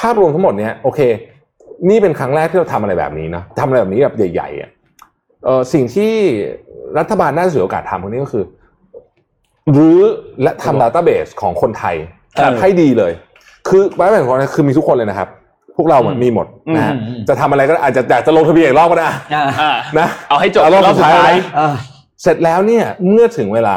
[0.00, 1.00] ภาพรวมทั้งหมดเนี้ยโอเค
[1.90, 4.70] นี่เป็นครั้งแรกที่เราทำอะไรแบบนี้เนาะทำอะไรแบบนี้แบบใหญ่ๆอะ
[5.44, 6.12] เออสิ่งที่
[6.98, 8.44] รัฐบาลน่าจะเสียโอกาสทำคนนี้ก็คือ
[9.76, 10.00] รื้อ
[10.42, 11.96] และทำดัตต้าเบสของคนไทย
[12.38, 13.12] ครับให้ดีเลย
[13.68, 15.28] คือไว้แบบของคือมีทุกคนเลยนะครับ
[15.76, 16.46] พวกเราอะอืมมีหมด
[16.76, 21.74] นะฮะอืมอืมจะทำอะไรก็ได้อาจจะอยากจะลงทะเบียนอีกรอบก็ได้อ่าอ่านะเอาให้จบเอารอบสุสุดดท้ายรอบสุดท้ายนะอ่า
[22.22, 23.76] เสร็จแล้วเนี่ยเมื่อถึงเวลา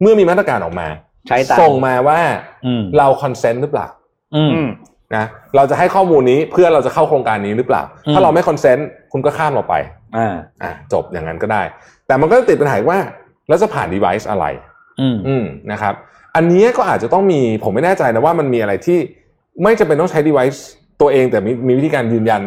[0.00, 0.88] เมื่อมีมาตรการออกมา
[1.28, 2.20] ใช้ตามส่งมาว่า
[2.66, 3.86] อืมเรา consent หรือเปล่า
[4.34, 4.68] อืมอืม
[5.16, 5.24] นะ
[5.56, 9.74] เราจะให้ข้อมูลนี้เพื่อเราจะเข้าโครงการนี้หรือเปล่าอืมถ้าเราไม่ consent คุณก็ข้ามเราไป
[10.16, 11.62] อ่าอะจบอย่างนั้นก็ได้
[12.06, 12.98] แต่มันก็ติดปัญหาว่า
[13.48, 14.44] แล้วจะผ่าน device อะไร
[15.00, 15.94] อืมอืมนะครับ
[16.36, 18.98] อันนี้ก็อาจจะต้องมีผมไม่แน่ใจนะว่ามันมีอะไรที่
[19.62, 20.60] ไม่จำเป็นต้องใช้ device
[21.00, 22.42] ตัวเองแต่มีมีวิธีการยืนยัน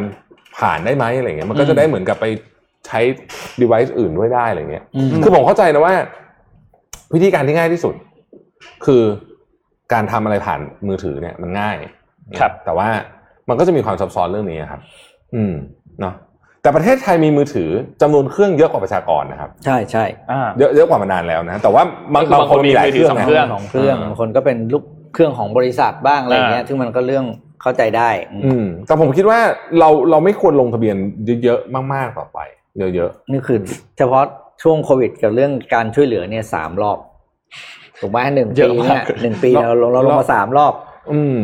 [0.60, 2.26] ผ่านได้ไหมอะไรเงี้ยมันก็อืจะมได้เหมือนกับไป
[2.88, 3.00] ใช้
[3.62, 5.94] device อื่นด้วยได้อะไรเงี้ยอืมคือผมเข้าใจนะว่า
[7.14, 7.96] วิธีการที่ง่ายที่สุด
[8.86, 9.04] คือ
[9.94, 11.76] การทำอะไรผ่านมือถือเนี่ย มันง่าย
[12.40, 12.90] ครับ แต่ว่า
[13.50, 14.82] มันก็จะมีความซับซ้อนเรื่องนี้ครับ
[15.36, 15.54] อืม
[16.02, 16.14] เนาะ
[16.62, 17.70] แต่ประเทศไทยมีมือถือ
[18.02, 21.84] จำนวนเครื่องเยอะกว่าประชากรนะครับ ใช่ใช่อ่าเยอะเยอะกว่ามานานแล้วนะ แต่ว่า
[22.14, 24.84] บางคือบางคนมีหลายมือเคถือรื่องสองนะเครื่องของเครื่องอ่าบางคนก็เป็นลูก
[25.14, 27.26] เครื่องของบริษัทบ้างอะไรอย่างเงี้ยอ่าซึ่งมันก็เรื่อง
[27.62, 29.40] เข้าใจได้อืมอืม แต่ผมคิดว่า
[29.80, 30.96] เราเราไม่ควรลงทะเบียน
[31.44, 32.40] เยอะๆมากๆต่อไป
[32.96, 33.58] เยอะนี่คือ
[33.98, 34.24] เฉพาะ
[34.62, 36.98] ช่วงโควิดกับเรื่องการช่วยเหลือเนี่ยสามรอบ
[38.00, 41.38] ถูกไหมหนึ่งเยปีอะมากเนี่ยหนึ่งปีเราลงเราลงมาสามรอบๆอืม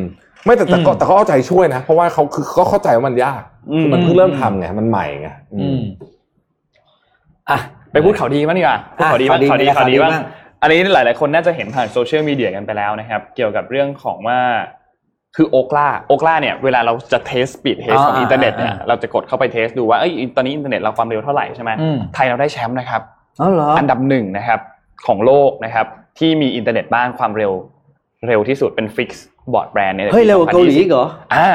[0.46, 3.42] ไม่แต่แต่ก็อืมแต่เขาเอาใจช่วยนะ เพราะว่าเขาคือเขาเข้าใจว่ามันยาก
[3.72, 5.84] อืมมันเพิ่งเริ่มทำไงมันใหม่ไงอือืมม
[7.50, 7.60] อะ
[7.92, 10.24] ไปพูดข่าวดีบ้างดีกว่าพูดข่าวดีบ้างอะข่าวดีข่าววดีดีบ้างข่าวดีบ้าง
[10.62, 14.40] อันนี้หลาย ๆ คนน่าจะเห็นผ่านโซเชียลมีเดียกันไปแล้วนะครับ เกี่ยวกับเรื่องของว่า
[15.36, 23.02] คือ Ookla Ookla เนี่ยเวลาเราจะ test speed test ของอ่าอินเทอร์เน็ตเนี่ยอ่าเราจะกดเข้าไป test ดูว่าเอ้ยตอนนี้อินเทอร์เน็ตเราความเร็วเท่าไหร่ใช่ไหมอืมไทยเราได้แชมป์นะครับ
[23.42, 24.60] อ๋อเหรออันดับหนึ่งนะครับ
[25.08, 25.86] ของโลกนะครับ
[26.20, 27.52] ที่มีอินเทอร์เน็ตบ้านความเร็ว
[28.28, 31.48] เร็วที่สุดเป็น fixed broadband เนี่ยเฮ้ยเร็วกว่าเกาหลีอีกเหรออ่า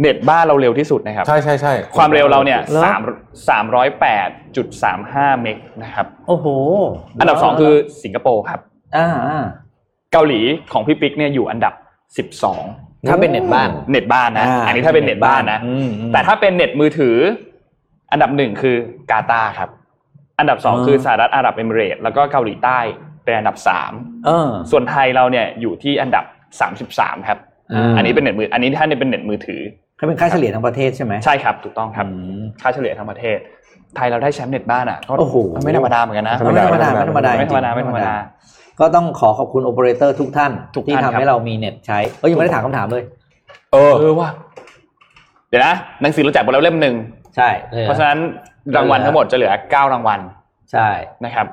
[0.00, 3.00] เน็ตบ้านเราเร็วที่สุดนะครับใช่ใช่ใช่ความเร็วเราเนี่ยเหรอสาม
[3.48, 6.46] สามร้อยแปดจุดสามห้าเมกนะครับโอ้โห
[7.20, 8.60] อันดับสองคือสิงคโปร์ครับ
[8.96, 9.44] อ่าอ่า
[10.12, 10.40] เกาหลี
[10.72, 11.74] ของพี่ปิ๊กเนี่ยอยู่อันดับ
[12.16, 12.62] สิบสอง
[13.08, 17.16] ถ้าเป็นเน็ตบ้านเน็ตบ้านนะอันนี้ถ้าเป็นเน็ตบ้านนะอืมอืมแต่ถ้าเป็นเน็ตมือถือ
[18.12, 18.76] อันดับหนึ่งคือ
[19.10, 19.70] กาตาร์ครับ
[20.38, 22.78] อันดับสองอ๋อคือสหรัฐอาหรับเอมิเรตส์แล้วก็เกาหลีใต้
[23.24, 23.92] เป็นอันดับสาม
[24.26, 26.24] เออส่วนไทยเราเนี่ยอยู่ที่อันดับ
[26.60, 27.38] สามสิบสามครับ
[27.74, 29.60] อ่าอันนี้เป็นเน็ตมือ อันนี้ถ้าเป็นเน็ตมือถือ
[29.96, 33.38] เขาเป็นค่าเฉลี่ยทั้งประเทศใช่ไหมใช่ครับถูกต้องครับอืมค่าเฉลี่ยทั้งประเทศ
[33.96, 37.46] ไทยเราได้แชมป์เน็ตบ้านอะก็โอ้โหไม่ธรรมดาเหมือนกันนะไม่ธรรมดาไม่ธรรมดาไม่
[37.88, 38.14] ธรรมดา
[38.80, 43.04] จริงๆไม่ธรรมดาก็ต้องขอขอบคุณโอเปอเรเตอร์ทุกท่าน ทุกที่ท่านทำครับให้เรามีเน็ตใช้เอ้ยยังไม่ได้ถามคำถามเลย
[43.72, 44.28] เออ เออว่า
[45.48, 46.94] เดี๋ยวนะหนังสือเราแจกไปแล้วเล่มหนึ่ง
[47.36, 48.18] ใช่เลยเพราะฉะนั้น
[48.76, 50.20] รางวัลทั้งหมดจะเหลือเก้ารางวัล
[50.72, 50.88] ใช่
[51.24, 51.46] นะครับ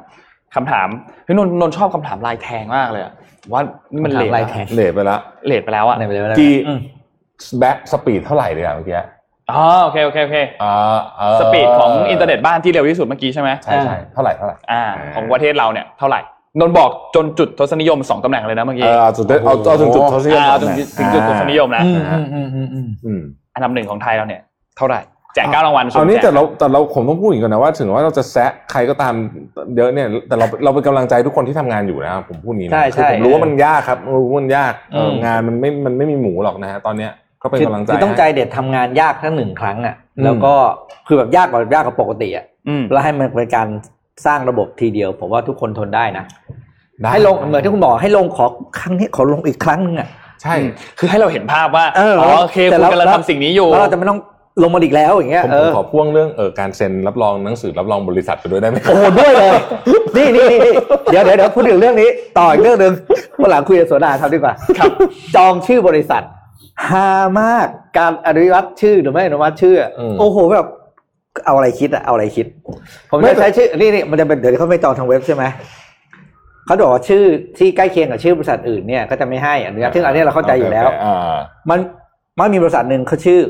[0.55, 0.87] คำถาม
[1.25, 3.13] พี่นนท์นนท์ชอบคำถามลายแทงมากเลยอะ
[3.51, 3.61] ว่า
[3.93, 6.79] นี่มันเลทคำถามลายแทง late ไปแล้ว late ไปแล้วอะในไปเลยกี่ออืม
[7.59, 8.95] max speed เท่าไหร่เลยอะเมื่อกี้
[9.51, 16.19] อ๋อโอเคโอเคโอเคอ่าเออ speed ของอินเทอร์เน็ตบ้านที่เร็วที่สุดเมื่อกี้ใช่ไหมใช่ใช่เท่าไหร่เท่าไหร่ อ่า ของประเทศเราเนี่ยเท่าไหร่
[16.59, 23.21] นนท์บอกจนจุดทศนิยมสองตำแหน่งเลยนะเมื่อเอกี้อเอาจุดเอาเอาถึงจุดทศนิยมอ่าถึงถึงจุดทศนิยมนะอืมอืมอืมอืมอืมอืม
[23.55, 24.41] อันดับหนึ่งของไทยเราเนี่ย
[24.77, 24.99] เท่าไหร่
[25.35, 29.13] แจกเก้ารางวัลเอานี่ส่วแต่แจกเราแต่เราผมต้องพูดอีกก่อนนะว่าถึงว่าเราจะแซะใครก็ตาม
[29.77, 40.53] เยอะเนี่ยแต่เราเราเป็นกำลังใจทุกคนที่ทำงานอยู่นะผมพูดนี้นะใช่คือใช่ผมรู้ว่ามันยากครับรู้ว่ามันยากเอออมงานมันไม่มันไม่มีหมูหรอกนะฮะตอนเนี้ยก็เป็นคือกำลังใจคือต้องใจให้เด็ดทำงานยากทั้งหนึ่งครั้งอะอืมแล้วก็
[41.07, 43.67] คือแบบยากกว่ายากกว่าปกติอะอืมแล้วให้มันเป็นการ
[44.25, 46.25] สร้างระบบทีเดียว ผมว่าทุกคนทนได้นะ
[47.01, 48.45] ได้ให้ลงเหมือนที่คุณบอกให้ลงขอ
[48.79, 50.07] ครั้งนี้ขอลงอีกครั้งนึงอะ
[50.41, 50.53] ใช่
[50.99, 54.19] คือให้เราเห็นภาพว่าเอออ๋อโอเคแต่คุณเรากำลังทำสิ่งนี้อยู่แล้วเราจะไม่ต้อง
[54.63, 59.51] ลงมาอีกแล้วอย่างเงี้ยผมเอผมอขอพ่วงเรื่องเออการเซ็นรับรองหนังสือรับรองบริษัทไปด้วยได้ไหมโอ้โหด้วยเลย
[60.17, 60.73] นี่นี่นี่นี่
[61.11, 62.93] เดี๋ยวเดี๋ยวเดี๋ยวพูดถึงเรื่องนี้ต่ออีกเรื่องหนึ่ง
[63.41, 64.91] วันหลังคุยกับโสดาทำดีกว่าครับ
[65.35, 66.23] จองชื่อบริษัท
[66.87, 67.09] ฮา
[67.39, 70.67] มากการอนุมัติชื่อหรือไม่อนุมัติชื่ออะอืมโอ้โหแบบ
[71.45, 72.47] เอาอะไรคิดอะเอาอะไรคิด
[73.11, 75.43] ผมจะใช้ชื่อนี่นี่มันจะเป็นเดี๋ยวเขาไม่จองทางเว็บใช่ไหม
[76.65, 77.23] เขาบอกว่าชื่อ
[77.57, 81.35] ที่ใกล้เคียงกับชื่อบริษัทอื่นเนี่ยก็จะไม่ให้อนุญาตซึ่งอันนี้เราเข้าใจอยู่แล้วโอเคอ่า
[81.69, 81.79] มัน
[82.39, 83.41] มันมีบริษัทหนึ่งเขาชื่อ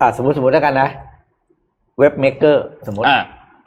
[0.00, 0.88] อ่าสมมติสมมติแล้วกันนะ
[1.98, 3.18] Web Maker สมมติอ่า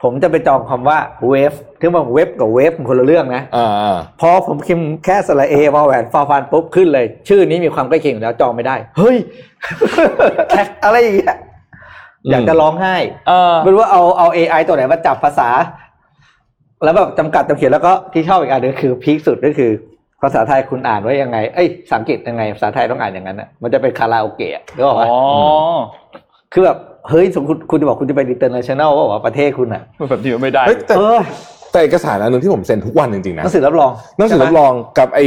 [0.02, 0.98] ผมจะไปจองคำว่า
[1.28, 9.16] wave ถึงว่าเว็บกับ wave มันคนละเรื่องนะอ่าอ่าพอผมพิมพ์แค่สระเอวอลแหวนฟอฟันปุ๊บขึ้นเลย ชื่อนี้มีความใกล้เคียงอยู่แล้วจองไม่ได้ เฮ้ย
[10.50, 11.36] แค่อะไรอย่างเงี้ย
[12.30, 12.96] อยากจะร้องไห้
[13.28, 15.48] เออไม่รู้ว่าเอาเอา AI ตัวไหนมาจับภาษา
[16.84, 19.70] แล้วแบบจำกัดจำเขียนแล้วก็ที่ชอบอีกอันหนึงคือพีคสุดก็คือ
[20.22, 25.14] ภาษาไทยคุณอ่านไว้ยังไง เอ้ยภาษาอังกฤษยังไง ภาษาไทยต้องอ่านอย่างนั้นอะ มันจะเป็นคาราโอเกะนึกออกอ๋ปะอ
[26.52, 31.20] คือแบบ เฮ้ย สมมติคุณจะบอกคุณจะไป international ว่าว่าประเทศคุณอะแบบนี้ไม่ได้เฮ้ยแต่เออ
[31.72, 35.20] แต่เอกสารอันหนึงที่ผมเซ็นทุกวันจริงๆหนะนังสือรับรองหนังสือรับรองกับไอ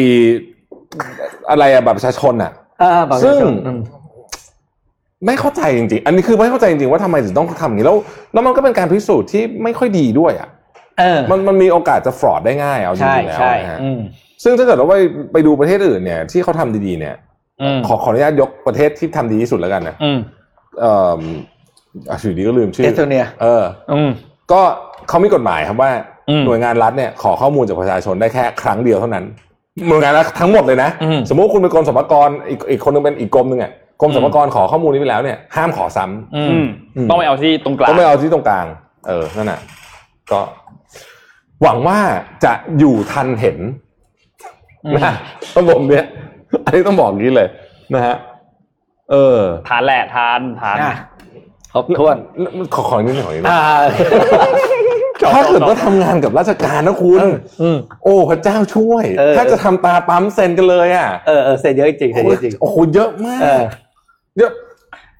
[1.49, 3.79] อะไรอะบัตรประชาชนอะอ่าบัตรประชาชนซึ่งอืม
[5.25, 7.97] ไม่เข้าใจจริงๆ อันนี้คือไม่เข้าใจจริงๆว่าทำไมถึงต้องทำอย่างนี้แล้ว
[8.33, 10.49] แล้วมันก็เป็นการพิสูจน์ที่ไม่ค่อยดีด้วยอะ
[10.99, 13.99] เออ มันมันมีโอกาสจะฟรอดได้ง่ายเอาจใช่ริงๆแล้วใช่นะฮะอืม
[14.43, 14.95] ซึ่งถ้าเกิดเราไป
[15.33, 17.15] ไปดูประเทศอื่นเนี่ยที่เขาทำดีๆเนี่ย
[17.61, 20.19] อืมขอขออนุญาตยกประเทศที่ทำดีที่สุดแล้วกันนะอืม
[20.79, 21.21] เอ่อ
[22.09, 23.63] อะชื่อดีก็ลืมชื่อเอสโตเนีย เออ
[23.93, 24.11] อืม
[24.51, 24.61] ก็
[25.09, 25.91] เขามีกฎหมายครับว่า
[26.29, 29.25] อืมหน่วยงานรัฐเนี่ยขอข้อมูลจากประชาชนได้แค่ครั้งเดียวเท่านั้น
[29.87, 33.71] หน่วยงานรัฐทั้งหมดเลยนะ อืม สมมติคุณเป็นกรมสรรพากรอีกอีกคนนึงเป็นอีกกรมหนึ่งอะ
[34.01, 38.65] กรมสรรพากรขอข้อมูลนี้ไปแล้วเนี่ยห้ามขอซ้ำอือืมมอืมต้องไปเอาที่ตรงกลางต้องไปเอาที่ตรงกลาง
[39.07, 39.59] เออนั่นน่ะ
[40.31, 40.39] ก็
[41.63, 41.99] หวังว่า
[42.45, 43.57] จะอยู่ทันเห็น
[44.85, 45.13] อืมนะ
[45.57, 46.05] ระบบเนี้ย
[46.65, 47.47] อันนี้ต้องบอกอย่างนี้เลย
[47.93, 48.15] นะฮะ
[49.11, 49.39] เออ
[49.69, 50.97] ทานแหละทานทานอะ
[51.73, 52.17] ครบถ้วน
[52.73, 53.61] ขอขอนิดหน่อยนะอ่า
[55.33, 57.21] ถ้าเกิดว่าทำงานกับราชการนะคุณ
[57.61, 63.41] อืมโอ้พระเจ้าช่วยเออถ้าจะทำตาปั๊มเซ็นกันเลยอะเออเออเซ็นเยอะจริงเซ็นเยอะจริงโอ้โหเยอะมาก
[64.37, 64.51] เออเยอะ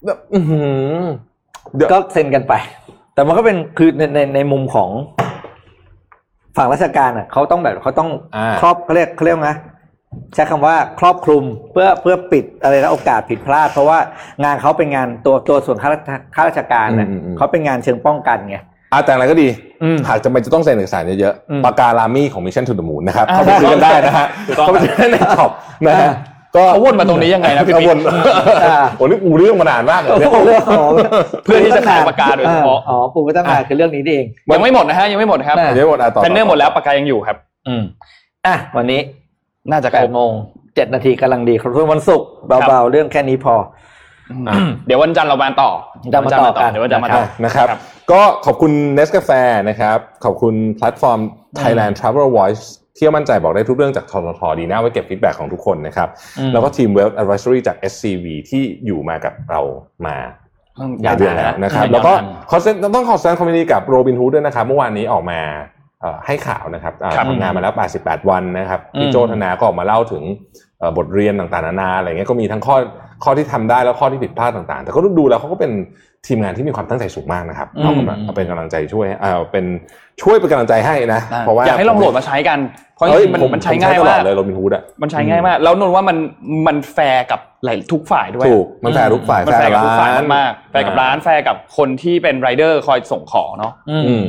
[0.06, 0.62] แบบอื้อหื
[1.02, 1.04] อ
[1.76, 2.54] เดี๋ยวก็เซ็นกันไป
[3.14, 4.90] แต่มันก็เป็นคือในในในมุมของ
[6.58, 9.52] ฝั่งราชการอะเขาต้องแบบเขาต้องอ่า ครอบเขาเรียกเขาเรียกว่าไง
[10.34, 13.98] ใช้คำว่าครอบคลุมเพื่อเพื่อปิดอะไรนะโอกาสผิดพลาด เพราะว่า
[14.44, 16.02] งานเขาเป็นงานตัวตัวส่วนข้าราช
[16.36, 18.58] ข้าราชการน่ะอืมอืมอืม เขาเป็นงานเชิงป้องกันไง
[18.94, 19.48] อะแต่อะไรก็ดี
[19.84, 25.52] อืม หากจำเป็นจะต้องเซ็นเอกสารเยอะอืมๆปากกา LAMY ของ Mission to the Moon นะครับ อ่าเข้าไปซื้อกันได้นะฮะถูกต้อง เข้าไปซื้อได้ใน shop
[25.88, 26.12] นะฮะ
[26.56, 28.00] ก็เขาวนมาตรงนี้ยังไงนะพี่เขาปิ๊กวน
[28.66, 30.92] อ่าโอ้นี่ปูเรื่องมานานมากเลยเนี่ยโอ้โหเรื่องของ
[31.44, 37.38] เพื่อที่จะขายปากกาโดยเฉพาะอ๋อปูมาตั้งนานคือเรื่องนี้นี่เองยังไม่หมดนะฮะยังไม่หมดนะครับอะเดี๋ยวหมดอะต่อ planner หมดแล้วปากกายังอยู่ครับ
[37.68, 37.84] อืม
[38.46, 39.00] อะวันนี้
[39.72, 40.32] น่าจะแปดโมง
[40.76, 42.28] เจ็ดนาทีครับกำลังดีครับทุกวันศุกร์
[42.68, 43.56] เบาๆเรื่องแค่นี้พอ
[44.50, 44.56] อะ
[44.88, 45.72] เดี๋ยววันจันทร์เรามาต่อ
[46.14, 47.68] จะมาต่อกันเดี๋ยววันจันทร์มาต่อนะครับ
[48.12, 49.32] ก็ขอบคุณ n e s กาแฟ
[49.70, 51.20] นะครับ ขอบคุณแพลตฟอร์ม
[51.60, 52.64] Thailand Travel Voice
[52.98, 59.62] เที่ยวมั่นใจบอกได้ทุกเรื่องจากทททดีนะไว้เก็บ feedback ของทุกคนนะครับอืมแล้วก็ทีม Wealth Advisory จาก SCB ที่อยู่มากับเรา
[60.06, 60.16] มา
[61.04, 62.14] หยาลาวยเดือนแล้วนะครับ แล้วก็
[62.50, 65.40] ขอแสดงต้องขอแสดงความยินดีกับโรบินฮูดด้วยนะครับ เมื่อวานนี้ออกมา
[66.02, 70.24] เอ่อให้ข่าวนะครับอ่าครับทำงานมาแล้ว 88 วันนะครับอืมพี่โจ้ธนาก็ออกมาเล่าถึง
[70.80, 72.76] เอ่อบทเรียนต่างๆนานาอะไรเงี้ยก็มีทั้งข้อ
[73.24, 75.72] ข้อที่ทำได้แล้วข้อที่ผิดพลาดต่างๆ แต่ก็ดูแล้วเขาก็เป็น
[76.28, 79.66] ทีมงานที่มีความตั้งใจสูงมากนะครับอืมเอากำลังเอาเป็นกำลังใจช่วยเอ่าเป็น
[80.22, 82.60] ช่วยเป็นกำลังใจให้นะเพราะว่าอยากให้ลองโหลดมาใช้กัน
[82.96, 86.18] เพราะเอ้ยจริงๆมันผมมันใช้ผมง่ายตลอมาดกเลยโรบินฮูดอะมันใช้ง่ายมาก แล้วนนท์ว่ามัน
[86.68, 94.24] มันแฟร์กับหลายทุกฝ่ายด้วยถูกมันแฟร์ทุกฝ่ายมันแฟร์กับทุกฝ่ายร้านมากๆแฟร์กับร้านแฟร์กับคนที่เป็นไรเดอร์คอยส่งของเนาะอืมอืม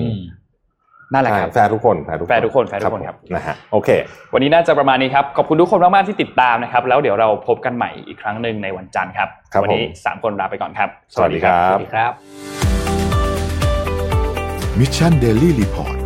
[1.13, 3.89] นั่นแหละอ่าครับแฟร์ทุกคนแฟร์ทุกคนแฟร์ทุกคนแฟร์ทุกคนครับผมนะฮะโอเค
[4.35, 12.13] วันนี้น่าจะประมาณนี้ครับขอบคุณทุกคนมากๆที่ติดตามนะครับ แล้วเดี๋ยวเราพบกันใหม่อีกครั้งหนึ่งในวันจันทร์ครับครับวันนี้ผมสามคนลาไปก่อนครับ สวัสดีครับสวัสดีครับ
[14.79, 15.98] Mission Daily Report